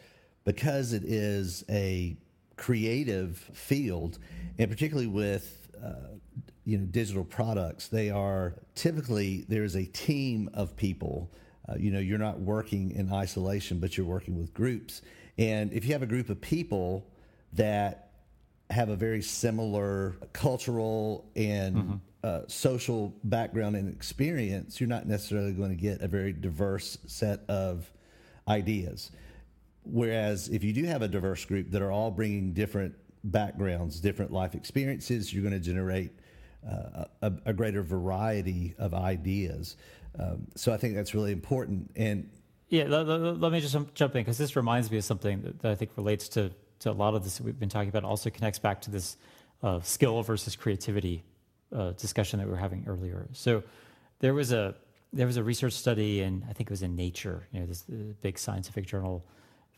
because 0.44 0.92
it 0.92 1.04
is 1.04 1.64
a 1.70 2.16
creative 2.56 3.38
field, 3.54 4.18
and 4.58 4.70
particularly 4.70 5.06
with 5.06 5.68
uh, 5.82 6.16
you 6.64 6.78
know 6.78 6.84
digital 6.86 7.24
products 7.24 7.88
they 7.88 8.10
are 8.10 8.54
typically 8.74 9.44
there's 9.48 9.74
a 9.74 9.84
team 9.86 10.50
of 10.54 10.76
people. 10.76 11.30
Uh, 11.68 11.74
you 11.78 11.90
know 11.92 12.00
you're 12.00 12.18
not 12.18 12.40
working 12.40 12.90
in 12.90 13.12
isolation 13.12 13.78
but 13.78 13.96
you're 13.96 14.06
working 14.06 14.36
with 14.36 14.52
groups. 14.52 15.02
And 15.38 15.72
if 15.72 15.84
you 15.84 15.92
have 15.92 16.02
a 16.02 16.06
group 16.06 16.28
of 16.28 16.40
people 16.40 17.06
that 17.54 18.11
have 18.72 18.88
a 18.88 18.96
very 18.96 19.22
similar 19.22 20.16
cultural 20.32 21.30
and 21.36 21.76
mm-hmm. 21.76 21.94
uh, 22.24 22.40
social 22.48 23.14
background 23.24 23.76
and 23.76 23.92
experience 23.92 24.80
you're 24.80 24.88
not 24.88 25.06
necessarily 25.06 25.52
going 25.52 25.70
to 25.70 25.76
get 25.76 26.00
a 26.00 26.08
very 26.08 26.32
diverse 26.32 26.98
set 27.06 27.40
of 27.48 27.90
ideas. 28.48 29.10
Whereas 29.84 30.48
if 30.48 30.62
you 30.64 30.72
do 30.72 30.84
have 30.84 31.02
a 31.02 31.08
diverse 31.08 31.44
group 31.44 31.70
that 31.70 31.82
are 31.82 31.90
all 31.90 32.10
bringing 32.10 32.52
different 32.52 32.94
backgrounds, 33.24 34.00
different 34.00 34.32
life 34.32 34.54
experiences, 34.54 35.32
you're 35.32 35.42
going 35.42 35.54
to 35.54 35.60
generate 35.60 36.12
uh, 36.68 37.04
a, 37.22 37.32
a, 37.46 37.52
greater 37.52 37.82
variety 37.82 38.74
of 38.78 38.94
ideas. 38.94 39.76
Um, 40.18 40.46
so 40.54 40.72
I 40.72 40.76
think 40.76 40.94
that's 40.94 41.14
really 41.14 41.32
important. 41.32 41.90
And 41.96 42.30
yeah, 42.68 42.84
let, 42.86 43.06
let, 43.06 43.40
let 43.40 43.52
me 43.52 43.60
just 43.60 43.76
jump 43.94 44.14
in 44.14 44.22
because 44.22 44.38
this 44.38 44.54
reminds 44.54 44.90
me 44.90 44.98
of 44.98 45.04
something 45.04 45.42
that, 45.42 45.60
that, 45.60 45.72
I 45.72 45.74
think 45.74 45.90
relates 45.96 46.28
to, 46.30 46.52
to 46.82 46.90
a 46.90 46.92
lot 46.92 47.14
of 47.14 47.24
this 47.24 47.40
we've 47.40 47.58
been 47.58 47.68
talking 47.68 47.88
about. 47.88 48.04
Also 48.04 48.30
connects 48.30 48.58
back 48.58 48.80
to 48.82 48.90
this 48.90 49.16
uh, 49.62 49.80
skill 49.80 50.22
versus 50.22 50.56
creativity 50.56 51.22
uh, 51.74 51.92
discussion 51.92 52.38
that 52.38 52.46
we 52.46 52.52
were 52.52 52.58
having 52.58 52.84
earlier. 52.86 53.28
So 53.32 53.62
there 54.18 54.34
was 54.34 54.52
a 54.52 54.74
there 55.12 55.26
was 55.26 55.36
a 55.36 55.42
research 55.42 55.74
study, 55.74 56.22
and 56.22 56.42
I 56.48 56.54
think 56.54 56.70
it 56.70 56.72
was 56.72 56.82
in 56.82 56.96
Nature, 56.96 57.46
you 57.52 57.60
know, 57.60 57.66
this 57.66 57.84
big 58.22 58.38
scientific 58.38 58.86
journal, 58.86 59.24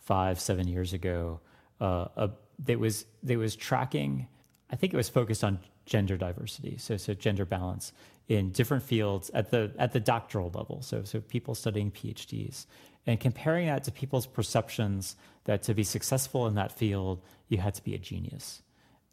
five 0.00 0.40
seven 0.40 0.68
years 0.68 0.92
ago. 0.92 1.40
Uh, 1.80 2.06
a, 2.16 2.30
that 2.66 2.78
was 2.78 3.06
that 3.22 3.36
was 3.36 3.56
tracking. 3.56 4.28
I 4.70 4.76
think 4.76 4.94
it 4.94 4.96
was 4.96 5.08
focused 5.08 5.44
on 5.44 5.58
gender 5.86 6.16
diversity, 6.16 6.76
so 6.78 6.96
so 6.96 7.14
gender 7.14 7.44
balance 7.44 7.92
in 8.28 8.50
different 8.50 8.82
fields 8.82 9.30
at 9.34 9.50
the 9.50 9.72
at 9.78 9.92
the 9.92 10.00
doctoral 10.00 10.50
level. 10.54 10.82
So 10.82 11.04
so 11.04 11.20
people 11.20 11.54
studying 11.54 11.90
PhDs 11.90 12.66
and 13.06 13.20
comparing 13.20 13.66
that 13.66 13.84
to 13.84 13.92
people's 13.92 14.26
perceptions 14.26 15.16
that 15.44 15.62
to 15.64 15.74
be 15.74 15.84
successful 15.84 16.46
in 16.46 16.54
that 16.54 16.72
field 16.72 17.20
you 17.48 17.58
had 17.58 17.74
to 17.74 17.84
be 17.84 17.94
a 17.94 17.98
genius. 17.98 18.62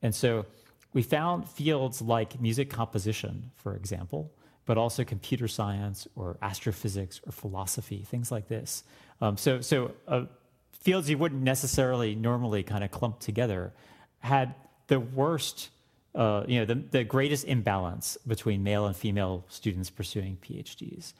And 0.01 0.15
so 0.15 0.45
we 0.93 1.01
found 1.03 1.47
fields 1.47 2.01
like 2.01 2.39
music 2.41 2.69
composition, 2.69 3.51
for 3.55 3.75
example, 3.75 4.31
but 4.65 4.77
also 4.77 5.03
computer 5.03 5.47
science 5.47 6.07
or 6.15 6.37
astrophysics 6.41 7.21
or 7.25 7.31
philosophy, 7.31 8.05
things 8.09 8.31
like 8.31 8.47
this. 8.47 8.83
Um, 9.19 9.37
so 9.37 9.61
so 9.61 9.91
uh, 10.07 10.25
fields 10.71 11.09
you 11.09 11.17
wouldn't 11.17 11.43
necessarily 11.43 12.15
normally 12.15 12.63
kind 12.63 12.83
of 12.83 12.91
clump 12.91 13.19
together 13.19 13.73
had 14.19 14.55
the 14.87 14.99
worst 14.99 15.69
uh, 16.15 16.43
you 16.47 16.59
know, 16.59 16.65
the, 16.65 16.75
the 16.75 17.03
greatest 17.03 17.45
imbalance 17.45 18.17
between 18.27 18.63
male 18.63 18.85
and 18.85 18.95
female 18.95 19.45
students 19.47 19.89
pursuing 19.89 20.37
PhDs. 20.41 21.13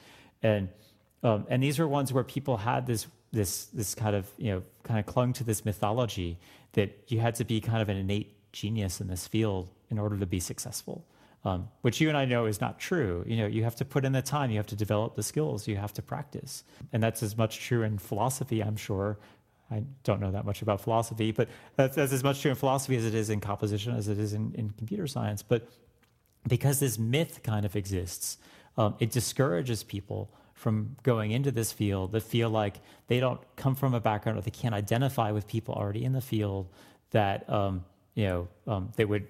And, 0.44 0.70
um, 1.24 1.46
and 1.50 1.64
these 1.64 1.80
were 1.80 1.88
ones 1.88 2.12
where 2.12 2.24
people 2.24 2.58
had 2.58 2.86
this, 2.86 3.08
this, 3.32 3.66
this 3.68 3.96
kind 3.96 4.16
of, 4.16 4.30
you 4.38 4.52
know, 4.52 4.64
kind 4.84 5.00
of 5.00 5.06
clung 5.06 5.34
to 5.34 5.44
this 5.44 5.64
mythology 5.64 6.38
that 6.74 6.98
you 7.08 7.20
had 7.20 7.36
to 7.36 7.46
be 7.46 7.62
kind 7.62 7.82
of 7.82 7.90
an 7.90 7.98
innate 7.98 8.36
genius 8.52 9.00
in 9.00 9.08
this 9.08 9.28
field 9.28 9.70
in 9.90 9.98
order 10.00 10.18
to 10.18 10.26
be 10.26 10.40
successful. 10.40 11.06
Um, 11.44 11.70
which 11.82 12.00
you 12.00 12.08
and 12.08 12.16
I 12.16 12.26
know 12.26 12.46
is 12.46 12.62
not 12.62 12.80
true. 12.80 13.24
You 13.26 13.38
know, 13.38 13.48
you 13.48 13.64
have 13.64 13.76
to 13.78 13.86
put 13.86 14.06
in 14.06 14.12
the 14.12 14.22
time, 14.22 14.52
you 14.52 14.58
have 14.58 14.68
to 14.68 14.76
develop 14.76 15.16
the 15.16 15.24
skills, 15.24 15.68
you 15.68 15.76
have 15.76 15.92
to 15.94 16.02
practice, 16.04 16.64
and 16.94 17.02
that's 17.02 17.24
as 17.24 17.36
much 17.36 17.60
true 17.60 17.82
in 17.82 17.98
philosophy, 17.98 18.62
I'm 18.62 18.76
sure, 18.76 19.18
I 19.72 19.84
don't 20.04 20.20
know 20.20 20.32
that 20.32 20.46
much 20.46 20.62
about 20.62 20.82
philosophy, 20.82 21.32
but 21.32 21.48
that's, 21.76 21.96
that's, 21.96 22.12
as 22.12 22.24
much 22.24 22.42
true 22.42 22.52
in 22.52 22.58
philosophy 22.58 22.98
as 22.98 23.06
it 23.06 23.16
is 23.16 23.30
in 23.30 23.40
composition 23.40 23.96
as 23.96 24.08
it 24.08 24.20
is 24.20 24.34
in, 24.34 24.54
in 24.56 24.72
computer 24.72 25.08
science. 25.08 25.42
But 25.42 25.68
because 26.48 26.80
this 26.80 27.00
myth 27.00 27.42
kind 27.44 27.66
of 27.66 27.76
exists, 27.76 28.38
um, 28.78 28.96
it 29.00 29.12
discourages 29.12 29.84
people 29.84 30.30
from 30.54 30.96
going 31.04 31.32
into 31.32 31.52
this 31.52 31.72
field 31.72 32.12
that 32.12 32.22
feel 32.22 32.50
like 32.50 32.82
they 33.08 33.20
don't 33.20 33.40
come 33.56 33.76
from 33.76 33.94
a 33.94 34.00
background 34.00 34.38
or 34.38 34.42
they 34.42 34.52
can't 34.52 34.76
identify 34.76 35.32
with 35.32 35.48
people 35.48 35.74
already 35.74 36.04
in 36.04 36.14
the 36.14 36.22
field 36.22 36.70
that 37.12 37.50
um, 37.50 37.84
you 38.14 38.28
know 38.28 38.48
um, 38.68 38.92
they 38.96 39.06
would 39.06 39.28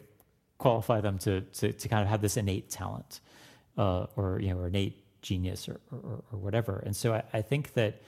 qualify 0.58 1.02
them 1.02 1.18
to, 1.18 1.42
to, 1.42 1.72
to 1.72 1.88
kind 1.88 2.04
of 2.04 2.08
have 2.10 2.22
this 2.22 2.38
innate 2.38 2.70
talent 2.70 3.22
uh, 3.78 4.06
or 4.16 4.40
you 4.42 4.50
know 4.50 4.60
or 4.60 4.68
innate 4.68 5.04
genius 5.22 5.70
or, 5.70 5.80
or, 5.92 6.24
or 6.32 6.40
whatever. 6.40 6.84
And 6.86 6.96
so 6.96 7.14
I, 7.14 7.24
I 7.34 7.42
think 7.42 7.74
that 7.74 8.02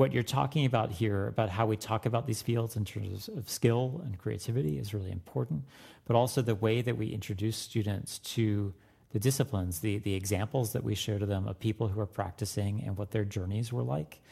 what 0.00 0.14
you're 0.14 0.22
talking 0.22 0.64
about 0.64 0.90
here, 0.90 1.26
about 1.26 1.50
how 1.50 1.66
we 1.66 1.76
talk 1.76 2.06
about 2.06 2.26
these 2.26 2.40
fields 2.40 2.74
in 2.74 2.86
terms 2.86 3.28
of 3.28 3.50
skill 3.50 4.00
and 4.02 4.16
creativity, 4.16 4.78
is 4.78 4.94
really 4.94 5.12
important. 5.12 5.62
But 6.06 6.16
also 6.16 6.40
the 6.40 6.54
way 6.54 6.80
that 6.80 6.96
we 6.96 7.08
introduce 7.08 7.58
students 7.58 8.18
to 8.34 8.72
the 9.12 9.18
disciplines, 9.18 9.80
the, 9.80 9.98
the 9.98 10.14
examples 10.14 10.72
that 10.72 10.82
we 10.82 10.94
show 10.94 11.18
to 11.18 11.26
them 11.26 11.46
of 11.46 11.60
people 11.60 11.88
who 11.88 12.00
are 12.00 12.06
practicing 12.06 12.82
and 12.82 12.96
what 12.96 13.10
their 13.10 13.26
journeys 13.26 13.74
were 13.74 13.82
like 13.82 14.22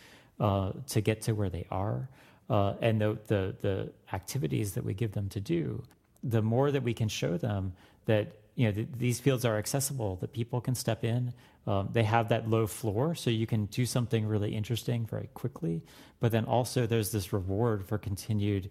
uh, 0.40 0.72
to 0.86 1.02
get 1.02 1.20
to 1.22 1.34
where 1.34 1.50
they 1.50 1.66
are, 1.70 2.08
uh, 2.48 2.72
and 2.80 3.02
the, 3.02 3.18
the, 3.26 3.54
the 3.60 3.92
activities 4.14 4.72
that 4.72 4.84
we 4.86 4.94
give 4.94 5.12
them 5.12 5.28
to 5.28 5.38
do, 5.38 5.82
the 6.24 6.40
more 6.40 6.70
that 6.70 6.82
we 6.82 6.94
can 6.94 7.08
show 7.08 7.36
them 7.36 7.74
that 8.06 8.32
you 8.54 8.64
know 8.66 8.72
th- 8.72 8.88
these 8.96 9.20
fields 9.20 9.44
are 9.44 9.58
accessible, 9.58 10.16
that 10.22 10.32
people 10.32 10.62
can 10.62 10.74
step 10.74 11.04
in, 11.04 11.34
um, 11.68 11.90
they 11.92 12.02
have 12.02 12.30
that 12.30 12.48
low 12.48 12.66
floor, 12.66 13.14
so 13.14 13.28
you 13.28 13.46
can 13.46 13.66
do 13.66 13.84
something 13.84 14.26
really 14.26 14.54
interesting 14.54 15.04
very 15.04 15.28
quickly. 15.34 15.82
But 16.18 16.32
then 16.32 16.46
also, 16.46 16.86
there's 16.86 17.12
this 17.12 17.30
reward 17.30 17.86
for 17.86 17.98
continued 17.98 18.70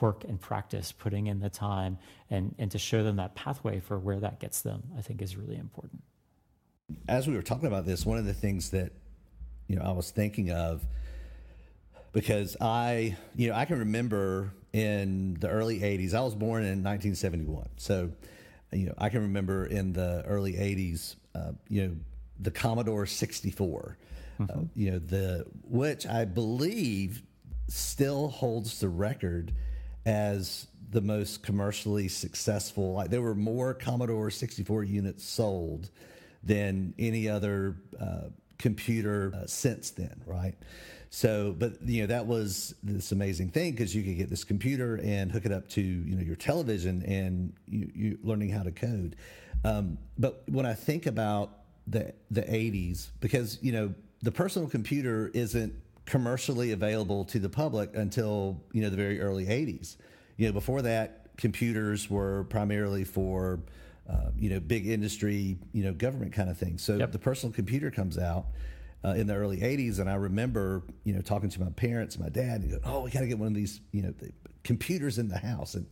work 0.00 0.22
and 0.22 0.40
practice, 0.40 0.92
putting 0.92 1.26
in 1.26 1.40
the 1.40 1.50
time, 1.50 1.98
and, 2.30 2.54
and 2.56 2.70
to 2.70 2.78
show 2.78 3.02
them 3.02 3.16
that 3.16 3.34
pathway 3.34 3.80
for 3.80 3.98
where 3.98 4.20
that 4.20 4.38
gets 4.38 4.60
them, 4.60 4.84
I 4.96 5.02
think 5.02 5.22
is 5.22 5.36
really 5.36 5.56
important. 5.56 6.04
As 7.08 7.26
we 7.26 7.34
were 7.34 7.42
talking 7.42 7.66
about 7.66 7.84
this, 7.84 8.06
one 8.06 8.16
of 8.16 8.26
the 8.26 8.34
things 8.34 8.70
that 8.70 8.92
you 9.66 9.74
know 9.74 9.82
I 9.82 9.90
was 9.90 10.12
thinking 10.12 10.52
of 10.52 10.86
because 12.12 12.56
I, 12.60 13.16
you 13.34 13.48
know, 13.48 13.56
I 13.56 13.64
can 13.64 13.80
remember 13.80 14.54
in 14.72 15.34
the 15.40 15.48
early 15.48 15.80
80s, 15.80 16.14
I 16.14 16.20
was 16.20 16.36
born 16.36 16.62
in 16.62 16.84
1971. 16.84 17.66
So, 17.76 18.12
you 18.72 18.86
know, 18.86 18.94
I 18.96 19.08
can 19.08 19.22
remember 19.22 19.66
in 19.66 19.92
the 19.92 20.22
early 20.26 20.52
80s, 20.52 21.16
uh, 21.34 21.52
you 21.68 21.82
know, 21.82 21.96
the 22.40 22.50
Commodore 22.50 23.06
64. 23.06 23.96
Mm-hmm. 24.40 24.58
Uh, 24.58 24.62
you 24.74 24.90
know 24.90 24.98
the 24.98 25.46
which 25.64 26.06
I 26.06 26.26
believe 26.26 27.22
still 27.68 28.28
holds 28.28 28.80
the 28.80 28.88
record 28.88 29.52
as 30.04 30.66
the 30.90 31.00
most 31.00 31.42
commercially 31.42 32.08
successful. 32.08 32.92
Like 32.94 33.10
there 33.10 33.22
were 33.22 33.34
more 33.34 33.74
Commodore 33.74 34.30
64 34.30 34.84
units 34.84 35.24
sold 35.24 35.90
than 36.42 36.94
any 36.98 37.28
other 37.28 37.76
uh, 38.00 38.28
computer 38.58 39.32
uh, 39.34 39.46
since 39.46 39.90
then, 39.90 40.20
right? 40.26 40.54
So, 41.10 41.54
but 41.58 41.82
you 41.82 42.02
know 42.02 42.06
that 42.08 42.26
was 42.26 42.74
this 42.82 43.12
amazing 43.12 43.50
thing 43.50 43.72
because 43.72 43.94
you 43.94 44.02
could 44.02 44.16
get 44.16 44.28
this 44.28 44.44
computer 44.44 45.00
and 45.02 45.30
hook 45.32 45.46
it 45.46 45.52
up 45.52 45.68
to 45.70 45.80
you 45.80 46.16
know 46.16 46.22
your 46.22 46.36
television 46.36 47.02
and 47.04 47.52
you, 47.66 47.90
you 47.94 48.18
learning 48.22 48.50
how 48.50 48.62
to 48.62 48.72
code. 48.72 49.16
Um, 49.64 49.98
but 50.18 50.42
when 50.48 50.66
I 50.66 50.74
think 50.74 51.06
about 51.06 51.50
the 51.86 52.12
the 52.30 52.42
80s 52.42 53.08
because 53.20 53.58
you 53.62 53.72
know 53.72 53.94
the 54.22 54.32
personal 54.32 54.68
computer 54.68 55.30
isn't 55.34 55.72
commercially 56.04 56.72
available 56.72 57.24
to 57.24 57.38
the 57.38 57.48
public 57.48 57.94
until 57.94 58.60
you 58.72 58.82
know 58.82 58.90
the 58.90 58.96
very 58.96 59.20
early 59.20 59.46
80s 59.46 59.96
you 60.36 60.46
know 60.46 60.52
before 60.52 60.82
that 60.82 61.26
computers 61.36 62.08
were 62.08 62.44
primarily 62.44 63.04
for 63.04 63.60
uh, 64.08 64.30
you 64.36 64.50
know 64.50 64.60
big 64.60 64.86
industry 64.86 65.58
you 65.72 65.84
know 65.84 65.92
government 65.92 66.32
kind 66.32 66.48
of 66.48 66.56
things 66.56 66.82
so 66.82 66.96
yep. 66.96 67.12
the 67.12 67.18
personal 67.18 67.52
computer 67.52 67.90
comes 67.90 68.18
out 68.18 68.46
uh, 69.04 69.10
in 69.10 69.26
the 69.26 69.34
early 69.34 69.58
80s 69.58 69.98
and 70.00 70.08
i 70.08 70.14
remember 70.14 70.82
you 71.04 71.12
know 71.12 71.20
talking 71.20 71.50
to 71.50 71.60
my 71.60 71.70
parents 71.70 72.18
my 72.18 72.28
dad 72.28 72.62
and 72.62 72.70
go 72.70 72.78
oh 72.84 73.02
we 73.02 73.10
got 73.10 73.20
to 73.20 73.26
get 73.26 73.38
one 73.38 73.48
of 73.48 73.54
these 73.54 73.80
you 73.92 74.02
know 74.02 74.12
the 74.18 74.32
computers 74.66 75.18
in 75.18 75.28
the 75.28 75.38
house. 75.38 75.74
And 75.74 75.86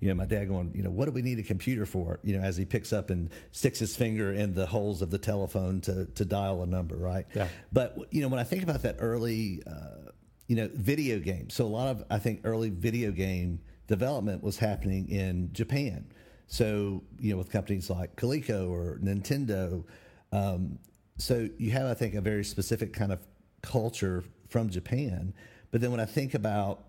you 0.00 0.08
know, 0.08 0.14
my 0.14 0.26
dad 0.26 0.48
going, 0.48 0.72
you 0.74 0.82
know, 0.82 0.90
what 0.90 1.06
do 1.06 1.12
we 1.12 1.22
need 1.22 1.38
a 1.38 1.42
computer 1.42 1.86
for? 1.86 2.20
You 2.22 2.36
know, 2.38 2.44
as 2.44 2.56
he 2.56 2.64
picks 2.64 2.92
up 2.92 3.10
and 3.10 3.30
sticks 3.52 3.78
his 3.78 3.96
finger 3.96 4.32
in 4.32 4.54
the 4.54 4.66
holes 4.66 5.02
of 5.02 5.10
the 5.10 5.18
telephone 5.18 5.80
to, 5.82 6.06
to 6.06 6.24
dial 6.24 6.62
a 6.62 6.66
number, 6.66 6.96
right? 6.96 7.26
Yeah. 7.34 7.48
But, 7.72 7.96
you 8.10 8.20
know, 8.22 8.28
when 8.28 8.40
I 8.40 8.44
think 8.44 8.62
about 8.62 8.82
that 8.82 8.96
early, 8.98 9.62
uh, 9.66 10.10
you 10.46 10.56
know, 10.56 10.68
video 10.74 11.18
game. 11.18 11.48
so 11.48 11.64
a 11.64 11.66
lot 11.66 11.88
of, 11.88 12.04
I 12.10 12.18
think, 12.18 12.40
early 12.44 12.70
video 12.70 13.10
game 13.12 13.60
development 13.86 14.42
was 14.42 14.58
happening 14.58 15.08
in 15.08 15.50
Japan. 15.52 16.06
So, 16.46 17.02
you 17.18 17.32
know, 17.32 17.38
with 17.38 17.50
companies 17.50 17.88
like 17.88 18.16
Coleco 18.16 18.68
or 18.70 18.98
Nintendo. 19.02 19.84
Um, 20.32 20.78
so 21.16 21.48
you 21.58 21.70
have, 21.70 21.86
I 21.86 21.94
think, 21.94 22.14
a 22.14 22.20
very 22.20 22.44
specific 22.44 22.92
kind 22.92 23.12
of 23.12 23.20
culture 23.62 24.24
from 24.48 24.68
Japan. 24.68 25.32
But 25.70 25.80
then 25.80 25.90
when 25.90 26.00
I 26.00 26.04
think 26.04 26.34
about 26.34 26.84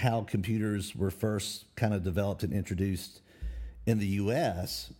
how 0.00 0.22
computers 0.22 0.96
were 0.96 1.10
first 1.10 1.66
kind 1.76 1.94
of 1.94 2.02
developed 2.02 2.42
and 2.42 2.52
introduced 2.52 3.20
in 3.86 3.98
the 3.98 4.06
U.S. 4.06 4.92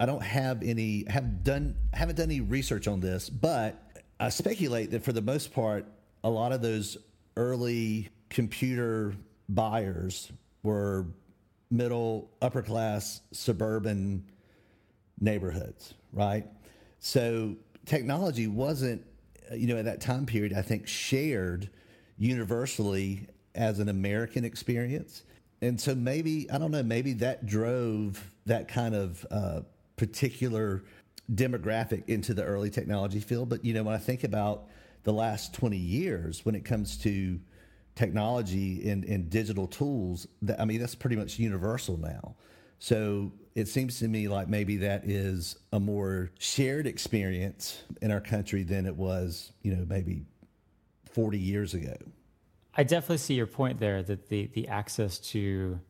I 0.00 0.06
don't 0.06 0.22
have 0.22 0.62
any 0.62 1.04
have 1.08 1.44
done 1.44 1.76
haven't 1.92 2.16
done 2.16 2.30
any 2.30 2.40
research 2.40 2.88
on 2.88 3.00
this, 3.00 3.28
but 3.30 3.82
I 4.18 4.30
speculate 4.30 4.90
that 4.92 5.04
for 5.04 5.12
the 5.12 5.22
most 5.22 5.52
part, 5.52 5.86
a 6.24 6.30
lot 6.30 6.52
of 6.52 6.62
those 6.62 6.96
early 7.36 8.08
computer 8.30 9.14
buyers 9.48 10.32
were 10.62 11.06
middle 11.70 12.30
upper 12.40 12.62
class 12.62 13.20
suburban 13.32 14.24
neighborhoods, 15.20 15.94
right? 16.12 16.46
So 16.98 17.56
technology 17.84 18.46
wasn't, 18.46 19.04
you 19.54 19.66
know, 19.66 19.76
at 19.76 19.84
that 19.84 20.00
time 20.00 20.26
period, 20.26 20.52
I 20.54 20.62
think 20.62 20.86
shared 20.86 21.70
universally 22.18 23.28
as 23.56 23.78
an 23.78 23.88
American 23.88 24.44
experience. 24.44 25.22
And 25.62 25.80
so 25.80 25.94
maybe, 25.94 26.50
I 26.50 26.58
don't 26.58 26.70
know, 26.70 26.82
maybe 26.82 27.14
that 27.14 27.46
drove 27.46 28.22
that 28.44 28.68
kind 28.68 28.94
of 28.94 29.26
uh, 29.30 29.60
particular 29.96 30.84
demographic 31.34 32.08
into 32.08 32.34
the 32.34 32.44
early 32.44 32.70
technology 32.70 33.20
field. 33.20 33.48
But, 33.48 33.64
you 33.64 33.74
know, 33.74 33.82
when 33.82 33.94
I 33.94 33.98
think 33.98 34.22
about 34.22 34.66
the 35.02 35.12
last 35.12 35.54
20 35.54 35.76
years 35.76 36.44
when 36.44 36.54
it 36.54 36.64
comes 36.64 36.96
to 36.98 37.38
technology 37.96 38.88
and, 38.88 39.04
and 39.04 39.28
digital 39.28 39.66
tools. 39.66 40.28
That, 40.42 40.60
I 40.60 40.64
mean, 40.64 40.78
that's 40.78 40.94
pretty 40.94 41.16
much 41.16 41.38
universal 41.38 41.96
now. 41.96 42.36
So 42.78 43.32
it 43.54 43.68
seems 43.68 43.98
to 44.00 44.08
me 44.08 44.28
like 44.28 44.48
maybe 44.48 44.76
that 44.78 45.04
is 45.04 45.56
a 45.72 45.80
more 45.80 46.30
shared 46.38 46.86
experience 46.86 47.82
in 48.02 48.10
our 48.10 48.20
country 48.20 48.62
than 48.62 48.84
it 48.84 48.94
was, 48.94 49.52
you 49.62 49.74
know, 49.74 49.84
maybe 49.88 50.22
40 51.10 51.38
years 51.38 51.72
ago. 51.72 51.96
I 52.78 52.82
definitely 52.82 53.18
see 53.18 53.34
your 53.34 53.46
point 53.46 53.80
there 53.80 54.02
that 54.02 54.28
the, 54.28 54.50
the 54.52 54.68
access 54.68 55.18
to 55.30 55.80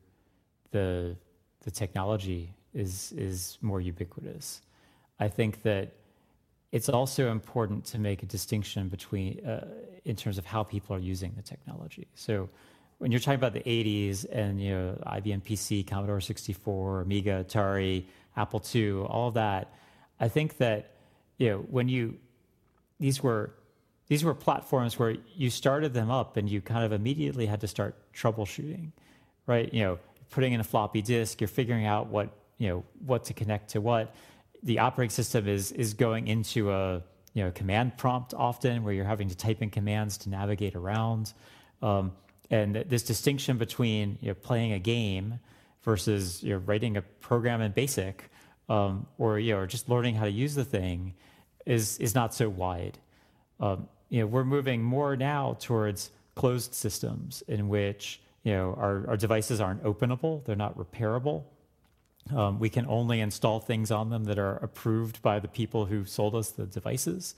the, 0.71 1.17
the 1.61 1.71
technology 1.71 2.53
is, 2.73 3.11
is 3.17 3.57
more 3.61 3.81
ubiquitous. 3.81 4.61
I 5.19 5.27
think 5.27 5.63
that 5.63 5.93
it's 6.71 6.87
also 6.87 7.29
important 7.31 7.85
to 7.85 7.99
make 7.99 8.23
a 8.23 8.25
distinction 8.25 8.87
between, 8.87 9.45
uh, 9.45 9.67
in 10.05 10.15
terms 10.15 10.37
of 10.37 10.45
how 10.45 10.63
people 10.63 10.95
are 10.95 10.99
using 10.99 11.33
the 11.35 11.41
technology. 11.41 12.07
So 12.15 12.49
when 12.99 13.11
you're 13.11 13.19
talking 13.19 13.35
about 13.35 13.53
the 13.53 13.61
80s 13.61 14.25
and 14.31 14.61
you 14.61 14.71
know 14.71 15.01
IBM 15.07 15.43
PC, 15.43 15.85
Commodore 15.85 16.21
64, 16.21 17.01
Amiga, 17.01 17.45
Atari, 17.47 18.05
Apple 18.35 18.63
II, 18.73 19.01
all 19.01 19.27
of 19.29 19.35
that, 19.35 19.73
I 20.19 20.27
think 20.27 20.57
that 20.57 20.91
you 21.37 21.49
know 21.49 21.57
when 21.69 21.89
you 21.89 22.17
these 22.99 23.21
were 23.21 23.53
these 24.07 24.23
were 24.23 24.33
platforms 24.33 24.97
where 24.97 25.15
you 25.35 25.49
started 25.49 25.93
them 25.93 26.09
up 26.09 26.37
and 26.37 26.49
you 26.49 26.61
kind 26.61 26.85
of 26.85 26.93
immediately 26.93 27.45
had 27.45 27.61
to 27.61 27.67
start 27.67 27.95
troubleshooting, 28.13 28.91
right? 29.45 29.73
You 29.73 29.83
know, 29.83 29.99
putting 30.31 30.53
in 30.53 30.59
a 30.59 30.63
floppy 30.63 31.01
disk, 31.01 31.41
you're 31.41 31.47
figuring 31.47 31.85
out 31.85 32.07
what 32.07 32.29
you 32.57 32.69
know 32.69 32.83
what 33.05 33.25
to 33.25 33.33
connect 33.33 33.69
to 33.71 33.81
what. 33.81 34.15
The 34.63 34.79
operating 34.79 35.11
system 35.11 35.47
is 35.47 35.71
is 35.71 35.93
going 35.93 36.27
into 36.27 36.71
a 36.71 37.01
you 37.33 37.43
know 37.43 37.51
command 37.51 37.97
prompt 37.97 38.33
often 38.33 38.83
where 38.83 38.93
you're 38.93 39.05
having 39.05 39.29
to 39.29 39.35
type 39.35 39.61
in 39.61 39.69
commands 39.69 40.17
to 40.19 40.29
navigate 40.29 40.75
around. 40.75 41.33
Um, 41.81 42.13
and 42.49 42.75
this 42.75 43.03
distinction 43.03 43.57
between 43.57 44.17
you 44.21 44.29
know, 44.29 44.33
playing 44.33 44.71
a 44.71 44.79
game 44.79 45.39
versus 45.83 46.41
you 46.41 46.53
know, 46.53 46.59
writing 46.59 46.95
a 46.97 47.01
program 47.01 47.61
in 47.61 47.73
BASIC 47.73 48.29
um, 48.69 49.05
or 49.17 49.37
you 49.37 49.53
know, 49.53 49.59
or 49.59 49.67
just 49.67 49.89
learning 49.89 50.15
how 50.15 50.23
to 50.23 50.31
use 50.31 50.55
the 50.55 50.65
thing 50.65 51.13
is 51.65 51.97
is 51.99 52.15
not 52.15 52.33
so 52.33 52.47
wide. 52.47 52.97
Um, 53.59 53.87
you 54.09 54.21
know, 54.21 54.27
we're 54.27 54.43
moving 54.45 54.81
more 54.81 55.15
now 55.15 55.57
towards 55.59 56.11
closed 56.35 56.73
systems 56.73 57.43
in 57.47 57.67
which 57.67 58.21
you 58.43 58.53
know 58.53 58.75
our, 58.77 59.05
our 59.09 59.17
devices 59.17 59.59
aren't 59.59 59.83
openable, 59.83 60.43
they're 60.45 60.55
not 60.55 60.77
repairable. 60.77 61.43
Um, 62.35 62.59
we 62.59 62.69
can 62.69 62.85
only 62.87 63.21
install 63.21 63.61
things 63.61 63.89
on 63.89 64.09
them 64.09 64.25
that 64.25 64.37
are 64.37 64.57
approved 64.57 65.21
by 65.21 65.39
the 65.39 65.47
people 65.47 65.85
who 65.85 66.03
sold 66.03 66.35
us 66.35 66.51
the 66.51 66.65
devices. 66.65 67.35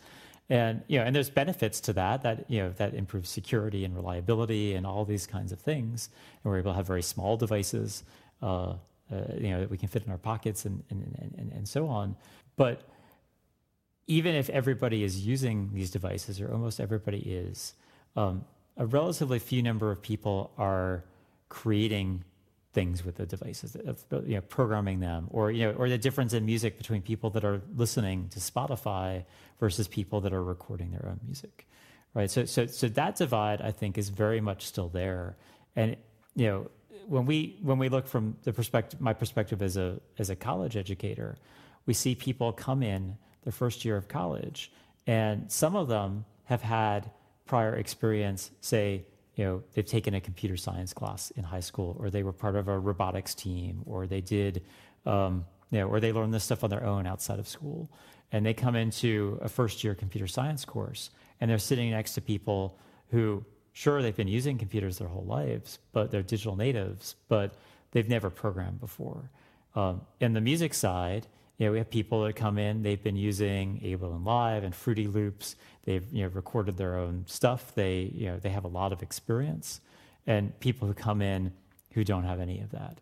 And 0.50 0.82
you 0.88 0.98
know 1.00 1.06
and 1.06 1.16
there's 1.16 1.30
benefits 1.30 1.80
to 1.82 1.94
that 1.94 2.24
that 2.24 2.50
you 2.50 2.60
know 2.60 2.74
that 2.78 2.94
improves 2.94 3.30
security 3.30 3.86
and 3.86 3.96
reliability 3.96 4.74
and 4.74 4.86
all 4.86 5.06
these 5.06 5.28
kinds 5.28 5.52
of 5.52 5.60
things. 5.60 6.10
And 6.44 6.52
we're 6.52 6.60
able 6.60 6.72
to 6.72 6.78
have 6.78 6.88
very 6.88 7.04
small 7.04 7.38
devices 7.38 8.04
uh, 8.42 8.74
uh, 9.12 9.34
you 9.36 9.50
know 9.50 9.60
that 9.62 9.70
we 9.70 9.78
can 9.78 9.90
fit 9.90 10.04
in 10.06 10.12
our 10.12 10.18
pockets 10.18 10.66
and 10.66 10.84
and, 10.90 11.34
and 11.38 11.52
and 11.52 11.68
so 11.68 11.88
on. 11.88 12.16
But 12.58 12.82
even 14.10 14.34
if 14.34 14.50
everybody 14.50 15.04
is 15.04 15.26
using 15.26 15.70
these 15.72 15.92
devices 15.92 16.42
or 16.42 16.52
almost 16.52 16.80
everybody 16.80 17.20
is 17.20 17.76
um, 18.16 18.44
a 18.76 18.86
relatively 18.86 19.38
few 19.38 19.62
number 19.62 19.92
of 19.92 20.02
people 20.02 20.52
are 20.58 21.06
creating 21.48 22.24
things 22.74 23.06
with 23.06 23.16
the 23.18 23.26
devices, 23.28 23.78
you 24.12 24.36
know, 24.36 24.42
programming 24.42 25.00
them, 25.00 25.28
or 25.30 25.52
you 25.52 25.66
know, 25.66 25.74
or 25.74 25.88
the 25.90 25.98
difference 25.98 26.34
in 26.34 26.44
music 26.44 26.78
between 26.78 27.04
people 27.04 27.30
that 27.30 27.46
are 27.46 27.62
listening 27.76 28.28
to 28.30 28.40
Spotify 28.40 29.26
versus 29.60 29.88
people 29.88 30.22
that 30.22 30.34
are 30.34 30.44
recording 30.44 30.92
their 30.92 31.08
own 31.08 31.20
music, 31.26 31.68
right? 32.16 32.32
So, 32.32 32.46
so, 32.46 32.66
so 32.66 32.88
that 32.90 33.16
divide 33.16 33.62
I 33.62 33.72
think 33.72 33.98
is 33.98 34.10
very 34.10 34.42
much 34.42 34.66
still 34.66 34.90
there, 34.90 35.36
and 35.76 35.96
you 36.36 36.48
know, 36.48 36.72
when 37.08 37.28
we 37.28 37.58
when 37.62 37.78
we 37.78 37.90
look 37.90 38.08
from 38.08 38.38
the 38.44 38.54
perspective, 38.54 39.00
my 39.00 39.14
perspective 39.14 39.62
as 39.62 39.78
a 39.78 40.00
as 40.18 40.32
a 40.32 40.36
college 40.36 40.76
educator, 40.76 41.38
we 41.86 41.94
see 41.94 42.16
people 42.16 42.52
come 42.52 42.82
in 42.82 43.18
their 43.44 43.54
first 43.54 43.86
year 43.86 43.98
of 43.98 44.08
college, 44.08 44.72
and 45.08 45.52
some 45.52 45.76
of 45.76 45.88
them 45.88 46.26
have 46.46 46.62
had 46.62 47.12
prior 47.46 47.76
experience, 47.76 48.52
say 48.62 49.06
you 49.40 49.46
know 49.46 49.64
they've 49.74 49.86
taken 49.86 50.14
a 50.16 50.20
computer 50.20 50.58
science 50.58 50.92
class 50.92 51.32
in 51.32 51.46
high 51.46 51.62
school 51.62 51.96
or 51.98 52.10
they 52.10 52.24
were 52.24 52.34
part 52.34 52.58
of 52.58 52.68
a 52.68 52.78
robotics 52.78 53.34
team 53.34 53.84
or 53.86 54.06
they 54.06 54.20
did 54.20 54.62
um, 55.06 55.46
you 55.72 55.80
know 55.80 55.88
or 55.88 56.02
they 56.02 56.12
learned 56.12 56.34
this 56.34 56.44
stuff 56.44 56.62
on 56.62 56.70
their 56.70 56.84
own 56.84 57.08
outside 57.08 57.40
of 57.40 57.48
school. 57.48 57.90
And 58.34 58.46
they 58.46 58.54
come 58.54 58.76
into 58.76 59.40
a 59.42 59.48
first 59.48 59.82
year 59.82 59.96
computer 59.96 60.28
science 60.28 60.66
course 60.66 61.10
and 61.40 61.50
they're 61.50 61.58
sitting 61.58 61.90
next 61.90 62.16
to 62.16 62.22
people 62.22 62.78
who 63.12 63.46
sure 63.72 64.02
they've 64.02 64.16
been 64.16 64.28
using 64.28 64.58
computers 64.58 64.98
their 64.98 65.08
whole 65.08 65.26
lives 65.26 65.80
but 65.94 66.12
they're 66.12 66.22
digital 66.22 66.58
natives 66.58 67.16
but 67.30 67.56
they've 67.92 68.10
never 68.10 68.30
programmed 68.30 68.82
before. 68.82 69.32
Um, 69.74 70.02
in 70.20 70.34
the 70.34 70.42
music 70.42 70.74
side 70.74 71.28
you 71.60 71.66
know, 71.66 71.74
we 71.74 71.78
have 71.78 71.90
people 71.90 72.24
that 72.24 72.38
come 72.38 72.58
in, 72.58 72.82
they've 72.84 73.04
been 73.04 73.18
using 73.18 73.82
Ableton 73.84 74.26
Live 74.26 74.64
and 74.64 74.74
Fruity 74.74 75.08
Loops. 75.08 75.58
They've 75.84 76.06
you 76.12 76.24
know, 76.24 76.30
recorded 76.30 76.78
their 76.78 76.98
own 76.98 77.26
stuff. 77.28 77.76
They, 77.76 78.12
you 78.16 78.28
know, 78.28 78.40
they 78.40 78.50
have 78.50 78.64
a 78.64 78.70
lot 78.70 78.94
of 78.94 79.04
experience. 79.04 79.82
And 80.26 80.58
people 80.62 80.88
who 80.88 80.94
come 80.94 81.22
in 81.22 81.52
who 81.94 82.06
don't 82.06 82.24
have 82.24 82.40
any 82.40 82.62
of 82.62 82.72
that. 82.72 83.02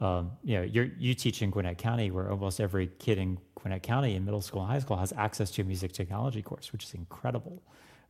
Um, 0.00 0.30
you 0.42 0.56
know, 0.56 0.62
you 0.62 1.14
teach 1.14 1.42
in 1.42 1.50
Gwinnett 1.50 1.76
County, 1.76 2.10
where 2.10 2.30
almost 2.30 2.60
every 2.60 2.86
kid 2.98 3.18
in 3.18 3.36
Gwinnett 3.56 3.82
County 3.82 4.14
in 4.14 4.24
middle 4.24 4.40
school 4.40 4.62
and 4.62 4.70
high 4.70 4.78
school 4.78 4.96
has 4.96 5.12
access 5.12 5.50
to 5.52 5.62
a 5.62 5.64
music 5.64 5.92
technology 5.92 6.40
course, 6.40 6.72
which 6.72 6.84
is 6.84 6.94
incredible. 6.94 7.62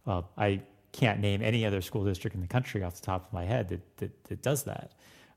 Uh, 0.06 0.22
I 0.36 0.60
can't 0.92 1.18
name 1.18 1.42
any 1.42 1.66
other 1.66 1.80
school 1.80 2.04
district 2.04 2.36
in 2.36 2.42
the 2.42 2.46
country 2.46 2.84
off 2.84 2.94
the 2.94 3.04
top 3.04 3.26
of 3.26 3.32
my 3.32 3.44
head 3.44 3.68
that, 3.70 3.96
that, 3.96 4.24
that 4.24 4.42
does 4.42 4.62
that. 4.64 4.92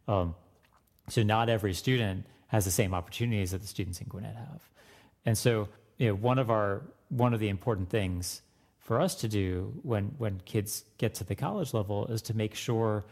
Um, 0.07 0.35
so 1.07 1.23
not 1.23 1.49
every 1.49 1.73
student 1.73 2.25
has 2.51 2.65
the 2.65 2.71
same 2.71 2.93
opportunities 2.93 3.51
that 3.51 3.61
the 3.61 3.67
students 3.67 4.01
in 4.01 4.07
Gwinnett 4.07 4.35
have. 4.35 4.61
And 5.25 5.37
so, 5.37 5.69
you 5.97 6.07
know, 6.09 6.15
one 6.15 6.37
of 6.37 6.51
our 6.51 6.81
one 7.07 7.33
of 7.33 7.39
the 7.39 7.47
important 7.47 7.89
things 7.89 8.41
for 8.79 8.99
us 8.99 9.15
to 9.15 9.29
do 9.29 9.73
when 9.83 10.15
when 10.17 10.41
kids 10.43 10.83
get 10.97 11.13
to 11.15 11.23
the 11.23 11.35
college 11.35 11.73
level 11.73 12.07
is 12.07 12.21
to 12.23 12.33
make 12.33 12.53
sure, 12.53 13.05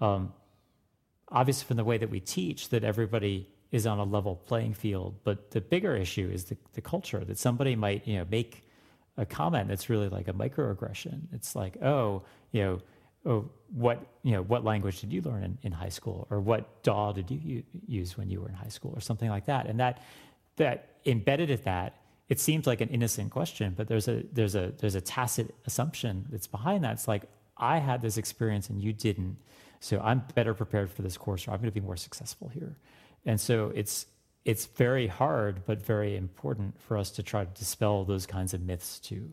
um, 0.00 0.32
obviously 1.28 1.66
from 1.66 1.76
the 1.76 1.84
way 1.84 1.98
that 1.98 2.08
we 2.08 2.20
teach, 2.20 2.68
that 2.68 2.84
everybody 2.84 3.48
is 3.72 3.84
on 3.84 3.98
a 3.98 4.04
level 4.04 4.36
playing 4.46 4.74
field. 4.74 5.16
But 5.24 5.50
the 5.50 5.60
bigger 5.60 5.96
issue 5.96 6.30
is 6.32 6.44
the, 6.44 6.56
the 6.74 6.80
culture 6.80 7.24
that 7.24 7.38
somebody 7.38 7.74
might 7.74 8.06
you 8.06 8.18
know 8.18 8.26
make 8.30 8.62
a 9.16 9.26
comment 9.26 9.68
that's 9.68 9.90
really 9.90 10.08
like 10.08 10.28
a 10.28 10.32
microaggression. 10.32 11.22
It's 11.32 11.56
like, 11.56 11.82
oh, 11.82 12.22
you 12.52 12.62
know, 12.62 12.80
oh, 13.26 13.48
what 13.72 14.06
you 14.22 14.32
know, 14.32 14.42
what 14.42 14.64
language 14.64 15.00
did 15.00 15.12
you 15.12 15.20
learn 15.22 15.42
in, 15.42 15.58
in 15.62 15.72
high 15.72 15.88
school, 15.88 16.26
or 16.30 16.40
what 16.40 16.82
DAW 16.82 17.12
did 17.12 17.30
you 17.30 17.62
use 17.86 18.16
when 18.16 18.30
you 18.30 18.40
were 18.40 18.48
in 18.48 18.54
high 18.54 18.68
school, 18.68 18.92
or 18.94 19.00
something 19.00 19.28
like 19.28 19.46
that. 19.46 19.66
And 19.66 19.80
that 19.80 20.02
that 20.56 20.88
embedded 21.04 21.50
at 21.50 21.64
that, 21.64 21.96
it 22.28 22.38
seems 22.40 22.66
like 22.66 22.80
an 22.80 22.88
innocent 22.88 23.30
question, 23.30 23.74
but 23.76 23.88
there's 23.88 24.08
a 24.08 24.22
there's 24.32 24.54
a 24.54 24.72
there's 24.78 24.94
a 24.94 25.00
tacit 25.00 25.54
assumption 25.66 26.26
that's 26.30 26.46
behind 26.46 26.84
that. 26.84 26.92
It's 26.92 27.08
like 27.08 27.24
I 27.56 27.78
had 27.78 28.02
this 28.02 28.16
experience 28.16 28.68
and 28.68 28.80
you 28.82 28.92
didn't, 28.92 29.36
so 29.80 30.00
I'm 30.00 30.22
better 30.34 30.54
prepared 30.54 30.90
for 30.90 31.02
this 31.02 31.16
course, 31.16 31.48
or 31.48 31.52
I'm 31.52 31.58
going 31.58 31.70
to 31.70 31.80
be 31.80 31.84
more 31.84 31.96
successful 31.96 32.48
here. 32.48 32.76
And 33.26 33.40
so 33.40 33.72
it's 33.74 34.06
it's 34.44 34.66
very 34.66 35.06
hard, 35.06 35.64
but 35.64 35.80
very 35.80 36.16
important 36.16 36.78
for 36.78 36.98
us 36.98 37.10
to 37.12 37.22
try 37.22 37.44
to 37.44 37.50
dispel 37.58 38.04
those 38.04 38.26
kinds 38.26 38.52
of 38.52 38.60
myths 38.60 38.98
too 38.98 39.32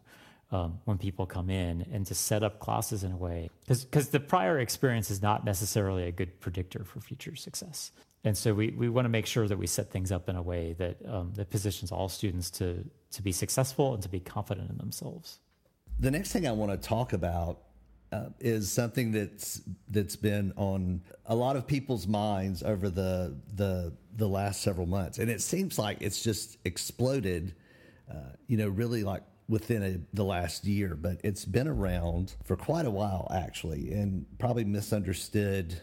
um, 0.52 0.80
when 0.86 0.97
people 0.97 1.26
come 1.26 1.49
in 1.49 1.86
and 1.91 2.06
to 2.06 2.16
set 2.16 2.43
up 2.43 2.60
classes 2.60 3.04
in 3.04 3.12
a 3.12 3.18
way 3.18 3.49
because 3.68 4.10
the 4.10 4.20
prior 4.20 4.60
experience 4.60 5.10
is 5.10 5.22
not 5.22 5.45
necessarily 5.45 6.04
a 6.04 6.12
good 6.12 6.39
predictor 6.39 6.84
for 6.84 6.99
future 6.99 7.36
success 7.36 7.91
and 8.24 8.38
so 8.38 8.54
we, 8.54 8.70
we 8.72 8.88
want 8.88 9.06
to 9.06 9.10
make 9.10 9.26
sure 9.26 9.47
that 9.47 9.58
we 9.58 9.66
set 9.66 9.91
things 9.91 10.12
up 10.12 10.30
in 10.30 10.36
a 10.36 10.41
way 10.41 10.74
that 10.74 10.97
um, 11.08 11.32
that 11.36 11.49
positions 11.49 11.91
all 11.91 12.10
students 12.10 12.49
to 12.49 12.84
to 13.12 13.22
be 13.22 13.32
successful 13.32 13.93
and 13.93 14.04
to 14.04 14.10
be 14.10 14.20
confident 14.20 14.70
in 14.70 14.78
themselves 14.78 15.39
the 15.99 16.12
next 16.12 16.32
thing 16.32 16.47
i 16.47 16.52
want 16.52 16.72
to 16.72 16.78
talk 16.78 17.14
about 17.14 17.60
uh, 18.12 18.26
is 18.39 18.70
something 18.70 19.12
that's 19.12 19.62
that's 19.89 20.16
been 20.16 20.52
on 20.58 21.02
a 21.26 21.36
lot 21.36 21.56
of 21.56 21.66
people's 21.66 22.08
minds 22.08 22.62
over 22.62 22.89
the 22.89 23.36
the 23.56 23.93
the 24.16 24.28
last 24.28 24.62
several 24.62 24.86
months, 24.86 25.18
and 25.18 25.30
it 25.30 25.41
seems 25.41 25.80
like 25.80 25.97
it's 26.02 26.22
just 26.22 26.58
exploded. 26.66 27.56
Uh, 28.10 28.34
you 28.47 28.58
know, 28.58 28.68
really 28.68 29.06
like 29.06 29.24
within 29.52 29.84
a, 29.84 30.16
the 30.16 30.24
last 30.24 30.66
year, 30.66 30.95
but 30.95 31.20
it's 31.26 31.43
been 31.43 31.68
around 31.68 32.34
for 32.45 32.56
quite 32.56 32.86
a 32.86 32.89
while, 32.89 33.28
actually, 33.36 33.91
and 33.91 34.26
probably 34.39 34.64
misunderstood 34.64 35.78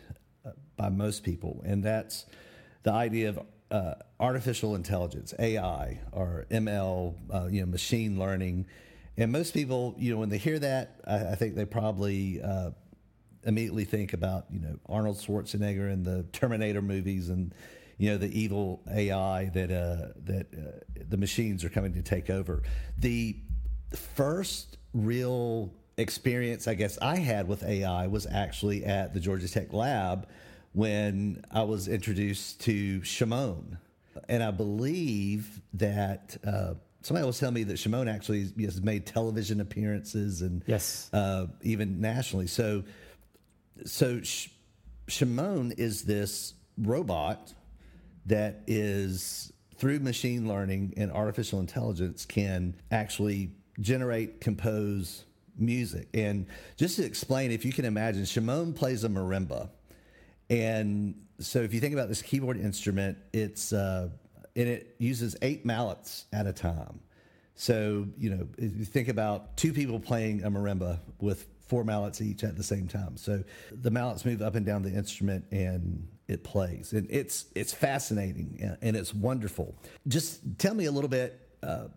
uh, 0.47 0.53
by 0.79 0.89
most 0.89 1.23
people. 1.23 1.63
And 1.67 1.85
that's 1.85 2.25
the 2.83 2.93
idea 2.93 3.29
of 3.29 3.41
uh, 3.71 3.95
artificial 4.19 4.75
intelligence, 4.75 5.35
AI, 5.39 6.01
or 6.13 6.47
ML, 6.51 7.15
uh, 7.31 7.49
you 7.49 7.61
know, 7.61 7.67
machine 7.67 8.19
learning. 8.19 8.67
And 9.19 9.31
most 9.31 9.53
people, 9.53 9.95
you 9.99 10.15
know, 10.15 10.19
when 10.19 10.31
they 10.31 10.39
hear 10.39 10.59
that, 10.61 11.01
I, 11.07 11.33
I 11.33 11.35
think 11.35 11.55
they 11.55 11.67
probably 11.67 12.41
uh, 12.41 12.71
immediately 13.45 13.85
think 13.85 14.15
about, 14.15 14.47
you 14.51 14.61
know, 14.61 14.79
Arnold 14.89 15.19
Schwarzenegger 15.19 15.93
and 15.93 16.07
the 16.07 16.23
Terminator 16.33 16.81
movies 16.81 17.29
and 17.29 17.55
you 17.99 18.11
know 18.11 18.17
the 18.17 18.41
evil 18.41 18.81
AI 18.89 19.47
that 19.55 19.73
uh, 19.73 20.13
that 20.25 20.47
uh, 20.55 21.03
the 21.09 21.17
machines 21.17 21.65
are 21.65 21.69
coming 21.69 21.93
to 21.95 22.03
take 22.03 22.31
over. 22.31 22.63
The 22.97 23.37
first 23.95 24.77
real 24.95 25.73
experience 25.97 26.69
I 26.69 26.75
guess 26.75 26.97
I 27.03 27.17
had 27.17 27.49
with 27.49 27.63
AI 27.65 28.07
was 28.07 28.27
actually 28.27 28.85
at 28.85 29.13
the 29.13 29.21
Georgia 29.21 29.49
Tech 29.49 29.73
lab 29.73 30.29
when 30.73 31.45
I 31.51 31.63
was 31.63 31.89
introduced 31.89 32.61
to 32.63 33.03
Shimon. 33.03 33.79
And 34.29 34.43
I 34.43 34.51
believe 34.51 35.61
that 35.75 36.37
uh, 36.47 36.75
somebody 37.03 37.27
was 37.27 37.39
telling 37.39 37.55
me 37.55 37.65
that 37.65 37.79
Shimon 37.79 38.09
actually 38.09 38.53
has 38.61 38.81
made 38.83 39.07
television 39.07 39.61
appearances 39.61 40.43
and 40.43 40.63
yes, 40.67 41.11
uh, 41.13 41.47
even 41.63 42.01
nationally. 42.01 42.47
So, 42.47 42.85
so 43.85 44.21
Sh- 44.23 44.49
Shimon 45.09 45.73
is 45.73 46.03
this 46.03 46.55
robot 46.77 47.55
that 48.27 48.63
is 48.67 49.53
through 49.77 50.01
machine 50.01 50.47
learning 50.49 50.95
and 50.97 51.11
artificial 51.11 51.61
intelligence 51.61 52.27
can 52.27 52.75
actually 52.91 53.53
generate, 53.81 54.41
compose 54.41 55.25
music. 55.57 56.09
And 56.15 56.47
just 56.77 56.97
to 56.97 57.05
explain, 57.05 57.51
if 57.51 57.65
you 57.65 57.73
can 57.73 57.85
imagine, 57.85 58.25
Shimon 58.25 58.73
plays 58.73 59.05
a 59.05 59.09
marimba. 59.09 59.71
And 60.51 61.15
so 61.41 61.61
if 61.61 61.75
you 61.75 61.81
think 61.81 61.93
about 61.93 62.09
this 62.09 62.23
keyboard 62.23 62.59
instrument, 62.59 63.19
it's 63.33 63.73
uh, 63.73 64.09
and 64.57 64.69
it 64.69 64.97
uses 64.99 65.37
eight 65.43 65.65
mallets 65.65 66.25
at 66.33 66.47
a 66.47 66.53
time. 66.53 67.01
So 67.55 68.07
you 68.17 68.31
know, 68.31 68.49
you 68.59 68.85
think 68.85 69.09
about 69.09 69.57
two 69.57 69.73
people 69.73 70.01
playing 70.01 70.45
a 70.45 70.51
marimba 70.51 71.01
with 71.21 71.47
four 71.67 71.85
mallets 71.85 72.21
each 72.23 72.45
at 72.45 72.57
the 72.57 72.63
same 72.63 72.89
time. 72.89 73.17
So 73.17 73.45
the 73.71 73.91
mallets 73.91 74.25
move 74.25 74.41
up 74.41 74.55
and 74.55 74.65
down 74.65 74.83
the 74.83 74.91
instrument 74.91 75.45
and 75.51 76.09
it 76.29 76.45
plays, 76.45 76.93
and 76.93 77.07
it's 77.11 77.47
it's 77.55 77.73
fascinating 77.73 78.77
and 78.81 78.97
it's 78.97 79.15
wonderful. 79.15 79.75
Just 80.07 80.41
tell 80.59 80.75
me 80.75 80.87
a 80.87 80.91
little 80.91 81.11
bit. 81.11 81.41
Uh, 81.63 81.89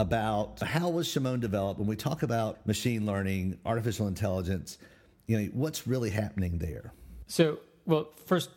about 0.00 0.58
how 0.62 0.88
was 0.88 1.06
Shimon 1.06 1.40
developed 1.40 1.78
when 1.78 1.86
we 1.86 1.94
talk 1.94 2.22
about 2.22 2.66
machine 2.66 3.04
learning, 3.04 3.58
artificial 3.66 4.08
intelligence, 4.08 4.78
you 5.26 5.38
know, 5.38 5.44
what's 5.52 5.86
really 5.86 6.08
happening 6.08 6.56
there? 6.56 6.94
So, 7.26 7.58
well, 7.84 8.08
first, 8.24 8.48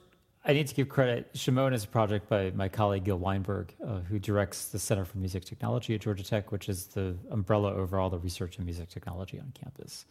I 0.46 0.54
need 0.54 0.68
to 0.68 0.74
give 0.74 0.88
credit. 0.88 1.32
Shimon 1.34 1.74
is 1.74 1.84
a 1.84 1.88
project 1.88 2.30
by 2.30 2.52
my 2.52 2.70
colleague 2.70 3.04
Gil 3.04 3.20
Weinberg, 3.20 3.76
uh, 3.86 4.00
who 4.00 4.20
directs 4.20 4.70
the 4.70 4.80
Center 4.80 5.04
for 5.04 5.18
Music 5.18 5.44
Technology 5.44 5.94
at 5.96 6.02
Georgia 6.02 6.24
Tech, 6.24 6.54
which 6.54 6.70
is 6.70 6.86
the 6.88 7.18
umbrella 7.30 7.74
over 7.74 8.00
all 8.00 8.10
the 8.10 8.20
research 8.20 8.58
in 8.58 8.64
music 8.64 8.88
technology 8.88 9.38
on 9.38 9.52
campus. 9.54 10.06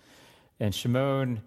And 0.60 0.74
Shimon, 0.74 1.40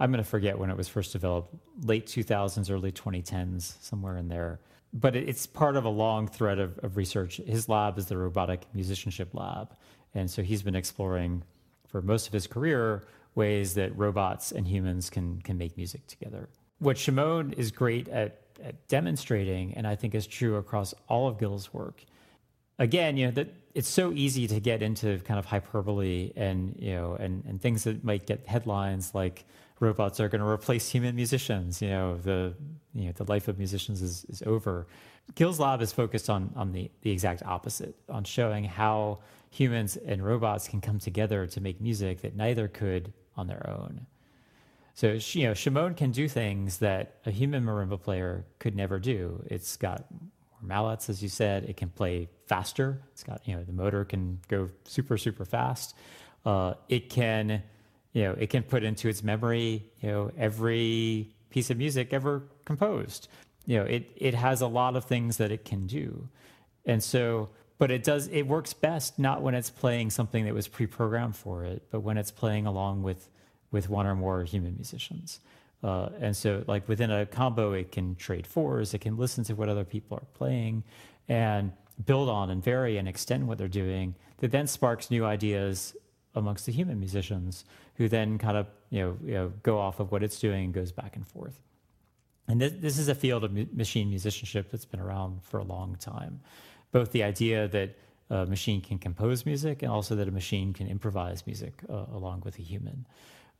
I'm 0.00 0.10
going 0.10 0.24
to 0.24 0.28
forget 0.28 0.58
when 0.58 0.70
it 0.70 0.76
was 0.76 0.88
first 0.88 1.12
developed, 1.12 1.54
late 1.84 2.06
2000s, 2.06 2.70
early 2.70 2.92
2010s, 2.92 3.74
somewhere 3.82 4.16
in 4.16 4.28
there 4.28 4.58
but 4.92 5.14
it's 5.14 5.46
part 5.46 5.76
of 5.76 5.84
a 5.84 5.90
long 5.90 6.26
thread 6.26 6.58
of, 6.58 6.78
of, 6.78 6.96
research. 6.96 7.36
His 7.46 7.68
lab 7.68 7.98
is 7.98 8.06
the 8.06 8.16
robotic 8.16 8.66
musicianship 8.72 9.34
lab. 9.34 9.74
And 10.14 10.30
so 10.30 10.42
he's 10.42 10.62
been 10.62 10.74
exploring 10.74 11.42
for 11.86 12.00
most 12.00 12.26
of 12.26 12.32
his 12.32 12.46
career 12.46 13.04
ways 13.34 13.74
that 13.74 13.96
robots 13.96 14.50
and 14.50 14.66
humans 14.66 15.10
can, 15.10 15.40
can 15.42 15.58
make 15.58 15.76
music 15.76 16.06
together. 16.06 16.48
What 16.78 16.96
Shimon 16.96 17.52
is 17.52 17.70
great 17.70 18.08
at, 18.08 18.40
at 18.62 18.88
demonstrating, 18.88 19.74
and 19.74 19.86
I 19.86 19.94
think 19.94 20.14
is 20.14 20.26
true 20.26 20.56
across 20.56 20.94
all 21.08 21.28
of 21.28 21.38
Gil's 21.38 21.72
work, 21.72 22.04
again, 22.78 23.16
you 23.16 23.26
know, 23.26 23.32
that 23.32 23.48
it's 23.74 23.88
so 23.88 24.12
easy 24.12 24.46
to 24.48 24.58
get 24.58 24.82
into 24.82 25.18
kind 25.20 25.38
of 25.38 25.44
hyperbole 25.44 26.32
and, 26.34 26.74
you 26.78 26.94
know, 26.94 27.14
and, 27.14 27.44
and 27.46 27.60
things 27.60 27.84
that 27.84 28.02
might 28.02 28.26
get 28.26 28.46
headlines 28.46 29.14
like, 29.14 29.44
robots 29.80 30.20
are 30.20 30.28
going 30.28 30.40
to 30.40 30.46
replace 30.46 30.88
human 30.88 31.14
musicians. 31.14 31.80
You 31.80 31.90
know, 31.90 32.16
the 32.16 32.54
you 32.94 33.06
know 33.06 33.12
the 33.12 33.24
life 33.24 33.48
of 33.48 33.58
musicians 33.58 34.02
is, 34.02 34.24
is 34.28 34.42
over. 34.46 34.86
Gil's 35.34 35.60
lab 35.60 35.80
is 35.82 35.92
focused 35.92 36.30
on 36.30 36.52
on 36.56 36.72
the 36.72 36.90
the 37.02 37.10
exact 37.10 37.42
opposite, 37.44 37.96
on 38.08 38.24
showing 38.24 38.64
how 38.64 39.20
humans 39.50 39.96
and 39.96 40.24
robots 40.24 40.68
can 40.68 40.80
come 40.80 40.98
together 40.98 41.46
to 41.46 41.60
make 41.60 41.80
music 41.80 42.20
that 42.22 42.36
neither 42.36 42.68
could 42.68 43.12
on 43.36 43.46
their 43.46 43.68
own. 43.68 44.06
So 44.94 45.18
you 45.32 45.46
know, 45.46 45.54
Shimon 45.54 45.94
can 45.94 46.10
do 46.10 46.28
things 46.28 46.78
that 46.78 47.18
a 47.24 47.30
human 47.30 47.64
marimba 47.64 48.00
player 48.00 48.44
could 48.58 48.74
never 48.74 48.98
do. 48.98 49.44
It's 49.46 49.76
got 49.76 50.06
more 50.10 50.60
mallets, 50.62 51.08
as 51.08 51.22
you 51.22 51.28
said. 51.28 51.64
It 51.64 51.76
can 51.76 51.88
play 51.88 52.28
faster. 52.46 53.00
It's 53.12 53.22
got 53.22 53.46
you 53.46 53.54
know 53.54 53.62
the 53.62 53.72
motor 53.72 54.04
can 54.04 54.40
go 54.48 54.68
super 54.84 55.16
super 55.16 55.44
fast. 55.44 55.94
Uh, 56.44 56.74
it 56.88 57.10
can 57.10 57.62
you 58.12 58.22
know, 58.22 58.36
it 58.38 58.50
can 58.50 58.62
put 58.62 58.82
into 58.82 59.08
its 59.08 59.22
memory, 59.22 59.84
you 60.00 60.10
know, 60.10 60.32
every 60.36 61.34
piece 61.50 61.70
of 61.70 61.78
music 61.78 62.12
ever 62.12 62.42
composed. 62.64 63.28
You 63.66 63.78
know, 63.78 63.84
it 63.84 64.10
it 64.16 64.34
has 64.34 64.60
a 64.60 64.66
lot 64.66 64.96
of 64.96 65.04
things 65.04 65.36
that 65.36 65.50
it 65.50 65.64
can 65.64 65.86
do. 65.86 66.28
And 66.86 67.02
so, 67.02 67.50
but 67.76 67.90
it 67.90 68.02
does 68.02 68.28
it 68.28 68.42
works 68.46 68.72
best 68.72 69.18
not 69.18 69.42
when 69.42 69.54
it's 69.54 69.70
playing 69.70 70.10
something 70.10 70.44
that 70.46 70.54
was 70.54 70.68
pre-programmed 70.68 71.36
for 71.36 71.64
it, 71.64 71.82
but 71.90 72.00
when 72.00 72.16
it's 72.16 72.30
playing 72.30 72.66
along 72.66 73.02
with 73.02 73.28
with 73.70 73.88
one 73.88 74.06
or 74.06 74.14
more 74.14 74.42
human 74.44 74.74
musicians. 74.74 75.40
Uh, 75.82 76.08
and 76.20 76.36
so, 76.36 76.64
like 76.66 76.88
within 76.88 77.10
a 77.10 77.26
combo, 77.26 77.72
it 77.72 77.92
can 77.92 78.16
trade 78.16 78.46
fours, 78.46 78.94
it 78.94 79.00
can 79.00 79.16
listen 79.16 79.44
to 79.44 79.54
what 79.54 79.68
other 79.68 79.84
people 79.84 80.16
are 80.16 80.26
playing, 80.34 80.82
and 81.28 81.72
build 82.04 82.28
on 82.28 82.50
and 82.50 82.62
vary 82.64 82.96
and 82.96 83.06
extend 83.06 83.46
what 83.46 83.58
they're 83.58 83.68
doing. 83.68 84.14
That 84.38 84.50
then 84.50 84.66
sparks 84.66 85.10
new 85.10 85.24
ideas 85.24 85.94
amongst 86.34 86.66
the 86.66 86.72
human 86.72 86.98
musicians 86.98 87.64
who 87.98 88.08
then 88.08 88.38
kind 88.38 88.56
of 88.56 88.66
you 88.90 89.00
know, 89.00 89.16
you 89.22 89.34
know 89.34 89.52
go 89.62 89.78
off 89.78 90.00
of 90.00 90.10
what 90.10 90.22
it's 90.22 90.40
doing 90.40 90.64
and 90.64 90.74
goes 90.74 90.92
back 90.92 91.16
and 91.16 91.26
forth. 91.26 91.60
And 92.48 92.60
this, 92.60 92.72
this 92.78 92.98
is 92.98 93.08
a 93.08 93.14
field 93.14 93.44
of 93.44 93.52
mu- 93.52 93.66
machine 93.74 94.08
musicianship 94.08 94.70
that's 94.70 94.86
been 94.86 95.00
around 95.00 95.42
for 95.42 95.58
a 95.58 95.64
long 95.64 95.96
time. 96.00 96.40
Both 96.92 97.12
the 97.12 97.22
idea 97.22 97.68
that 97.68 97.96
a 98.30 98.46
machine 98.46 98.80
can 98.80 98.98
compose 98.98 99.44
music 99.44 99.82
and 99.82 99.90
also 99.90 100.14
that 100.16 100.28
a 100.28 100.30
machine 100.30 100.72
can 100.72 100.86
improvise 100.86 101.46
music 101.46 101.74
uh, 101.90 102.04
along 102.12 102.42
with 102.44 102.58
a 102.58 102.62
human. 102.62 103.06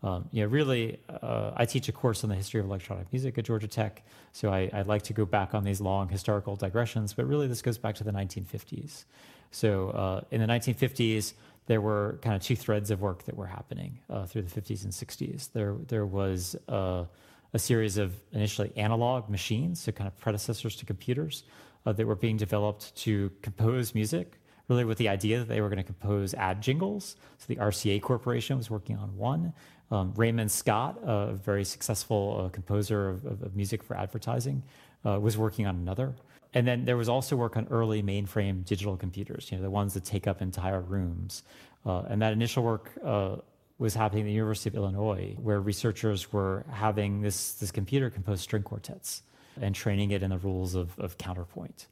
Um, 0.03 0.29
you 0.31 0.43
know, 0.43 0.49
really, 0.49 1.01
uh, 1.23 1.51
I 1.57 1.65
teach 1.65 1.89
a 1.89 1.93
course 1.93 2.23
on 2.23 2.31
the 2.31 2.37
history 2.37 2.61
of 2.61 2.67
electronic 2.67 3.13
music 3.13 3.37
at 3.37 3.45
Georgia 3.45 3.67
Tech, 3.67 4.05
so 4.33 4.51
I, 4.51 4.71
I, 4.73 4.83
like 4.83 5.03
to 5.03 5.13
go 5.13 5.25
back 5.25 5.55
on 5.55 5.65
these 5.65 5.81
long 5.81 6.09
historical 6.09 6.55
digressions. 6.55 7.13
But 7.13 7.27
really, 7.27 7.49
this 7.49 7.63
goes 7.63 7.79
back 7.79 7.97
to 7.97 8.05
the 8.05 8.13
1950s. 8.13 9.07
So, 9.51 9.91
uh, 9.91 10.21
in 10.31 10.41
the 10.41 10.47
1950s, 10.47 11.33
there 11.69 11.83
were 11.83 12.19
kind 12.23 12.35
of 12.35 12.43
two 12.43 12.57
threads 12.57 12.91
of 12.91 13.03
work 13.03 13.25
that 13.25 13.37
were 13.37 13.47
happening 13.47 13.99
uh, 14.09 14.25
through 14.25 14.43
the 14.43 14.61
50s 14.61 14.85
and 14.85 14.93
60s. 14.93 15.53
There, 15.53 15.77
there 15.87 16.07
was 16.07 16.57
uh, 16.67 17.05
a 17.53 17.59
series 17.59 17.99
of 17.99 18.15
initially 18.33 18.73
analog 18.75 19.29
machines, 19.29 19.79
so 19.81 19.93
kind 19.93 20.09
of 20.09 20.17
predecessors 20.19 20.77
to 20.77 20.87
computers, 20.87 21.45
uh, 21.85 21.93
that 21.93 22.07
were 22.07 22.17
being 22.17 22.39
developed 22.39 22.97
to 22.97 23.31
compose 23.43 23.95
music, 23.95 24.41
really 24.69 24.85
with 24.85 24.97
the 24.97 25.11
idea 25.11 25.41
that 25.41 25.49
they 25.49 25.61
were 25.61 25.69
going 25.69 25.77
to 25.77 25.85
compose 25.85 26.33
ad 26.33 26.63
jingles. 26.63 27.17
So 27.37 27.45
the 27.49 27.57
RCA 27.57 28.01
Corporation 28.01 28.57
was 28.57 28.71
working 28.71 28.97
on 28.97 29.15
one. 29.19 29.53
Um, 29.91 30.15
Raymond 30.17 30.51
Scott, 30.51 30.99
a 31.03 31.35
very 31.35 31.65
successful 31.65 32.45
uh, 32.47 32.49
composer 32.49 33.11
of, 33.11 33.27
of, 33.27 33.57
music 33.57 33.83
for 33.83 33.97
advertising, 33.97 34.63
uh, 35.05 35.21
was 35.21 35.37
working 35.37 35.67
on 35.67 35.77
another. 35.77 36.15
And 36.59 36.67
then 36.67 36.87
there 36.87 36.97
was 36.97 37.09
also 37.09 37.37
work 37.37 37.57
on 37.57 37.69
early 37.71 38.03
mainframe 38.03 38.65
digital 38.65 38.97
computers, 38.97 39.47
you 39.49 39.57
know, 39.57 39.63
the 39.63 39.71
ones 39.71 39.95
that 39.95 40.05
take 40.05 40.27
up 40.27 40.43
entire 40.43 40.81
rooms. 40.81 41.45
Uh, 41.87 42.03
and 42.09 42.21
that 42.21 42.33
initial 42.33 42.65
work 42.65 42.91
uh, 43.05 43.37
was 43.79 43.95
happening 43.95 44.23
at 44.23 44.27
the 44.27 44.33
University 44.33 44.69
of 44.69 44.75
Illinois, 44.75 45.37
where 45.41 45.61
researchers 45.61 46.33
were 46.33 46.67
having 46.73 47.21
this, 47.21 47.53
this 47.53 47.71
computer 47.71 48.11
compose 48.11 48.41
string 48.41 48.65
quartets 48.65 49.23
and 49.61 49.73
training 49.73 50.11
it 50.11 50.21
in 50.25 50.31
the 50.31 50.39
rules 50.39 50.75
of, 50.75 50.99
of 50.99 51.17
counterpoint. 51.17 51.87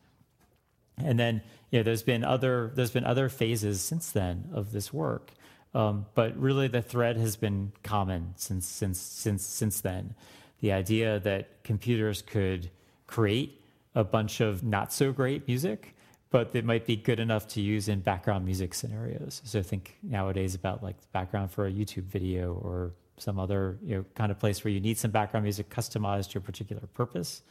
And 0.98 1.16
then, 1.16 1.42
you 1.70 1.78
know, 1.78 1.84
there's 1.84 2.02
been 2.02 2.24
other 2.24 2.72
there's 2.74 2.90
been 2.90 3.04
other 3.04 3.28
phases 3.28 3.80
since 3.80 4.10
then 4.10 4.48
of 4.52 4.72
this 4.72 4.92
work, 4.92 5.30
um, 5.74 6.06
but 6.16 6.36
really 6.36 6.66
the 6.66 6.82
thread 6.82 7.18
has 7.18 7.36
been 7.36 7.70
common 7.84 8.32
since 8.34 8.66
since 8.66 8.98
since 8.98 9.46
since 9.46 9.80
then. 9.80 10.16
The 10.60 10.72
idea 10.72 11.20
that 11.20 11.62
computers 11.62 12.20
could 12.20 12.70
create 13.06 13.60
a 13.96 14.04
bunch 14.04 14.40
of 14.40 14.62
not 14.62 14.92
so 14.92 15.10
great 15.10 15.48
music, 15.48 15.96
but 16.30 16.54
it 16.54 16.64
might 16.64 16.86
be 16.86 16.96
good 16.96 17.18
enough 17.18 17.48
to 17.48 17.62
use 17.62 17.88
in 17.88 18.00
background 18.00 18.44
music 18.44 18.74
scenarios. 18.74 19.40
So 19.44 19.62
think 19.62 19.96
nowadays 20.02 20.54
about 20.54 20.82
like 20.82 20.96
background 21.12 21.50
for 21.50 21.66
a 21.66 21.72
YouTube 21.72 22.04
video 22.04 22.52
or 22.62 22.92
some 23.18 23.40
other 23.40 23.78
you 23.82 23.96
know 23.96 24.04
kind 24.14 24.30
of 24.30 24.38
place 24.38 24.62
where 24.62 24.70
you 24.70 24.80
need 24.80 24.98
some 24.98 25.10
background 25.10 25.44
music 25.44 25.70
customized 25.70 26.30
to 26.32 26.38
a 26.38 26.40
particular 26.42 26.82
purpose, 26.92 27.42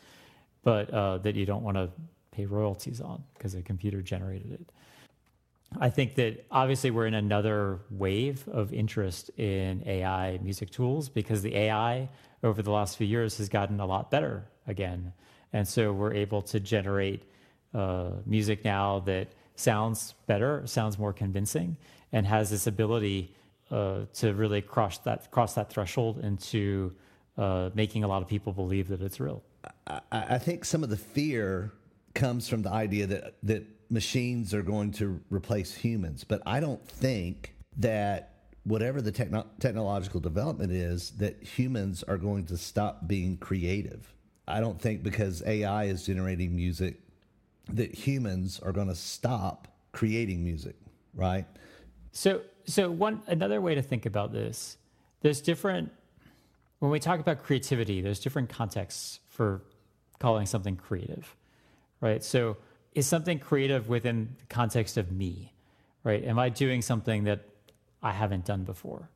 but 0.64 0.90
uh, 0.92 1.18
that 1.18 1.36
you 1.36 1.48
don't 1.48 1.64
want 1.64 1.78
to 1.78 1.90
pay 2.32 2.46
royalties 2.46 3.02
on 3.02 3.24
because 3.34 3.56
a 3.56 3.62
computer 3.64 4.04
generated 4.04 4.52
it. 4.54 4.72
I 5.80 5.90
think 5.90 6.14
that 6.16 6.46
obviously 6.52 6.92
we're 6.92 7.08
in 7.08 7.16
another 7.16 7.80
wave 7.90 8.48
of 8.50 8.72
interest 8.72 9.32
in 9.38 9.84
AI 9.88 10.38
music 10.44 10.70
tools 10.70 11.10
because 11.10 11.42
the 11.42 11.56
AI 11.56 12.08
over 12.44 12.62
the 12.62 12.72
last 12.72 12.98
few 12.98 13.08
years 13.08 13.40
has 13.40 13.50
gotten 13.50 13.80
a 13.80 13.86
lot 13.86 14.12
better 14.12 14.46
again. 14.68 15.12
And 15.56 15.66
so 15.66 15.94
we're 15.94 16.14
able 16.14 16.42
to 16.42 16.60
generate 16.60 17.24
uh, 17.74 18.10
music 18.26 18.66
now 18.66 19.00
that 19.06 19.30
sounds 19.56 20.14
better, 20.28 20.62
sounds 20.66 21.00
more 21.00 21.14
convincing, 21.14 21.78
and 22.12 22.28
has 22.28 22.50
this 22.50 22.68
ability 22.68 23.34
uh, 23.72 24.02
to 24.16 24.34
really 24.34 24.62
cross 24.62 24.98
that 25.00 25.32
cross 25.32 25.56
that 25.56 25.70
threshold 25.70 26.20
into 26.20 26.94
uh, 27.38 27.70
making 27.74 28.04
a 28.04 28.08
lot 28.08 28.22
of 28.22 28.28
people 28.28 28.52
believe 28.52 28.90
that 28.90 29.02
it's 29.02 29.22
real. 29.22 29.42
I, 29.88 30.02
I, 30.12 30.38
think 30.40 30.66
some 30.66 30.84
of 30.84 30.90
the 30.90 30.98
fear 30.98 31.72
comes 32.14 32.50
from 32.50 32.62
the 32.62 32.72
idea 32.72 33.08
that 33.08 33.36
that 33.44 33.66
machines 33.90 34.54
are 34.54 34.62
going 34.62 34.92
to 34.92 35.22
replace 35.30 35.74
humans, 35.74 36.26
but 36.26 36.42
I 36.46 36.60
don't 36.60 36.86
think 36.86 37.56
that 37.78 38.50
whatever 38.66 39.02
the 39.02 39.12
techno- 39.12 39.48
technological 39.62 40.20
development 40.20 40.74
is, 40.74 41.12
that 41.12 41.42
humans 41.42 42.04
are 42.04 42.18
going 42.18 42.46
to 42.48 42.58
stop 42.58 43.08
being 43.08 43.38
creative. 43.38 44.12
I 44.48 44.60
don't 44.60 44.80
think 44.80 45.04
because 45.04 45.44
AI 45.46 45.86
is 45.86 46.06
generating 46.06 46.56
music 46.56 47.00
that 47.74 47.94
humans 47.94 48.60
are 48.60 48.72
going 48.72 48.88
to 48.88 48.96
stop 48.96 49.68
creating 49.92 50.44
music, 50.44 50.76
right? 51.14 51.46
So, 52.12 52.42
so 52.66 52.92
one 52.92 53.22
another 53.28 53.60
way 53.60 53.76
to 53.76 53.82
think 53.82 54.06
about 54.06 54.32
this, 54.32 54.78
there's 55.22 55.42
different 55.42 55.92
when 56.80 56.92
we 56.92 57.00
talk 57.00 57.20
about 57.20 57.44
creativity, 57.44 58.02
there's 58.02 58.20
different 58.20 58.50
contexts 58.50 59.20
for 59.30 59.62
calling 60.20 60.46
something 60.46 60.76
creative, 60.76 61.36
right? 62.02 62.24
So, 62.24 62.58
is 62.94 63.08
something 63.08 63.40
creative 63.40 63.90
within 63.90 64.36
the 64.40 64.46
context 64.46 64.98
of 64.98 65.12
me, 65.12 65.54
right? 66.04 66.24
Am 66.24 66.40
I 66.40 66.50
doing 66.50 66.82
something 66.82 67.26
that 67.26 67.42
I 68.02 68.12
haven't 68.12 68.46
done 68.46 68.64
before? 68.64 69.10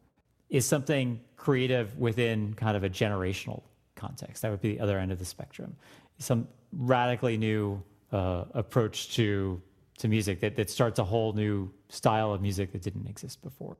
Is 0.49 0.65
something 0.65 1.21
creative 1.37 1.97
within 1.97 2.53
kind 2.55 2.75
of 2.75 2.83
a 2.83 2.89
generational 2.89 3.61
context? 3.99 4.41
That 4.41 4.51
would 4.51 4.61
be 4.61 4.75
the 4.75 4.81
other 4.81 4.97
end 4.97 5.11
of 5.11 5.19
the 5.19 5.25
spectrum. 5.25 5.75
Some 6.17 6.47
radically 6.71 7.37
new 7.37 7.83
uh, 8.11 8.45
approach 8.53 9.15
to 9.15 9.61
to 9.99 10.07
music 10.07 10.39
that, 10.39 10.55
that 10.55 10.69
starts 10.69 10.97
a 10.97 11.03
whole 11.03 11.33
new 11.33 11.69
style 11.89 12.33
of 12.33 12.41
music 12.41 12.71
that 12.71 12.81
didn't 12.81 13.07
exist 13.07 13.41
before. 13.41 13.77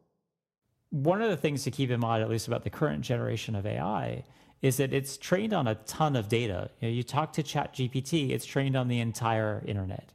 One 0.92 1.22
of 1.22 1.30
the 1.30 1.38
things 1.38 1.64
to 1.64 1.72
keep 1.72 1.90
in 1.90 2.00
mind, 2.00 2.22
at 2.22 2.30
least 2.30 2.48
about 2.48 2.64
the 2.64 2.70
current 2.70 3.02
generation 3.02 3.56
of 3.56 3.66
AI, 3.66 4.26
is 4.62 4.78
that 4.78 4.92
it's 4.92 5.18
trained 5.18 5.54
on 5.54 5.68
a 5.68 5.76
ton 5.76 6.16
of 6.16 6.28
data. 6.28 6.70
You, 6.82 6.90
know, 6.90 6.94
you 6.94 7.04
talk 7.04 7.34
to 7.34 7.44
ChatGPT, 7.44 8.32
it's 8.32 8.46
trained 8.46 8.76
on 8.76 8.90
the 8.90 9.00
entire 9.00 9.64
internet. 9.66 10.12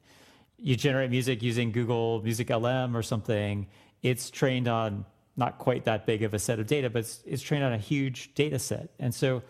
You 0.58 0.76
generate 0.76 1.10
music 1.10 1.42
using 1.42 1.72
Google 1.72 2.22
Music 2.22 2.50
LM 2.50 2.96
or 2.96 3.02
something, 3.02 3.66
it's 4.02 4.30
trained 4.30 4.68
on 4.68 5.06
not 5.36 5.58
quite 5.58 5.84
that 5.84 6.06
big 6.06 6.22
of 6.22 6.34
a 6.34 6.38
set 6.38 6.60
of 6.60 6.66
data, 6.66 6.90
but 6.90 7.00
it's, 7.00 7.22
it's 7.24 7.42
trained 7.42 7.64
on 7.64 7.72
a 7.72 7.78
huge 7.78 8.34
data 8.34 8.58
set. 8.58 8.90
And 8.98 9.14
so 9.14 9.42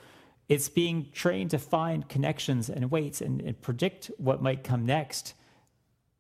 it's 0.49 0.69
being 0.69 1.09
trained 1.13 1.51
to 1.51 1.59
find 1.59 2.09
connections 2.09 2.69
and 2.69 2.91
weights 2.91 3.21
and, 3.21 3.41
and 3.41 3.61
predict 3.63 4.11
what 4.19 4.43
might 4.43 4.63
come 4.63 4.85
next 4.85 5.35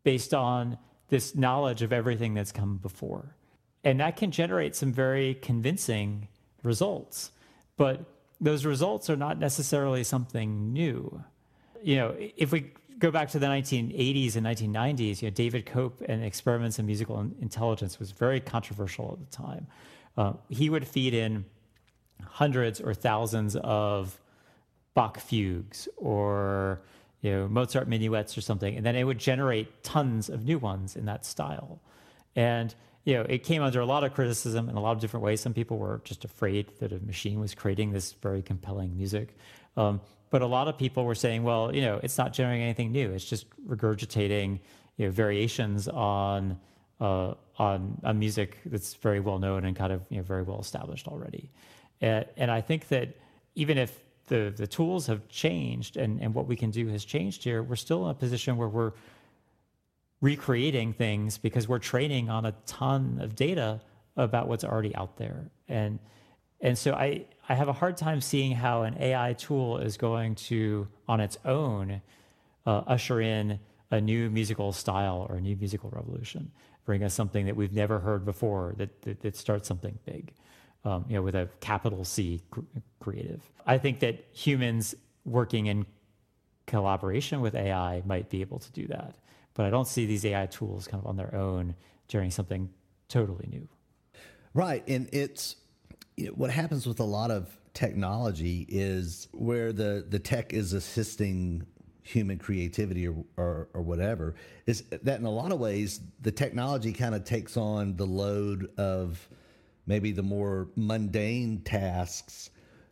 based 0.03 0.33
on 0.33 0.79
this 1.09 1.35
knowledge 1.35 1.83
of 1.83 1.93
everything 1.93 2.35
that's 2.35 2.53
come 2.53 2.77
before. 2.79 3.37
And 3.83 4.01
that 4.01 4.17
can 4.17 4.31
generate 4.31 4.75
some 4.75 4.93
very 4.93 5.35
convincing 5.35 6.29
results. 6.63 7.33
But 7.77 8.05
those 8.41 8.65
results 8.65 9.11
are 9.11 9.17
not 9.17 9.39
necessarily 9.39 10.05
something 10.05 10.73
new. 10.73 11.23
You 11.83 11.97
know, 11.97 12.15
if 12.19 12.51
we 12.51 12.73
go 12.99 13.11
back 13.11 13.31
to 13.31 13.39
the 13.39 13.47
1980s 13.47 14.37
and 14.37 14.47
1990s, 14.47 15.21
you 15.21 15.29
know, 15.29 15.35
David 15.35 15.67
Cope 15.67 16.03
and 16.09 16.25
experiments 16.25 16.79
in 16.79 16.87
musical 16.87 17.21
intelligence 17.41 17.99
was 17.99 18.13
very 18.13 18.41
controversial 18.41 19.19
at 19.21 19.31
the 19.31 19.37
time. 19.37 19.67
Uh, 20.17 20.33
he 20.49 20.71
would 20.71 20.87
feed 20.87 21.13
in 21.13 21.45
hundreds 22.23 22.81
or 22.81 22.95
thousands 22.95 23.57
of 23.57 24.21
Bach 24.95 25.19
fugues 25.19 25.89
or 25.97 26.81
you 27.21 27.31
know 27.31 27.49
Mozart 27.49 27.89
minuets 27.89 28.39
or 28.39 28.41
something, 28.41 28.77
and 28.77 28.85
then 28.85 28.97
it 28.97 29.05
would 29.05 29.19
generate 29.19 29.83
tons 29.83 30.29
of 30.29 30.45
new 30.45 30.59
ones 30.59 30.95
in 30.95 31.07
that 31.07 31.25
style. 31.27 31.81
And 32.37 32.75
you 33.05 33.15
know, 33.15 33.23
it 33.29 33.45
came 33.45 33.63
under 33.63 33.81
a 33.81 33.87
lot 33.87 34.03
of 34.03 34.15
criticism 34.15 34.69
in 34.69 34.77
a 34.77 34.81
lot 34.81 34.93
of 34.93 35.01
different 35.01 35.25
ways. 35.25 35.41
Some 35.41 35.53
people 35.53 35.79
were 35.79 36.01
just 36.05 36.25
afraid 36.25 36.73
that 36.81 36.93
a 36.93 36.99
machine 37.01 37.39
was 37.39 37.55
creating 37.55 37.93
this 37.93 38.13
very 38.13 38.43
compelling 38.43 38.97
music. 38.97 39.37
Um, 39.77 40.01
but 40.31 40.43
a 40.43 40.47
lot 40.47 40.69
of 40.69 40.79
people 40.79 41.05
were 41.05 41.15
saying, 41.15 41.43
well, 41.43 41.75
you 41.75 41.83
know, 41.83 42.01
it's 42.03 42.19
not 42.19 42.33
generating 42.33 42.63
anything 42.63 42.93
new. 42.93 43.13
It's 43.13 43.25
just 43.25 43.47
regurgitating, 43.69 44.61
you 44.97 45.07
know, 45.07 45.13
variations 45.13 45.87
on 45.87 46.59
uh, 47.01 47.35
on 47.59 48.01
a 48.05 48.15
music 48.15 48.59
that's 48.67 48.95
very 48.95 49.21
well 49.21 49.39
known 49.39 49.65
and 49.65 49.77
kind 49.77 49.93
of 49.93 50.03
you 50.09 50.17
know 50.17 50.23
very 50.23 50.43
well 50.43 50.61
established 50.61 51.07
already. 51.09 51.51
And, 52.37 52.51
I 52.51 52.61
think 52.61 52.89
that 52.89 53.17
even 53.55 53.79
if 53.79 54.01
the 54.27 54.53
the 54.55 54.67
tools 54.67 55.07
have 55.07 55.29
changed 55.29 55.97
and 55.97 56.21
and 56.21 56.35
what 56.35 56.47
we 56.47 56.57
can 56.57 56.71
do 56.71 56.89
has 56.89 57.05
changed 57.05 57.45
here, 57.45 57.63
we're 57.63 57.77
still 57.77 58.05
in 58.05 58.11
a 58.11 58.15
position 58.15 58.57
where 58.57 58.69
we're 58.69 58.93
recreating 60.21 60.93
things 60.93 61.39
because 61.39 61.69
we're 61.69 61.79
training 61.79 62.31
on 62.31 62.47
a 62.47 62.53
ton 62.67 63.19
of 63.21 63.35
data 63.35 63.81
about 64.17 64.49
what's 64.49 64.65
already 64.65 64.95
out 64.97 65.17
there. 65.17 65.51
And 65.69 65.99
and 66.65 66.79
so 66.79 66.95
I, 66.95 67.27
I 67.47 67.55
have 67.55 67.69
a 67.69 67.75
hard 67.75 67.99
time 67.99 68.23
seeing 68.23 68.53
how 68.53 68.85
an 68.85 68.97
AI 68.99 69.35
tool 69.35 69.79
is 69.79 69.99
going 69.99 70.35
to, 70.37 70.89
on 71.07 71.21
its 71.21 71.37
own, 71.45 72.01
uh, 72.65 72.83
usher 72.87 73.21
in 73.21 73.59
a 73.91 74.01
new 74.01 74.31
musical 74.31 74.73
style 74.73 75.27
or 75.29 75.37
a 75.37 75.41
new 75.43 75.57
musical 75.57 75.91
revolution, 75.91 76.51
bring 76.87 77.05
us 77.05 77.13
something 77.13 77.45
that 77.45 77.55
we've 77.55 77.75
never 77.75 77.99
heard 77.99 78.25
before 78.25 78.75
that, 78.79 79.03
that, 79.03 79.21
that 79.21 79.37
starts 79.37 79.69
something 79.69 79.99
big, 80.07 80.33
um, 80.85 81.05
you 81.09 81.17
know, 81.17 81.23
with 81.23 81.35
a 81.35 81.49
capital 81.61 82.05
C 82.05 82.43
creative. 83.01 83.41
I 83.67 83.79
think 83.79 84.01
that 84.01 84.25
humans 84.33 84.95
working 85.25 85.67
in 85.67 85.87
collaboration 86.67 87.41
with 87.41 87.55
AI 87.55 88.03
might 88.05 88.29
be 88.29 88.41
able 88.41 88.59
to 88.59 88.73
do 88.73 88.87
that. 88.89 89.17
But 89.55 89.67
I 89.67 89.71
don't 89.71 89.87
see 89.87 90.07
these 90.07 90.25
AI 90.25 90.47
tools 90.47 90.87
kind 90.87 91.03
of 91.03 91.07
on 91.07 91.17
their 91.17 91.35
own 91.35 91.75
generating 92.09 92.31
something 92.31 92.69
totally 93.09 93.49
new. 93.51 93.69
Right. 94.53 94.87
And 94.89 95.09
it's 95.13 95.57
you 96.17 96.27
know, 96.27 96.33
what 96.33 96.51
happens 96.51 96.87
with 96.87 97.01
a 97.01 97.05
lot 97.05 97.31
of 97.31 97.49
technology 97.73 98.67
is 98.69 99.29
where 99.33 99.73
the, 99.73 100.07
the 100.09 100.19
tech 100.19 100.53
is 100.53 100.73
assisting 100.73 101.67
human 102.03 102.39
creativity 102.39 103.09
or, 103.09 103.17
or, 103.37 103.69
or, 103.73 103.81
whatever 103.81 104.35
is 104.67 104.83
that 104.91 105.19
in 105.19 105.25
a 105.25 105.31
lot 105.31 105.51
of 105.51 105.59
ways 105.59 106.01
the 106.21 106.31
technology 106.31 106.93
kind 106.93 107.15
of 107.15 107.25
takes 107.25 107.57
on 107.57 107.97
the 107.97 108.05
load 108.05 108.71
of 108.77 109.27
maybe 109.87 110.13
the 110.13 110.23
more 110.23 110.69
mundane 110.77 111.61
tasks 111.65 112.51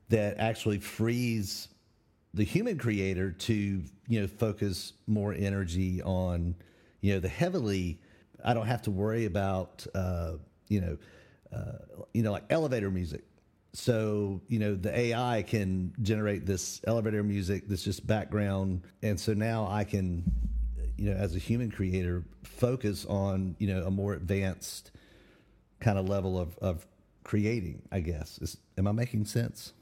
that 0.08 0.38
actually 0.38 0.78
frees 0.78 1.68
the 2.34 2.44
human 2.44 2.78
creator 2.78 3.30
to 3.32 3.82
you 4.08 4.20
know 4.20 4.26
focus 4.26 4.94
more 5.06 5.34
energy 5.34 6.02
on 6.02 6.54
you 7.00 7.12
know 7.14 7.20
the 7.20 7.28
heavily 7.28 8.00
i 8.44 8.54
don't 8.54 8.66
have 8.66 8.82
to 8.82 8.90
worry 8.90 9.26
about 9.26 9.86
uh, 9.94 10.32
you 10.68 10.80
know 10.80 10.96
uh, 11.52 11.72
you 12.14 12.22
know 12.22 12.32
like 12.32 12.44
elevator 12.50 12.90
music. 12.90 13.24
So 13.74 14.40
you 14.48 14.58
know 14.58 14.74
the 14.74 14.96
ai 14.96 15.42
can 15.46 15.92
generate 16.02 16.46
this 16.46 16.80
elevator 16.86 17.22
music 17.22 17.68
that's 17.68 17.82
just 17.82 18.06
background. 18.06 18.82
And 19.02 19.18
so 19.18 19.32
now 19.34 19.66
i 19.70 19.84
can 19.84 20.24
you 20.96 21.10
know 21.10 21.16
as 21.16 21.34
a 21.34 21.38
human 21.38 21.70
creator 21.70 22.24
focus 22.42 23.06
on 23.06 23.56
you 23.58 23.66
know 23.66 23.84
a 23.84 23.90
more 23.90 24.14
advanced 24.14 24.92
kind 25.82 25.98
of 25.98 26.08
level 26.08 26.38
of, 26.38 26.56
of 26.58 26.86
creating 27.24 27.82
i 27.92 28.00
guess 28.00 28.38
Is, 28.38 28.56
am 28.78 28.86
i 28.86 28.92
making 28.92 29.26
sense 29.26 29.74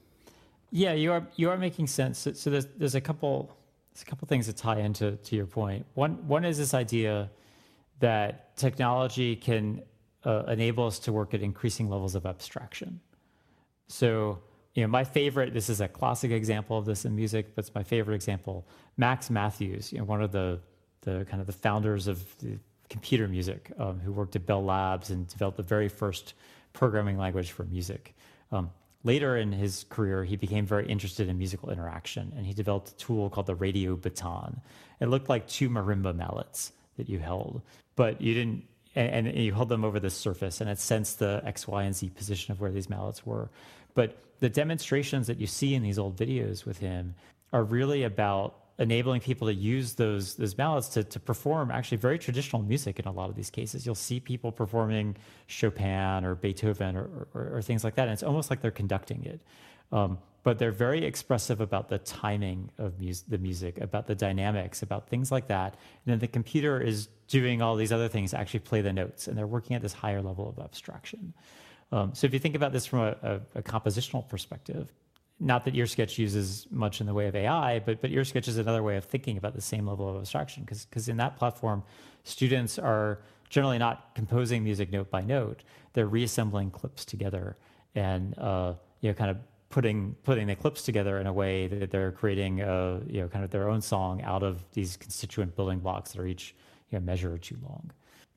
yeah, 0.70 0.92
you 0.92 1.12
are 1.12 1.26
you 1.36 1.50
are 1.50 1.56
making 1.56 1.88
sense. 1.88 2.18
So, 2.18 2.32
so 2.32 2.50
there's 2.50 2.66
there's 2.76 2.94
a 2.94 3.00
couple 3.00 3.56
there's 3.92 4.02
a 4.02 4.06
couple 4.06 4.26
things 4.28 4.46
that 4.46 4.56
tie 4.56 4.78
into 4.78 5.16
to 5.16 5.36
your 5.36 5.46
point. 5.46 5.84
One 5.94 6.26
one 6.26 6.44
is 6.44 6.58
this 6.58 6.74
idea 6.74 7.30
that 7.98 8.56
technology 8.56 9.36
can 9.36 9.82
uh, 10.24 10.44
enable 10.48 10.86
us 10.86 10.98
to 11.00 11.12
work 11.12 11.34
at 11.34 11.42
increasing 11.42 11.90
levels 11.90 12.14
of 12.14 12.24
abstraction. 12.24 13.00
So 13.88 14.38
you 14.74 14.82
know, 14.82 14.88
my 14.88 15.02
favorite. 15.02 15.52
This 15.52 15.68
is 15.68 15.80
a 15.80 15.88
classic 15.88 16.30
example 16.30 16.78
of 16.78 16.84
this 16.84 17.04
in 17.04 17.16
music, 17.16 17.56
but 17.56 17.64
it's 17.64 17.74
my 17.74 17.82
favorite 17.82 18.14
example. 18.14 18.64
Max 18.96 19.28
Mathews, 19.28 19.92
you 19.92 19.98
know, 19.98 20.04
one 20.04 20.22
of 20.22 20.30
the 20.30 20.60
the 21.02 21.26
kind 21.28 21.40
of 21.40 21.48
the 21.48 21.52
founders 21.52 22.06
of 22.06 22.24
the 22.38 22.58
computer 22.90 23.26
music, 23.26 23.72
um, 23.78 23.98
who 24.00 24.12
worked 24.12 24.36
at 24.36 24.44
Bell 24.44 24.62
Labs 24.62 25.08
and 25.08 25.26
developed 25.26 25.56
the 25.56 25.62
very 25.62 25.88
first 25.88 26.34
programming 26.74 27.16
language 27.16 27.52
for 27.52 27.64
music. 27.64 28.14
Um, 28.52 28.70
Later 29.02 29.36
in 29.36 29.52
his 29.52 29.86
career, 29.88 30.24
he 30.24 30.36
became 30.36 30.66
very 30.66 30.86
interested 30.86 31.28
in 31.28 31.38
musical 31.38 31.70
interaction 31.70 32.32
and 32.36 32.44
he 32.44 32.52
developed 32.52 32.90
a 32.90 32.94
tool 32.96 33.30
called 33.30 33.46
the 33.46 33.54
radio 33.54 33.96
baton. 33.96 34.60
It 35.00 35.06
looked 35.06 35.30
like 35.30 35.48
two 35.48 35.70
marimba 35.70 36.14
mallets 36.14 36.72
that 36.98 37.08
you 37.08 37.18
held, 37.18 37.62
but 37.96 38.20
you 38.20 38.34
didn't, 38.34 38.64
and, 38.94 39.26
and 39.26 39.38
you 39.38 39.54
held 39.54 39.70
them 39.70 39.84
over 39.84 39.98
the 40.00 40.10
surface 40.10 40.60
and 40.60 40.68
it 40.68 40.78
sensed 40.78 41.18
the 41.18 41.40
X, 41.46 41.66
Y, 41.66 41.82
and 41.84 41.96
Z 41.96 42.10
position 42.10 42.52
of 42.52 42.60
where 42.60 42.70
these 42.70 42.90
mallets 42.90 43.24
were. 43.24 43.48
But 43.94 44.18
the 44.40 44.50
demonstrations 44.50 45.26
that 45.28 45.40
you 45.40 45.46
see 45.46 45.74
in 45.74 45.82
these 45.82 45.98
old 45.98 46.16
videos 46.16 46.66
with 46.66 46.78
him 46.78 47.14
are 47.54 47.64
really 47.64 48.02
about 48.02 48.69
enabling 48.80 49.20
people 49.20 49.46
to 49.46 49.54
use 49.54 49.94
those 49.94 50.34
those 50.34 50.56
mallets 50.56 50.88
to, 50.88 51.04
to 51.04 51.20
perform 51.20 51.70
actually 51.70 51.98
very 51.98 52.18
traditional 52.18 52.62
music 52.62 52.98
in 52.98 53.06
a 53.06 53.12
lot 53.12 53.28
of 53.28 53.36
these 53.36 53.50
cases. 53.50 53.84
You'll 53.86 53.94
see 53.94 54.18
people 54.18 54.50
performing 54.50 55.16
Chopin 55.46 56.24
or 56.24 56.34
Beethoven 56.34 56.96
or, 56.96 57.28
or, 57.34 57.56
or 57.56 57.62
things 57.62 57.84
like 57.84 57.94
that, 57.94 58.04
and 58.08 58.12
it's 58.12 58.22
almost 58.22 58.50
like 58.50 58.62
they're 58.62 58.70
conducting 58.70 59.24
it. 59.24 59.40
Um, 59.92 60.18
but 60.42 60.58
they're 60.58 60.72
very 60.72 61.04
expressive 61.04 61.60
about 61.60 61.90
the 61.90 61.98
timing 61.98 62.70
of 62.78 62.98
the 62.98 63.38
music, 63.38 63.78
about 63.78 64.06
the 64.06 64.14
dynamics, 64.14 64.82
about 64.82 65.08
things 65.08 65.30
like 65.30 65.48
that. 65.48 65.74
And 65.74 66.12
then 66.12 66.18
the 66.18 66.28
computer 66.28 66.80
is 66.80 67.08
doing 67.28 67.60
all 67.60 67.76
these 67.76 67.92
other 67.92 68.08
things 68.08 68.30
to 68.30 68.38
actually 68.38 68.60
play 68.60 68.80
the 68.80 68.92
notes, 68.92 69.28
and 69.28 69.36
they're 69.36 69.46
working 69.46 69.76
at 69.76 69.82
this 69.82 69.92
higher 69.92 70.22
level 70.22 70.48
of 70.48 70.58
abstraction. 70.64 71.34
Um, 71.92 72.14
so 72.14 72.26
if 72.26 72.32
you 72.32 72.38
think 72.38 72.54
about 72.54 72.72
this 72.72 72.86
from 72.86 73.00
a, 73.00 73.16
a, 73.22 73.40
a 73.56 73.62
compositional 73.62 74.26
perspective, 74.26 74.90
not 75.40 75.64
that 75.64 75.74
EarSketch 75.74 76.18
uses 76.18 76.66
much 76.70 77.00
in 77.00 77.06
the 77.06 77.14
way 77.14 77.26
of 77.26 77.34
AI, 77.34 77.78
but 77.80 78.00
but 78.00 78.10
EarSketch 78.10 78.46
is 78.46 78.58
another 78.58 78.82
way 78.82 78.96
of 78.96 79.04
thinking 79.04 79.38
about 79.38 79.54
the 79.54 79.60
same 79.62 79.86
level 79.86 80.08
of 80.08 80.16
abstraction 80.16 80.62
because 80.62 80.84
because 80.84 81.08
in 81.08 81.16
that 81.16 81.36
platform, 81.36 81.82
students 82.24 82.78
are 82.78 83.20
generally 83.48 83.78
not 83.78 84.14
composing 84.14 84.62
music 84.62 84.92
note 84.92 85.10
by 85.10 85.22
note. 85.22 85.64
They're 85.94 86.06
reassembling 86.06 86.70
clips 86.70 87.04
together 87.04 87.56
and 87.94 88.38
uh, 88.38 88.74
you 89.00 89.10
know 89.10 89.14
kind 89.14 89.30
of 89.30 89.38
putting 89.70 90.14
putting 90.24 90.46
the 90.46 90.54
clips 90.54 90.82
together 90.82 91.18
in 91.18 91.26
a 91.26 91.32
way 91.32 91.66
that 91.68 91.90
they're 91.90 92.12
creating 92.12 92.60
a, 92.60 93.00
you 93.06 93.22
know 93.22 93.28
kind 93.28 93.44
of 93.44 93.50
their 93.50 93.68
own 93.68 93.80
song 93.80 94.22
out 94.22 94.42
of 94.42 94.62
these 94.72 94.96
constituent 94.96 95.56
building 95.56 95.78
blocks 95.78 96.12
that 96.12 96.20
are 96.20 96.26
each 96.26 96.54
you 96.90 96.98
know, 96.98 97.04
measure 97.04 97.32
or 97.32 97.38
two 97.38 97.56
long. 97.62 97.90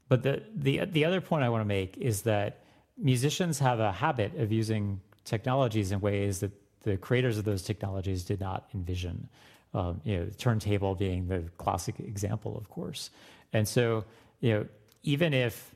But 0.07 0.23
the 0.23 0.43
the 0.55 0.85
the 0.85 1.03
other 1.03 1.19
point 1.19 1.43
I 1.43 1.49
want 1.49 1.61
to 1.61 1.67
make 1.67 1.97
is 1.97 2.21
that 2.21 2.61
musicians 2.97 3.59
have 3.59 3.79
a 3.79 3.91
habit 3.91 4.37
of 4.37 4.51
using 4.51 5.01
technologies 5.25 5.91
in 5.91 5.99
ways 5.99 6.39
that 6.39 6.51
the 6.83 6.97
creators 6.97 7.37
of 7.37 7.45
those 7.45 7.63
technologies 7.63 8.23
did 8.23 8.39
not 8.39 8.69
envision. 8.73 9.29
Um, 9.73 10.01
you 10.03 10.17
know, 10.19 10.27
turntable 10.37 10.93
being 10.93 11.27
the 11.27 11.45
classic 11.57 11.99
example, 11.99 12.55
of 12.55 12.69
course. 12.69 13.09
And 13.53 13.67
so, 13.67 14.05
you 14.39 14.53
know, 14.53 14.65
even 15.01 15.33
if 15.33 15.75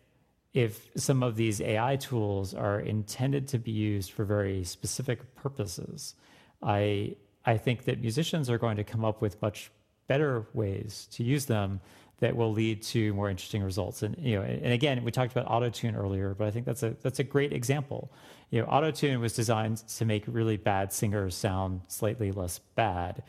if 0.54 0.90
some 0.96 1.24
of 1.24 1.36
these 1.36 1.62
AI 1.62 1.98
tools 1.98 2.54
are 2.54 2.80
intended 2.80 3.48
to 3.50 3.60
be 3.60 3.72
used 3.72 4.12
for 4.12 4.24
very 4.24 4.64
specific 4.64 5.36
purposes, 5.36 6.16
I 6.62 7.16
I 7.46 7.58
think 7.58 7.86
that 7.86 8.02
musicians 8.02 8.50
are 8.50 8.58
going 8.58 8.78
to 8.78 8.84
come 8.84 9.04
up 9.04 9.22
with 9.22 9.42
much 9.42 9.72
better 10.08 10.48
ways 10.54 11.08
to 11.12 11.24
use 11.24 11.46
them 11.46 11.80
that 12.20 12.36
will 12.36 12.52
lead 12.52 12.82
to 12.82 13.14
more 13.14 13.30
interesting 13.30 13.62
results. 13.64 14.02
And 14.02 14.16
you 14.20 14.38
know, 14.38 14.42
and 14.44 14.74
again, 14.74 15.04
we 15.04 15.12
talked 15.12 15.32
about 15.32 15.48
autotune 15.48 15.96
earlier, 15.96 16.34
but 16.34 16.48
I 16.48 16.52
think 16.52 16.66
that's 16.66 16.84
a 16.84 16.96
that's 17.02 17.20
a 17.20 17.24
great 17.24 17.54
example. 17.54 18.12
You 18.50 18.62
know, 18.62 18.68
autotune 18.68 19.20
was 19.20 19.34
designed 19.34 19.78
to 19.78 20.06
make 20.06 20.24
really 20.28 20.58
bad 20.58 20.92
singers 20.94 21.36
sound 21.36 21.82
slightly 21.88 22.32
less 22.32 22.60
bad, 22.76 23.24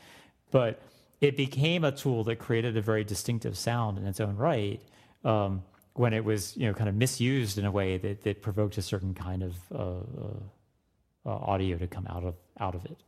but 0.51 0.81
it 1.21 1.37
became 1.37 1.85
a 1.85 1.93
tool 1.93 2.25
that 2.25 2.37
created 2.37 2.77
a 2.77 2.81
very 2.81 3.05
distinctive 3.05 3.59
sound 3.59 3.99
in 3.99 4.07
its 4.07 4.21
own 4.21 4.37
right. 4.37 4.81
Um, 5.25 5.63
when 5.95 6.13
it 6.13 6.25
was, 6.25 6.57
you 6.57 6.65
know, 6.65 6.73
kind 6.73 6.89
of 6.89 6.95
misused 6.95 7.59
in 7.59 7.65
a 7.65 7.73
way 7.73 7.99
that, 7.99 8.23
that 8.23 8.41
provoked 8.41 8.79
a 8.79 8.83
certain 8.83 9.15
kind 9.15 9.43
of 9.43 9.57
uh, 9.75 9.79
uh, 9.83 11.27
uh 11.27 11.31
audio 11.31 11.77
to 11.77 11.89
come 11.89 12.07
out 12.07 12.23
of 12.23 12.37
out 12.61 12.77
of 12.77 12.85
it, 12.85 13.03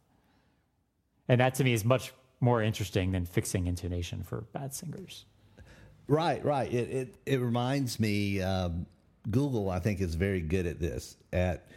and 1.29 1.41
that 1.41 1.55
to 1.55 1.65
me 1.65 1.73
is 1.73 1.85
much 1.85 2.13
more 2.41 2.61
interesting 2.63 3.13
than 3.13 3.25
fixing 3.25 3.69
intonation 3.69 4.25
for 4.25 4.41
bad 4.53 4.75
singers. 4.75 5.25
Right, 6.11 6.45
right. 6.45 6.73
It 6.73 6.91
it, 6.91 7.15
it 7.25 7.41
reminds 7.41 8.01
me. 8.01 8.43
Um, 8.43 8.87
Google, 9.31 9.71
I 9.71 9.79
think, 9.79 10.01
is 10.01 10.17
very 10.17 10.41
good 10.41 10.67
at 10.67 10.81
this 10.81 11.17
at 11.33 11.69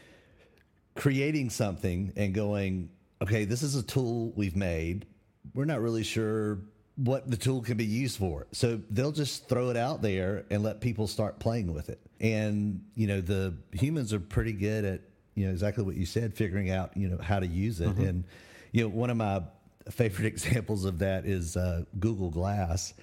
creating 0.95 1.51
something 1.51 2.13
and 2.15 2.34
going, 2.34 2.89
okay, 3.21 3.45
this 3.45 3.61
is 3.61 3.75
a 3.75 3.84
tool 3.84 4.34
we've 4.36 4.55
made. 4.55 5.05
We're 5.53 5.65
not 5.65 5.81
really 5.81 6.03
sure 6.03 6.59
what 6.95 7.29
the 7.29 7.38
tool 7.38 7.61
can 7.61 7.77
be 7.77 7.86
used 7.86 8.17
for. 8.17 8.47
So 8.51 8.79
they'll 8.89 9.11
just 9.11 9.49
throw 9.49 9.69
it 9.69 9.77
out 9.77 10.01
there 10.01 10.45
and 10.49 10.63
let 10.63 10.81
people 10.81 11.05
start 11.07 11.39
playing 11.39 11.71
with 11.71 11.89
it. 11.89 11.99
And, 12.19 12.84
you 12.95 13.07
know, 13.07 13.21
the 13.21 13.55
humans 13.71 14.13
are 14.13 14.19
pretty 14.19 14.53
good 14.53 14.84
at, 14.84 15.01
you 15.36 15.45
know, 15.45 15.51
exactly 15.51 15.84
what 15.84 15.95
you 15.95 16.05
said, 16.05 16.34
figuring 16.34 16.71
out, 16.71 16.95
you 16.97 17.07
know, 17.07 17.17
how 17.21 17.39
to 17.39 17.47
use 17.47 17.81
it. 17.81 17.89
Mm-hmm. 17.89 18.03
And, 18.03 18.23
you 18.71 18.84
know, 18.84 18.89
one 18.89 19.09
of 19.09 19.17
my 19.17 19.43
favorite 19.91 20.25
examples 20.34 20.86
of 20.86 20.99
that 20.99 21.25
is 21.25 21.55
uh, 21.55 21.84
Google 21.99 22.31
Glass 22.31 22.93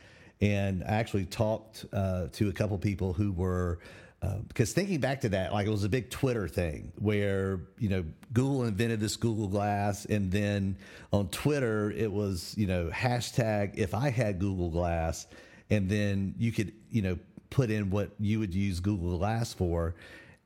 and 0.41 0.83
I 0.85 0.93
actually 0.93 1.27
talked 1.27 1.85
uh, 1.93 2.29
to 2.33 2.49
a 2.49 2.53
couple 2.53 2.79
people 2.79 3.13
who 3.13 3.33
were 3.33 3.79
uh, 4.23 4.37
because 4.49 4.75
thinking 4.75 5.01
back 5.01 5.23
to 5.23 5.31
that, 5.31 5.51
like 5.53 5.67
it 5.67 5.71
was 5.71 5.85
a 5.85 5.89
big 5.89 6.11
Twitter 6.11 6.47
thing 6.47 6.93
where 6.99 7.61
you 7.79 7.89
know 7.89 8.05
Google 8.35 8.65
invented 8.65 9.01
this 9.01 9.17
Google 9.17 9.49
Glass, 9.49 10.05
and 10.05 10.31
then 10.31 10.77
on 11.11 11.29
Twitter 11.29 11.91
it 11.91 12.13
was 12.13 12.55
you 12.57 12.67
know 12.67 12.91
hashtag 12.93 13.79
if 13.79 13.95
I 13.95 14.11
had 14.11 14.39
Google 14.39 14.69
Glass, 14.69 15.27
and 15.71 15.89
then 15.89 16.35
you 16.39 16.53
could 16.53 16.73
you 16.91 17.01
know 17.01 17.19
put 17.49 17.71
in 17.71 17.89
what 17.89 18.11
you 18.19 18.39
would 18.41 18.55
use 18.55 18.79
Google 18.81 19.17
Glass 19.17 19.55
for, 19.55 19.95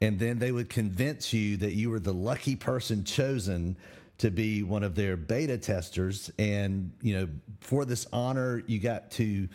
and 0.01 0.21
then 0.21 0.39
they 0.39 0.53
would 0.53 0.71
convince 0.71 1.33
you 1.33 1.57
that 1.57 1.73
you 1.73 1.91
were 1.91 2.01
the 2.01 2.15
lucky 2.15 2.55
person 2.55 3.03
chosen 3.03 3.77
to 4.19 4.31
be 4.31 4.63
one 4.63 4.85
of 4.85 4.95
their 4.95 5.17
beta 5.17 5.59
testers, 5.59 6.31
and 6.39 6.93
you 7.03 7.17
know 7.17 7.29
for 7.59 7.85
this 7.85 8.07
honor 8.13 8.63
you 8.69 8.79
got 8.79 9.11
to 9.13 9.49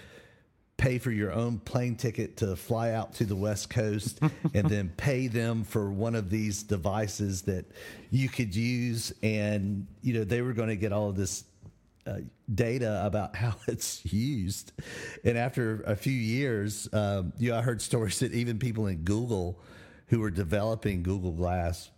pay 0.80 0.98
for 0.98 1.12
your 1.12 1.34
own 1.34 1.60
plane 1.60 1.96
ticket 1.96 2.38
to 2.38 2.56
fly 2.56 2.92
out 2.92 3.14
to 3.14 3.26
the 3.26 3.36
West 3.36 3.70
Coast 3.70 4.20
and 4.54 4.68
then 4.70 4.90
pay 4.96 5.28
them 5.28 5.66
for 5.66 5.92
one 5.92 6.16
of 6.16 6.30
these 6.30 6.64
devices 6.64 7.44
that 7.44 7.66
you 8.10 8.30
could 8.30 8.56
use. 8.56 9.14
And, 9.22 9.88
you 10.02 10.14
know, 10.14 10.24
they 10.24 10.42
were 10.42 10.54
going 10.54 10.70
to 10.70 10.78
get 10.78 10.94
all 10.94 11.10
of 11.10 11.18
this 11.18 11.44
uh, 12.08 12.20
data 12.56 13.02
about 13.06 13.36
how 13.36 13.56
it's 13.68 14.04
used. 14.06 14.72
And 15.26 15.38
after 15.38 15.82
a 15.82 15.98
few 15.98 16.14
years, 16.14 16.88
um, 16.94 17.34
you 17.38 17.52
know, 17.52 17.58
I 17.58 17.62
heard 17.62 17.82
stories 17.82 18.20
that 18.20 18.34
even 18.34 18.58
people 18.58 18.88
in 18.88 19.00
Google 19.00 19.60
who 20.08 20.22
were 20.22 20.32
developing 20.32 21.04
Google 21.04 21.34
Glass 21.34 21.92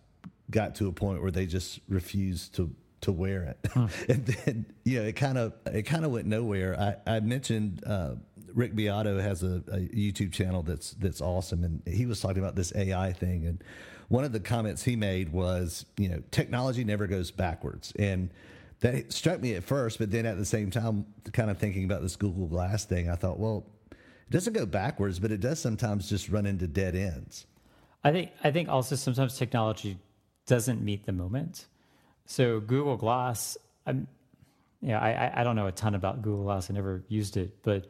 got 0.50 0.76
to 0.76 0.88
a 0.88 0.92
point 0.92 1.22
where 1.22 1.32
they 1.32 1.46
just 1.46 1.80
refused 1.88 2.56
to 2.56 2.76
to 3.02 3.12
wear 3.12 3.44
it. 3.44 3.72
Huh. 3.72 3.88
and 4.10 4.26
then, 4.26 4.66
you 4.84 5.00
know, 5.00 5.08
it 5.08 5.16
kind 5.16 5.38
of 5.38 5.54
it 5.66 5.84
kind 5.84 6.06
of 6.06 6.12
went 6.12 6.28
nowhere. 6.28 7.00
I, 7.08 7.16
I 7.16 7.20
mentioned 7.20 7.84
uh, 7.86 8.16
Rick 8.56 8.76
Beato 8.76 9.20
has 9.20 9.44
a, 9.44 9.64
a, 9.68 9.80
YouTube 9.80 10.32
channel 10.32 10.64
that's 10.64 10.92
that's 10.92 11.22
awesome, 11.22 11.64
and 11.64 11.82
he 11.86 12.06
was 12.06 12.20
talking 12.20 12.40
about 12.40 12.56
this 12.56 12.74
AI 12.76 13.14
thing, 13.14 13.46
and 13.46 13.64
one 14.10 14.24
of 14.24 14.32
the 14.32 14.40
comments 14.40 14.84
he 14.84 14.96
made 14.96 15.32
was, 15.32 15.86
you 15.98 16.10
know, 16.10 16.22
technology 16.32 16.84
never 16.84 17.08
goes 17.08 17.32
backwards, 17.32 17.94
and 17.98 18.30
that 18.82 19.14
struck 19.14 19.40
me 19.40 19.54
at 19.56 19.64
first, 19.64 20.00
but 20.00 20.12
then 20.12 20.26
at 20.26 20.38
the 20.38 20.46
same 20.46 20.72
time, 20.72 21.06
kind 21.32 21.50
of 21.50 21.58
thinking 21.58 21.86
about 21.86 22.02
this 22.02 22.16
Google 22.16 22.48
Glass 22.48 22.86
thing, 22.86 23.10
I 23.10 23.16
thought, 23.16 23.40
well, 23.40 23.66
it 23.92 24.32
doesn't 24.32 24.54
go 24.54 24.66
backwards, 24.66 25.20
but 25.20 25.32
it 25.32 25.40
does 25.40 25.60
sometimes 25.60 26.10
just 26.10 26.30
run 26.30 26.46
into 26.46 26.68
dead 26.68 26.96
ends. 26.96 27.46
I 28.04 28.12
think 28.12 28.32
I 28.44 28.52
think 28.52 28.70
also 28.70 28.96
sometimes 28.96 29.38
technology 29.38 29.98
doesn't 30.48 30.82
meet 30.84 31.06
the 31.06 31.12
moment. 31.12 31.68
So 32.26 32.60
Google 32.60 32.98
Glass, 32.98 33.58
I'm, 33.86 34.08
yeah, 34.82 35.00
I, 35.00 35.42
I 35.42 35.44
don't 35.44 35.56
know 35.56 35.68
a 35.68 35.72
ton 35.72 35.96
about 35.96 36.22
Google 36.22 36.44
Glass. 36.46 36.70
I 36.70 36.74
never 36.74 37.04
used 37.08 37.38
it, 37.38 37.62
but 37.62 37.86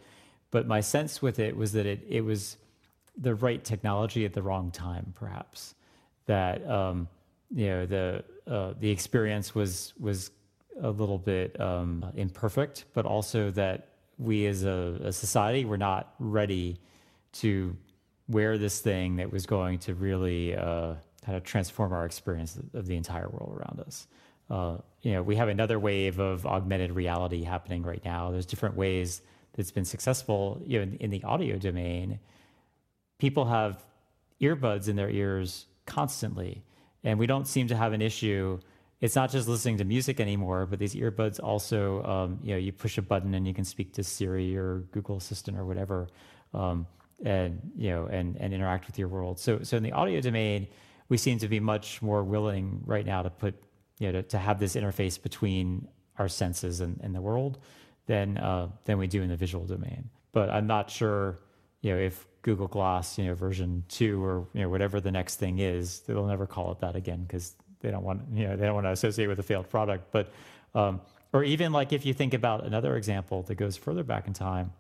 but 0.51 0.67
my 0.67 0.81
sense 0.81 1.21
with 1.21 1.39
it 1.39 1.55
was 1.55 1.71
that 1.73 1.85
it 1.85 2.05
it 2.07 2.21
was 2.21 2.57
the 3.17 3.35
right 3.35 3.63
technology 3.63 4.25
at 4.25 4.33
the 4.33 4.41
wrong 4.41 4.71
time, 4.71 5.13
perhaps. 5.15 5.75
That 6.27 6.67
um, 6.69 7.07
you 7.53 7.67
know 7.67 7.85
the 7.85 8.23
uh, 8.47 8.73
the 8.79 8.89
experience 8.89 9.55
was 9.55 9.93
was 9.99 10.31
a 10.81 10.89
little 10.89 11.17
bit 11.17 11.59
um, 11.59 12.05
imperfect, 12.15 12.85
but 12.93 13.05
also 13.05 13.51
that 13.51 13.89
we 14.17 14.45
as 14.45 14.63
a, 14.63 14.99
a, 15.03 15.11
society 15.11 15.65
were 15.65 15.77
not 15.77 16.13
ready 16.19 16.79
to 17.33 17.75
wear 18.27 18.57
this 18.57 18.79
thing 18.79 19.17
that 19.17 19.31
was 19.31 19.45
going 19.45 19.79
to 19.79 19.95
really 19.95 20.55
uh, 20.55 20.93
kind 21.25 21.37
of 21.37 21.43
transform 21.43 21.91
our 21.91 22.05
experience 22.05 22.57
of 22.73 22.85
the 22.85 22.95
entire 22.95 23.27
world 23.29 23.57
around 23.57 23.83
us. 23.85 24.07
Uh, 24.49 24.77
you 25.01 25.13
know, 25.13 25.23
we 25.23 25.35
have 25.35 25.49
another 25.49 25.79
wave 25.79 26.19
of 26.19 26.45
augmented 26.45 26.91
reality 26.91 27.43
happening 27.43 27.83
right 27.83 28.03
now. 28.05 28.31
There's 28.31 28.45
different 28.45 28.75
ways 28.75 29.21
that's 29.53 29.71
been 29.71 29.85
successful 29.85 30.61
you 30.65 30.79
know, 30.79 30.83
in, 30.83 30.95
in 30.95 31.09
the 31.09 31.23
audio 31.23 31.57
domain, 31.57 32.19
people 33.19 33.45
have 33.45 33.83
earbuds 34.41 34.87
in 34.87 34.95
their 34.95 35.09
ears 35.09 35.67
constantly. 35.85 36.63
And 37.03 37.19
we 37.19 37.27
don't 37.27 37.47
seem 37.47 37.67
to 37.67 37.75
have 37.75 37.93
an 37.93 38.01
issue. 38.01 38.59
It's 38.99 39.15
not 39.15 39.31
just 39.31 39.47
listening 39.47 39.77
to 39.77 39.83
music 39.83 40.19
anymore, 40.19 40.65
but 40.65 40.79
these 40.79 40.95
earbuds 40.95 41.39
also, 41.41 42.03
um, 42.03 42.39
you 42.43 42.51
know, 42.51 42.57
you 42.57 42.71
push 42.71 42.97
a 42.97 43.01
button 43.01 43.33
and 43.33 43.47
you 43.47 43.53
can 43.53 43.65
speak 43.65 43.93
to 43.93 44.03
Siri 44.03 44.55
or 44.55 44.83
Google 44.91 45.17
Assistant 45.17 45.57
or 45.57 45.65
whatever, 45.65 46.07
um, 46.53 46.85
and 47.23 47.59
you 47.75 47.89
know, 47.89 48.05
and 48.05 48.35
and 48.37 48.53
interact 48.53 48.85
with 48.87 48.99
your 48.99 49.07
world. 49.07 49.39
So, 49.39 49.63
so 49.63 49.77
in 49.77 49.83
the 49.83 49.91
audio 49.91 50.21
domain, 50.21 50.67
we 51.09 51.17
seem 51.17 51.39
to 51.39 51.47
be 51.47 51.59
much 51.59 52.01
more 52.01 52.23
willing 52.23 52.81
right 52.85 53.05
now 53.05 53.23
to 53.23 53.29
put, 53.31 53.55
you 53.99 54.11
know, 54.11 54.21
to, 54.21 54.27
to 54.29 54.37
have 54.37 54.59
this 54.59 54.75
interface 54.75 55.21
between 55.21 55.87
our 56.19 56.27
senses 56.27 56.81
and, 56.81 56.99
and 57.01 57.15
the 57.15 57.21
world 57.21 57.57
than 58.11 58.37
uh, 58.37 58.67
than 58.83 58.97
we 58.97 59.07
do 59.07 59.21
in 59.21 59.29
the 59.29 59.37
visual 59.37 59.65
domain. 59.65 60.09
But 60.33 60.49
I'm 60.49 60.67
not 60.67 60.89
sure, 60.89 61.39
you 61.81 61.93
know, 61.93 61.97
if 61.97 62.27
Google 62.41 62.67
Glass, 62.67 63.17
you 63.17 63.25
know, 63.25 63.35
version 63.35 63.85
two 63.87 64.21
or 64.21 64.47
you 64.53 64.61
know 64.61 64.69
whatever 64.69 64.99
the 64.99 65.11
next 65.11 65.37
thing 65.37 65.59
is, 65.59 66.01
they'll 66.01 66.27
never 66.27 66.45
call 66.45 66.73
it 66.73 66.79
that 66.81 66.97
again 66.97 67.23
because 67.23 67.55
they 67.79 67.89
don't 67.89 68.03
want 68.03 68.23
you 68.33 68.47
know 68.47 68.57
they 68.57 68.65
don't 68.65 68.75
want 68.75 68.85
to 68.85 68.91
associate 68.91 69.27
with 69.27 69.39
a 69.39 69.43
failed 69.43 69.69
product. 69.69 70.11
But 70.11 70.33
um, 70.75 70.99
or 71.31 71.45
even 71.45 71.71
like 71.71 71.93
if 71.93 72.05
you 72.05 72.13
think 72.13 72.33
about 72.33 72.65
another 72.65 72.97
example 72.97 73.43
that 73.43 73.55
goes 73.55 73.77
further 73.77 74.03
back 74.03 74.27
in 74.27 74.33
time, 74.33 74.73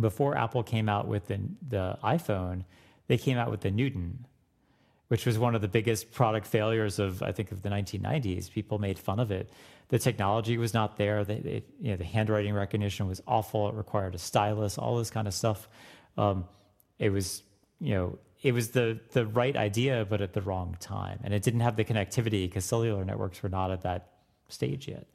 before 0.00 0.34
Apple 0.34 0.62
came 0.62 0.88
out 0.88 1.06
with 1.06 1.26
the, 1.26 1.40
the 1.68 1.98
iPhone, 2.02 2.64
they 3.08 3.18
came 3.18 3.36
out 3.36 3.50
with 3.50 3.60
the 3.60 3.70
Newton, 3.70 4.24
which 5.14 5.26
was 5.26 5.38
one 5.38 5.54
of 5.54 5.60
the 5.60 5.72
biggest 5.78 6.12
product 6.12 6.46
failures 6.46 6.98
of 6.98 7.22
I 7.22 7.30
think 7.30 7.52
of 7.52 7.62
the 7.62 7.68
1990s. 7.68 8.50
People 8.50 8.78
made 8.78 8.98
fun 8.98 9.20
of 9.20 9.30
it 9.30 9.48
the 9.88 9.98
technology 9.98 10.56
was 10.58 10.72
not 10.74 10.96
there. 10.96 11.20
You 11.20 11.62
know, 11.80 11.96
the 11.96 12.04
handwriting 12.04 12.54
recognition 12.54 13.06
was 13.06 13.22
awful. 13.26 13.68
It 13.68 13.74
required 13.74 14.14
a 14.14 14.18
stylus, 14.18 14.78
all 14.78 14.96
this 14.96 15.10
kind 15.10 15.28
of 15.28 15.34
stuff. 15.34 15.68
Um, 16.16 16.46
it 16.98 17.10
was, 17.10 17.42
you 17.80 17.94
know, 17.94 18.18
it 18.42 18.52
was 18.52 18.70
the 18.70 18.98
the 19.12 19.26
right 19.26 19.56
idea, 19.56 20.06
but 20.08 20.20
at 20.20 20.32
the 20.32 20.42
wrong 20.42 20.76
time, 20.80 21.20
and 21.24 21.32
it 21.32 21.42
didn't 21.42 21.60
have 21.60 21.76
the 21.76 21.84
connectivity 21.84 22.48
because 22.48 22.64
cellular 22.64 23.04
networks 23.04 23.42
were 23.42 23.48
not 23.48 23.70
at 23.70 23.82
that 23.82 24.08
stage 24.48 24.88
yet. 24.88 25.06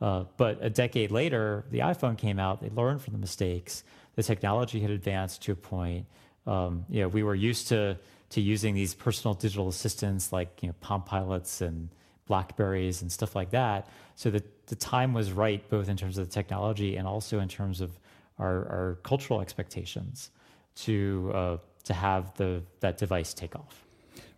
Uh, 0.00 0.24
but 0.36 0.58
a 0.60 0.70
decade 0.70 1.10
later, 1.10 1.64
the 1.70 1.80
iPhone 1.80 2.16
came 2.16 2.38
out. 2.38 2.60
They 2.60 2.70
learned 2.70 3.02
from 3.02 3.14
the 3.14 3.18
mistakes. 3.18 3.82
The 4.14 4.22
technology 4.22 4.80
had 4.80 4.90
advanced 4.90 5.42
to 5.42 5.52
a 5.52 5.56
point. 5.56 6.06
Um, 6.46 6.84
you 6.88 7.02
know, 7.02 7.08
we 7.08 7.22
were 7.22 7.34
used 7.34 7.68
to 7.68 7.98
to 8.30 8.40
using 8.40 8.74
these 8.74 8.94
personal 8.94 9.34
digital 9.34 9.68
assistants 9.68 10.32
like 10.32 10.62
you 10.62 10.68
know 10.68 10.74
Palm 10.80 11.02
Pilots 11.02 11.60
and 11.60 11.88
Blackberries 12.26 13.02
and 13.02 13.10
stuff 13.10 13.34
like 13.34 13.50
that. 13.50 13.88
So 14.16 14.30
that 14.30 14.66
the 14.66 14.76
time 14.76 15.14
was 15.14 15.32
right, 15.32 15.66
both 15.70 15.88
in 15.88 15.96
terms 15.96 16.18
of 16.18 16.28
the 16.28 16.32
technology 16.32 16.96
and 16.96 17.06
also 17.06 17.40
in 17.40 17.48
terms 17.48 17.80
of 17.80 17.98
our, 18.38 18.68
our 18.68 18.98
cultural 19.02 19.40
expectations 19.40 20.30
to 20.76 21.32
uh, 21.34 21.56
to 21.84 21.94
have 21.94 22.34
the 22.34 22.62
that 22.80 22.98
device 22.98 23.34
take 23.34 23.56
off. 23.56 23.84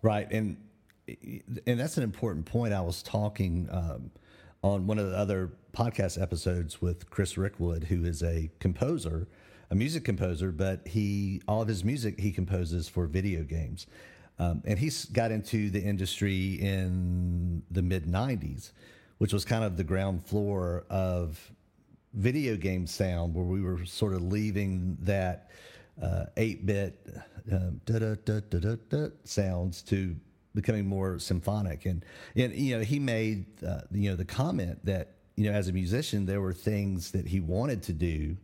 Right, 0.02 0.30
and 0.30 0.56
and 1.66 1.80
that's 1.80 1.96
an 1.96 2.04
important 2.04 2.46
point. 2.46 2.72
I 2.72 2.80
was 2.80 3.02
talking 3.02 3.68
um, 3.70 4.10
on 4.62 4.86
one 4.86 4.98
of 4.98 5.10
the 5.10 5.16
other 5.16 5.50
podcast 5.72 6.20
episodes 6.20 6.80
with 6.80 7.10
Chris 7.10 7.34
Rickwood, 7.34 7.84
who 7.84 8.04
is 8.04 8.22
a 8.22 8.50
composer, 8.60 9.26
a 9.70 9.74
music 9.74 10.04
composer, 10.04 10.50
but 10.50 10.86
he 10.86 11.40
all 11.46 11.62
of 11.62 11.68
his 11.68 11.84
music 11.84 12.18
he 12.18 12.32
composes 12.32 12.88
for 12.88 13.06
video 13.06 13.42
games. 13.42 13.86
Um, 14.38 14.62
and 14.64 14.78
he's 14.78 15.04
got 15.04 15.30
into 15.30 15.68
the 15.70 15.80
industry 15.80 16.54
in 16.54 17.62
the 17.70 17.82
mid 17.82 18.06
90s, 18.06 18.72
which 19.18 19.32
was 19.34 19.44
kind 19.44 19.64
of 19.64 19.76
the 19.76 19.84
ground 19.84 20.24
floor 20.24 20.86
of 20.88 21.52
video 22.14 22.56
game 22.56 22.86
sound, 22.86 23.34
where 23.34 23.44
we 23.44 23.60
were 23.60 23.84
sort 23.84 24.14
of 24.14 24.22
leaving 24.22 24.96
that 25.02 25.50
8 26.02 26.02
uh, 26.02 26.64
bit 26.64 27.06
uh, 27.52 29.08
sounds 29.24 29.82
to 29.82 30.16
becoming 30.54 30.86
more 30.86 31.18
symphonic. 31.18 31.86
And, 31.86 32.04
and 32.34 32.54
you 32.54 32.78
know, 32.78 32.82
he 32.82 32.98
made, 32.98 33.44
uh, 33.62 33.82
you 33.92 34.10
know, 34.10 34.16
the 34.16 34.24
comment 34.24 34.84
that, 34.84 35.16
you 35.36 35.44
know, 35.44 35.56
as 35.56 35.68
a 35.68 35.72
musician, 35.72 36.26
there 36.26 36.40
were 36.40 36.52
things 36.52 37.10
that 37.12 37.26
he 37.26 37.40
wanted 37.40 37.82
to 37.84 37.92
do, 37.92 38.36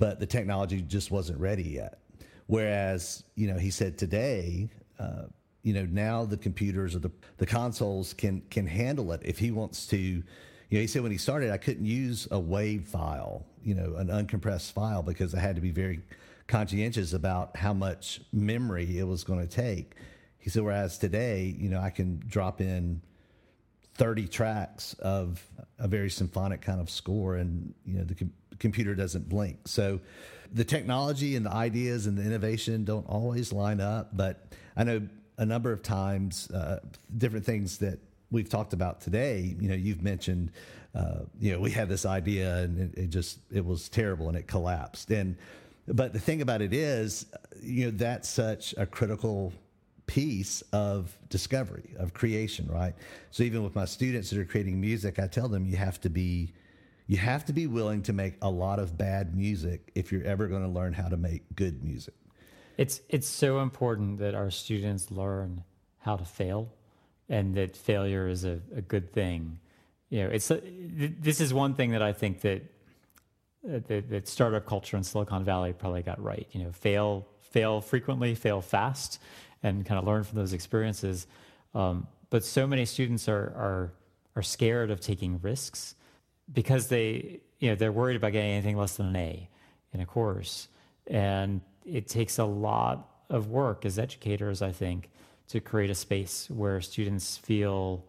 but 0.00 0.18
the 0.18 0.26
technology 0.26 0.80
just 0.80 1.10
wasn't 1.10 1.38
ready 1.38 1.62
yet. 1.62 2.00
Whereas, 2.46 3.22
you 3.36 3.46
know, 3.46 3.58
he 3.58 3.70
said 3.70 3.98
today, 3.98 4.70
uh, 4.98 5.26
you 5.62 5.74
know, 5.74 5.84
now 5.84 6.24
the 6.24 6.38
computers 6.38 6.96
or 6.96 7.00
the, 7.00 7.12
the 7.36 7.46
consoles 7.46 8.14
can 8.14 8.40
can 8.50 8.66
handle 8.66 9.12
it. 9.12 9.20
If 9.22 9.38
he 9.38 9.50
wants 9.50 9.86
to, 9.88 9.98
you 9.98 10.24
know, 10.72 10.80
he 10.80 10.86
said 10.86 11.02
when 11.02 11.12
he 11.12 11.18
started, 11.18 11.50
I 11.50 11.58
couldn't 11.58 11.84
use 11.84 12.26
a 12.30 12.40
WAV 12.40 12.86
file, 12.86 13.44
you 13.62 13.74
know, 13.74 13.96
an 13.96 14.08
uncompressed 14.08 14.72
file 14.72 15.02
because 15.02 15.34
I 15.34 15.40
had 15.40 15.54
to 15.56 15.62
be 15.62 15.70
very 15.70 16.00
conscientious 16.48 17.12
about 17.12 17.54
how 17.56 17.74
much 17.74 18.22
memory 18.32 18.98
it 18.98 19.06
was 19.06 19.22
going 19.22 19.46
to 19.46 19.54
take. 19.54 19.96
He 20.38 20.48
said, 20.48 20.62
whereas 20.62 20.96
today, 20.96 21.54
you 21.58 21.68
know, 21.68 21.78
I 21.78 21.90
can 21.90 22.22
drop 22.26 22.62
in 22.62 23.02
30 23.94 24.28
tracks 24.28 24.94
of 24.94 25.46
a 25.80 25.88
very 25.88 26.10
symphonic 26.10 26.60
kind 26.60 26.80
of 26.80 26.88
score 26.90 27.36
and, 27.36 27.74
you 27.84 27.98
know, 27.98 28.04
the 28.04 28.14
com- 28.14 28.32
computer 28.58 28.94
doesn't 28.94 29.28
blink. 29.28 29.66
So 29.66 30.00
the 30.52 30.64
technology 30.64 31.36
and 31.36 31.46
the 31.46 31.52
ideas 31.52 32.06
and 32.06 32.16
the 32.16 32.22
innovation 32.22 32.84
don't 32.84 33.06
always 33.08 33.52
line 33.52 33.80
up, 33.80 34.16
but 34.16 34.46
I 34.76 34.84
know 34.84 35.08
a 35.38 35.46
number 35.46 35.72
of 35.72 35.82
times, 35.82 36.50
uh, 36.50 36.80
different 37.16 37.46
things 37.46 37.78
that 37.78 37.98
we've 38.30 38.48
talked 38.48 38.72
about 38.72 39.00
today. 39.00 39.56
You 39.58 39.68
know, 39.70 39.74
you've 39.74 40.02
mentioned, 40.02 40.52
uh, 40.94 41.20
you 41.40 41.52
know, 41.52 41.60
we 41.60 41.70
had 41.70 41.88
this 41.88 42.04
idea 42.04 42.58
and 42.58 42.78
it, 42.78 43.04
it, 43.04 43.06
just 43.08 43.38
it 43.50 43.64
was 43.64 43.88
terrible 43.88 44.28
and 44.28 44.36
it 44.36 44.46
collapsed. 44.46 45.10
And 45.10 45.36
but 45.88 46.12
the 46.12 46.20
thing 46.20 46.42
about 46.42 46.62
it 46.62 46.72
is, 46.72 47.26
you 47.62 47.86
know, 47.86 47.90
that's 47.92 48.28
such 48.28 48.74
a 48.76 48.86
critical 48.86 49.52
piece 50.10 50.60
of 50.72 51.16
discovery 51.28 51.94
of 51.96 52.12
creation, 52.12 52.66
right? 52.68 52.94
So 53.30 53.44
even 53.44 53.62
with 53.62 53.76
my 53.76 53.84
students 53.84 54.30
that 54.30 54.40
are 54.40 54.44
creating 54.44 54.80
music, 54.80 55.20
I 55.20 55.28
tell 55.28 55.48
them 55.48 55.64
you 55.66 55.76
have 55.76 56.00
to 56.00 56.10
be 56.10 56.52
you 57.06 57.16
have 57.16 57.44
to 57.46 57.52
be 57.52 57.66
willing 57.66 58.02
to 58.02 58.12
make 58.12 58.34
a 58.42 58.50
lot 58.50 58.78
of 58.80 58.96
bad 58.96 59.36
music 59.36 59.90
if 59.94 60.10
you're 60.10 60.24
ever 60.24 60.46
going 60.48 60.62
to 60.62 60.68
learn 60.68 60.92
how 60.92 61.08
to 61.08 61.16
make 61.16 61.42
good 61.54 61.84
music. 61.84 62.14
It's 62.76 63.00
it's 63.08 63.28
so 63.28 63.60
important 63.60 64.18
that 64.18 64.34
our 64.34 64.50
students 64.50 65.12
learn 65.12 65.62
how 65.98 66.16
to 66.16 66.24
fail, 66.24 66.72
and 67.28 67.54
that 67.54 67.76
failure 67.76 68.26
is 68.26 68.44
a, 68.44 68.60
a 68.74 68.82
good 68.82 69.12
thing. 69.12 69.60
You 70.08 70.24
know, 70.24 70.30
it's 70.30 70.50
a, 70.50 70.60
this 71.20 71.40
is 71.40 71.54
one 71.54 71.74
thing 71.74 71.92
that 71.92 72.02
I 72.02 72.12
think 72.12 72.40
that, 72.40 72.62
uh, 73.64 73.78
that 73.86 74.10
that 74.10 74.28
startup 74.28 74.66
culture 74.66 74.96
in 74.96 75.04
Silicon 75.04 75.44
Valley 75.44 75.72
probably 75.72 76.02
got 76.02 76.20
right. 76.20 76.48
You 76.50 76.64
know, 76.64 76.72
fail 76.72 77.26
fail 77.50 77.80
frequently, 77.80 78.34
fail 78.34 78.60
fast, 78.60 79.20
and 79.62 79.84
kind 79.84 79.98
of 79.98 80.06
learn 80.06 80.24
from 80.24 80.38
those 80.38 80.52
experiences. 80.52 81.26
Um, 81.74 82.06
but 82.30 82.44
so 82.44 82.66
many 82.66 82.84
students 82.84 83.28
are 83.28 83.52
are 83.56 83.92
are 84.36 84.42
scared 84.42 84.90
of 84.90 85.00
taking 85.00 85.40
risks 85.40 85.94
because 86.52 86.88
they 86.88 87.40
you 87.58 87.68
know 87.68 87.74
they're 87.74 87.92
worried 87.92 88.16
about 88.16 88.32
getting 88.32 88.50
anything 88.50 88.76
less 88.76 88.96
than 88.96 89.06
an 89.06 89.16
A 89.16 89.48
in 89.92 90.00
a 90.00 90.06
course, 90.06 90.68
and 91.06 91.60
it 91.84 92.08
takes 92.08 92.38
a 92.38 92.44
lot 92.44 93.08
of 93.28 93.48
work 93.48 93.84
as 93.84 93.98
educators, 93.98 94.62
I 94.62 94.72
think, 94.72 95.10
to 95.48 95.60
create 95.60 95.90
a 95.90 95.94
space 95.94 96.48
where 96.50 96.80
students 96.80 97.36
feel 97.36 98.04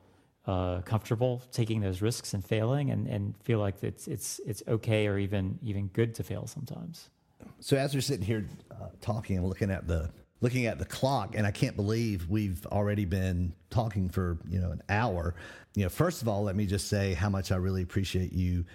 uh, 0.45 0.81
comfortable 0.81 1.41
taking 1.51 1.81
those 1.81 2.01
risks 2.01 2.33
and 2.33 2.43
failing, 2.43 2.91
and, 2.91 3.07
and 3.07 3.35
feel 3.43 3.59
like 3.59 3.83
it's 3.83 4.07
it's 4.07 4.39
it's 4.45 4.63
okay 4.67 5.07
or 5.07 5.17
even 5.17 5.59
even 5.61 5.87
good 5.87 6.15
to 6.15 6.23
fail 6.23 6.47
sometimes. 6.47 7.09
So 7.59 7.77
as 7.77 7.93
we're 7.93 8.01
sitting 8.01 8.25
here 8.25 8.47
uh, 8.71 8.89
talking 9.01 9.37
and 9.37 9.47
looking 9.47 9.71
at 9.71 9.87
the 9.87 10.11
looking 10.41 10.65
at 10.65 10.79
the 10.79 10.85
clock, 10.85 11.35
and 11.35 11.47
I 11.47 11.51
can't 11.51 11.75
believe 11.75 12.27
we've 12.29 12.65
already 12.67 13.05
been 13.05 13.53
talking 13.69 14.09
for 14.09 14.37
you 14.49 14.59
know 14.59 14.71
an 14.71 14.81
hour. 14.89 15.35
You 15.75 15.83
know, 15.83 15.89
first 15.89 16.21
of 16.21 16.27
all, 16.27 16.43
let 16.43 16.55
me 16.55 16.65
just 16.65 16.87
say 16.87 17.13
how 17.13 17.29
much 17.29 17.51
I 17.51 17.55
really 17.55 17.81
appreciate 17.81 18.33
you 18.33 18.65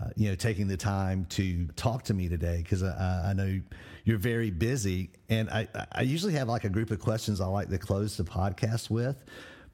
uh, 0.00 0.08
you 0.16 0.28
know, 0.28 0.34
taking 0.34 0.66
the 0.66 0.76
time 0.76 1.26
to 1.26 1.66
talk 1.76 2.02
to 2.04 2.14
me 2.14 2.28
today 2.28 2.58
because 2.58 2.82
I, 2.82 3.30
I, 3.30 3.32
know 3.34 3.60
you're 4.04 4.18
very 4.18 4.50
busy. 4.50 5.10
And 5.28 5.50
I, 5.50 5.68
I 5.92 6.02
usually 6.02 6.32
have 6.34 6.48
like 6.48 6.64
a 6.64 6.70
group 6.70 6.90
of 6.90 7.00
questions 7.00 7.40
I 7.40 7.46
like 7.46 7.68
to 7.68 7.78
close 7.78 8.16
the 8.16 8.24
podcast 8.24 8.88
with, 8.88 9.22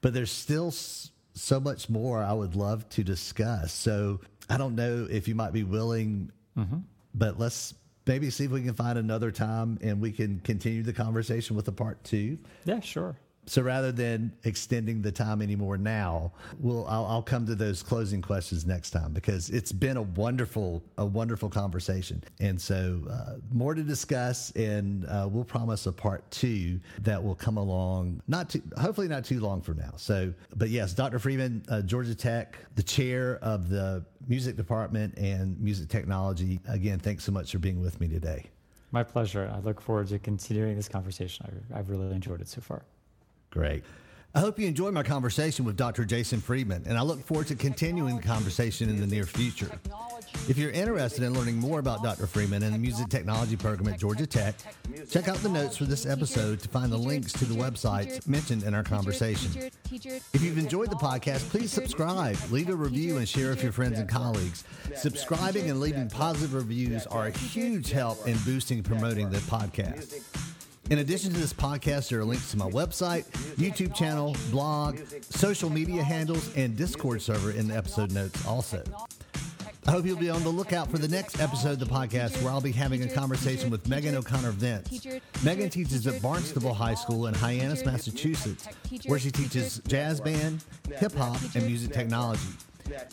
but 0.01 0.13
there's 0.13 0.31
still 0.31 0.71
so 0.71 1.59
much 1.61 1.89
more 1.89 2.21
I 2.21 2.33
would 2.33 2.55
love 2.55 2.89
to 2.89 3.03
discuss. 3.03 3.71
So 3.71 4.19
I 4.49 4.57
don't 4.57 4.75
know 4.75 5.07
if 5.09 5.29
you 5.29 5.35
might 5.35 5.53
be 5.53 5.63
willing, 5.63 6.31
mm-hmm. 6.57 6.79
but 7.15 7.39
let's 7.39 7.73
maybe 8.07 8.29
see 8.29 8.45
if 8.45 8.51
we 8.51 8.61
can 8.61 8.73
find 8.73 8.97
another 8.97 9.31
time 9.31 9.77
and 9.81 10.01
we 10.01 10.11
can 10.11 10.39
continue 10.39 10.83
the 10.83 10.93
conversation 10.93 11.55
with 11.55 11.67
a 11.67 11.71
part 11.71 12.03
two. 12.03 12.37
Yeah, 12.65 12.79
sure. 12.79 13.17
So 13.47 13.61
rather 13.61 13.93
than 13.93 14.33
extending 14.43 15.01
the 15.01 15.11
time 15.11 15.41
anymore 15.41 15.77
now, 15.77 16.33
we'll 16.59 16.85
I'll, 16.87 17.05
I'll, 17.05 17.21
come 17.21 17.45
to 17.45 17.55
those 17.55 17.81
closing 17.81 18.21
questions 18.21 18.65
next 18.65 18.91
time 18.91 19.13
because 19.13 19.49
it's 19.49 19.71
been 19.71 19.95
a 19.95 20.01
wonderful 20.01 20.83
a 20.97 21.05
wonderful 21.05 21.49
conversation, 21.49 22.21
and 22.41 22.59
so 22.59 23.01
uh, 23.09 23.35
more 23.53 23.73
to 23.73 23.83
discuss, 23.83 24.51
and 24.51 25.05
uh, 25.05 25.29
we'll 25.31 25.45
promise 25.45 25.85
a 25.87 25.93
part 25.93 26.29
two 26.29 26.79
that 27.01 27.23
will 27.23 27.35
come 27.35 27.55
along 27.55 28.21
not 28.27 28.49
too 28.49 28.61
hopefully 28.79 29.07
not 29.07 29.23
too 29.23 29.39
long 29.39 29.61
from 29.61 29.77
now. 29.77 29.93
So, 29.95 30.33
but 30.57 30.69
yes, 30.69 30.93
Dr. 30.93 31.17
Freeman, 31.17 31.63
uh, 31.69 31.81
Georgia 31.83 32.15
Tech, 32.15 32.57
the 32.75 32.83
chair 32.83 33.39
of 33.41 33.69
the 33.69 34.05
music 34.27 34.57
department 34.57 35.17
and 35.17 35.57
music 35.59 35.87
technology. 35.87 36.59
Again, 36.67 36.99
thanks 36.99 37.23
so 37.23 37.31
much 37.31 37.53
for 37.53 37.59
being 37.59 37.81
with 37.81 38.01
me 38.01 38.09
today. 38.09 38.45
My 38.91 39.03
pleasure. 39.03 39.49
I 39.53 39.59
look 39.59 39.79
forward 39.79 40.07
to 40.09 40.19
continuing 40.19 40.75
this 40.75 40.89
conversation. 40.89 41.63
I, 41.73 41.79
I've 41.79 41.89
really 41.89 42.13
enjoyed 42.13 42.41
it 42.41 42.49
so 42.49 42.59
far. 42.59 42.83
Great. 43.49 43.83
I 44.35 44.39
hope 44.39 44.59
you 44.59 44.67
enjoyed 44.67 44.93
my 44.93 45.01
conversation 45.01 45.65
with 45.65 45.77
Dr. 45.77 46.05
Jason 46.05 46.41
Freeman, 46.41 46.83
and 46.85 46.95
I 46.95 47.01
look 47.01 47.25
forward 47.25 47.47
to 47.47 47.55
continuing 47.55 48.17
the 48.17 48.21
conversation 48.21 48.87
in 48.87 48.99
the 48.99 49.07
near 49.07 49.25
future. 49.25 49.71
If 50.47 50.59
you're 50.59 50.69
interested 50.69 51.23
in 51.23 51.33
learning 51.33 51.57
more 51.57 51.79
about 51.79 52.03
Dr. 52.03 52.27
Freeman 52.27 52.61
and 52.61 52.71
the 52.71 52.77
music 52.77 53.09
technology 53.09 53.55
program 53.55 53.91
at 53.91 53.99
Georgia 53.99 54.27
Tech, 54.27 54.53
check 55.09 55.27
out 55.27 55.37
the 55.37 55.49
notes 55.49 55.77
for 55.77 55.85
this 55.85 56.05
episode 56.05 56.59
to 56.59 56.69
find 56.69 56.91
the 56.91 56.97
links 56.97 57.33
to 57.33 57.45
the 57.45 57.55
websites 57.55 58.27
mentioned 58.27 58.61
in 58.61 58.75
our 58.75 58.83
conversation. 58.83 59.71
If 59.91 60.41
you've 60.43 60.59
enjoyed 60.59 60.91
the 60.91 60.97
podcast, 60.97 61.49
please 61.49 61.71
subscribe, 61.71 62.37
leave 62.51 62.69
a 62.69 62.75
review, 62.75 63.17
and 63.17 63.27
share 63.27 63.49
with 63.49 63.63
your 63.63 63.71
friends 63.71 63.97
and 63.97 64.07
colleagues. 64.07 64.65
Subscribing 64.95 65.69
and 65.69 65.79
leaving 65.79 66.09
positive 66.09 66.53
reviews 66.53 67.07
are 67.07 67.25
a 67.25 67.31
huge 67.31 67.89
help 67.89 68.27
in 68.27 68.37
boosting 68.45 68.77
and 68.77 68.85
promoting 68.85 69.31
the 69.31 69.39
podcast. 69.39 70.21
In 70.89 70.99
addition 70.99 71.33
to 71.33 71.39
this 71.39 71.51
podcast, 71.51 72.09
there 72.09 72.19
are 72.21 72.25
links 72.25 72.49
to 72.51 72.57
my 72.57 72.69
website, 72.69 73.25
YouTube 73.57 73.93
channel, 73.93 74.37
blog, 74.51 74.97
social 75.21 75.69
media 75.69 76.01
handles, 76.01 76.55
and 76.55 76.77
Discord 76.77 77.21
server 77.21 77.51
in 77.51 77.67
the 77.67 77.75
episode 77.75 78.11
notes 78.13 78.47
also. 78.47 78.81
I 79.85 79.91
hope 79.91 80.05
you'll 80.05 80.17
be 80.17 80.29
on 80.29 80.43
the 80.43 80.49
lookout 80.49 80.89
for 80.89 80.97
the 80.97 81.07
next 81.09 81.41
episode 81.41 81.73
of 81.73 81.79
the 81.79 81.85
podcast 81.85 82.41
where 82.41 82.53
I'll 82.53 82.61
be 82.61 82.71
having 82.71 83.03
a 83.03 83.07
conversation 83.07 83.69
with 83.69 83.87
Megan 83.89 84.15
O'Connor 84.15 84.51
Vince. 84.51 85.05
Megan 85.43 85.69
teaches 85.69 86.07
at 86.07 86.21
Barnstable 86.21 86.73
High 86.73 86.95
School 86.95 87.27
in 87.27 87.33
Hyannis, 87.33 87.85
Massachusetts, 87.85 88.67
where 89.07 89.19
she 89.19 89.31
teaches 89.31 89.81
jazz 89.87 90.21
band, 90.21 90.63
hip 90.95 91.13
hop, 91.13 91.39
and 91.53 91.65
music 91.65 91.91
technology. 91.91 92.41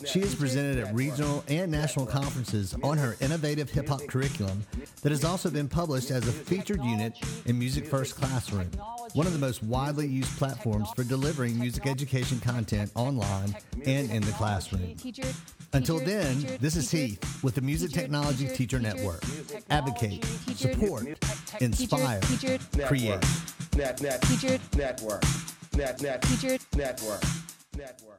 She 0.05 0.19
has 0.21 0.35
presented 0.35 0.83
at 0.83 0.93
regional 0.93 1.43
and 1.47 1.71
national 1.71 2.05
conferences 2.05 2.75
on 2.83 2.97
her 2.97 3.15
innovative 3.19 3.69
hip 3.69 3.87
hop 3.87 4.01
curriculum 4.07 4.63
that 5.01 5.11
has 5.11 5.23
also 5.23 5.49
been 5.49 5.67
published 5.67 6.11
as 6.11 6.27
a 6.27 6.31
featured 6.31 6.83
unit 6.83 7.13
in 7.45 7.57
Music 7.57 7.87
First 7.87 8.15
Classroom, 8.15 8.69
one 9.13 9.27
of 9.27 9.33
the 9.33 9.39
most 9.39 9.63
widely 9.63 10.07
used 10.07 10.35
platforms 10.37 10.89
for 10.95 11.03
delivering 11.03 11.59
music 11.59 11.87
education 11.87 12.39
content 12.39 12.91
online 12.95 13.55
and 13.85 14.09
in 14.11 14.21
the 14.21 14.31
classroom. 14.33 14.95
Until 15.73 15.99
then, 15.99 16.57
this 16.61 16.75
is 16.75 16.89
Heath 16.89 17.43
with 17.43 17.55
the 17.55 17.61
Music 17.61 17.91
Technology 17.91 18.47
Teacher 18.47 18.79
Network. 18.79 19.23
Advocate, 19.69 20.23
support, 20.55 21.05
inspire, 21.59 22.21
create. 22.85 23.23
Net, 23.75 24.01
net, 24.01 24.21
Teacher 24.21 24.57
Network. 24.77 25.23
Net, 25.75 26.01
net, 26.01 26.21
Teacher 26.21 26.57
Network. 26.75 27.21
Network. 27.75 28.14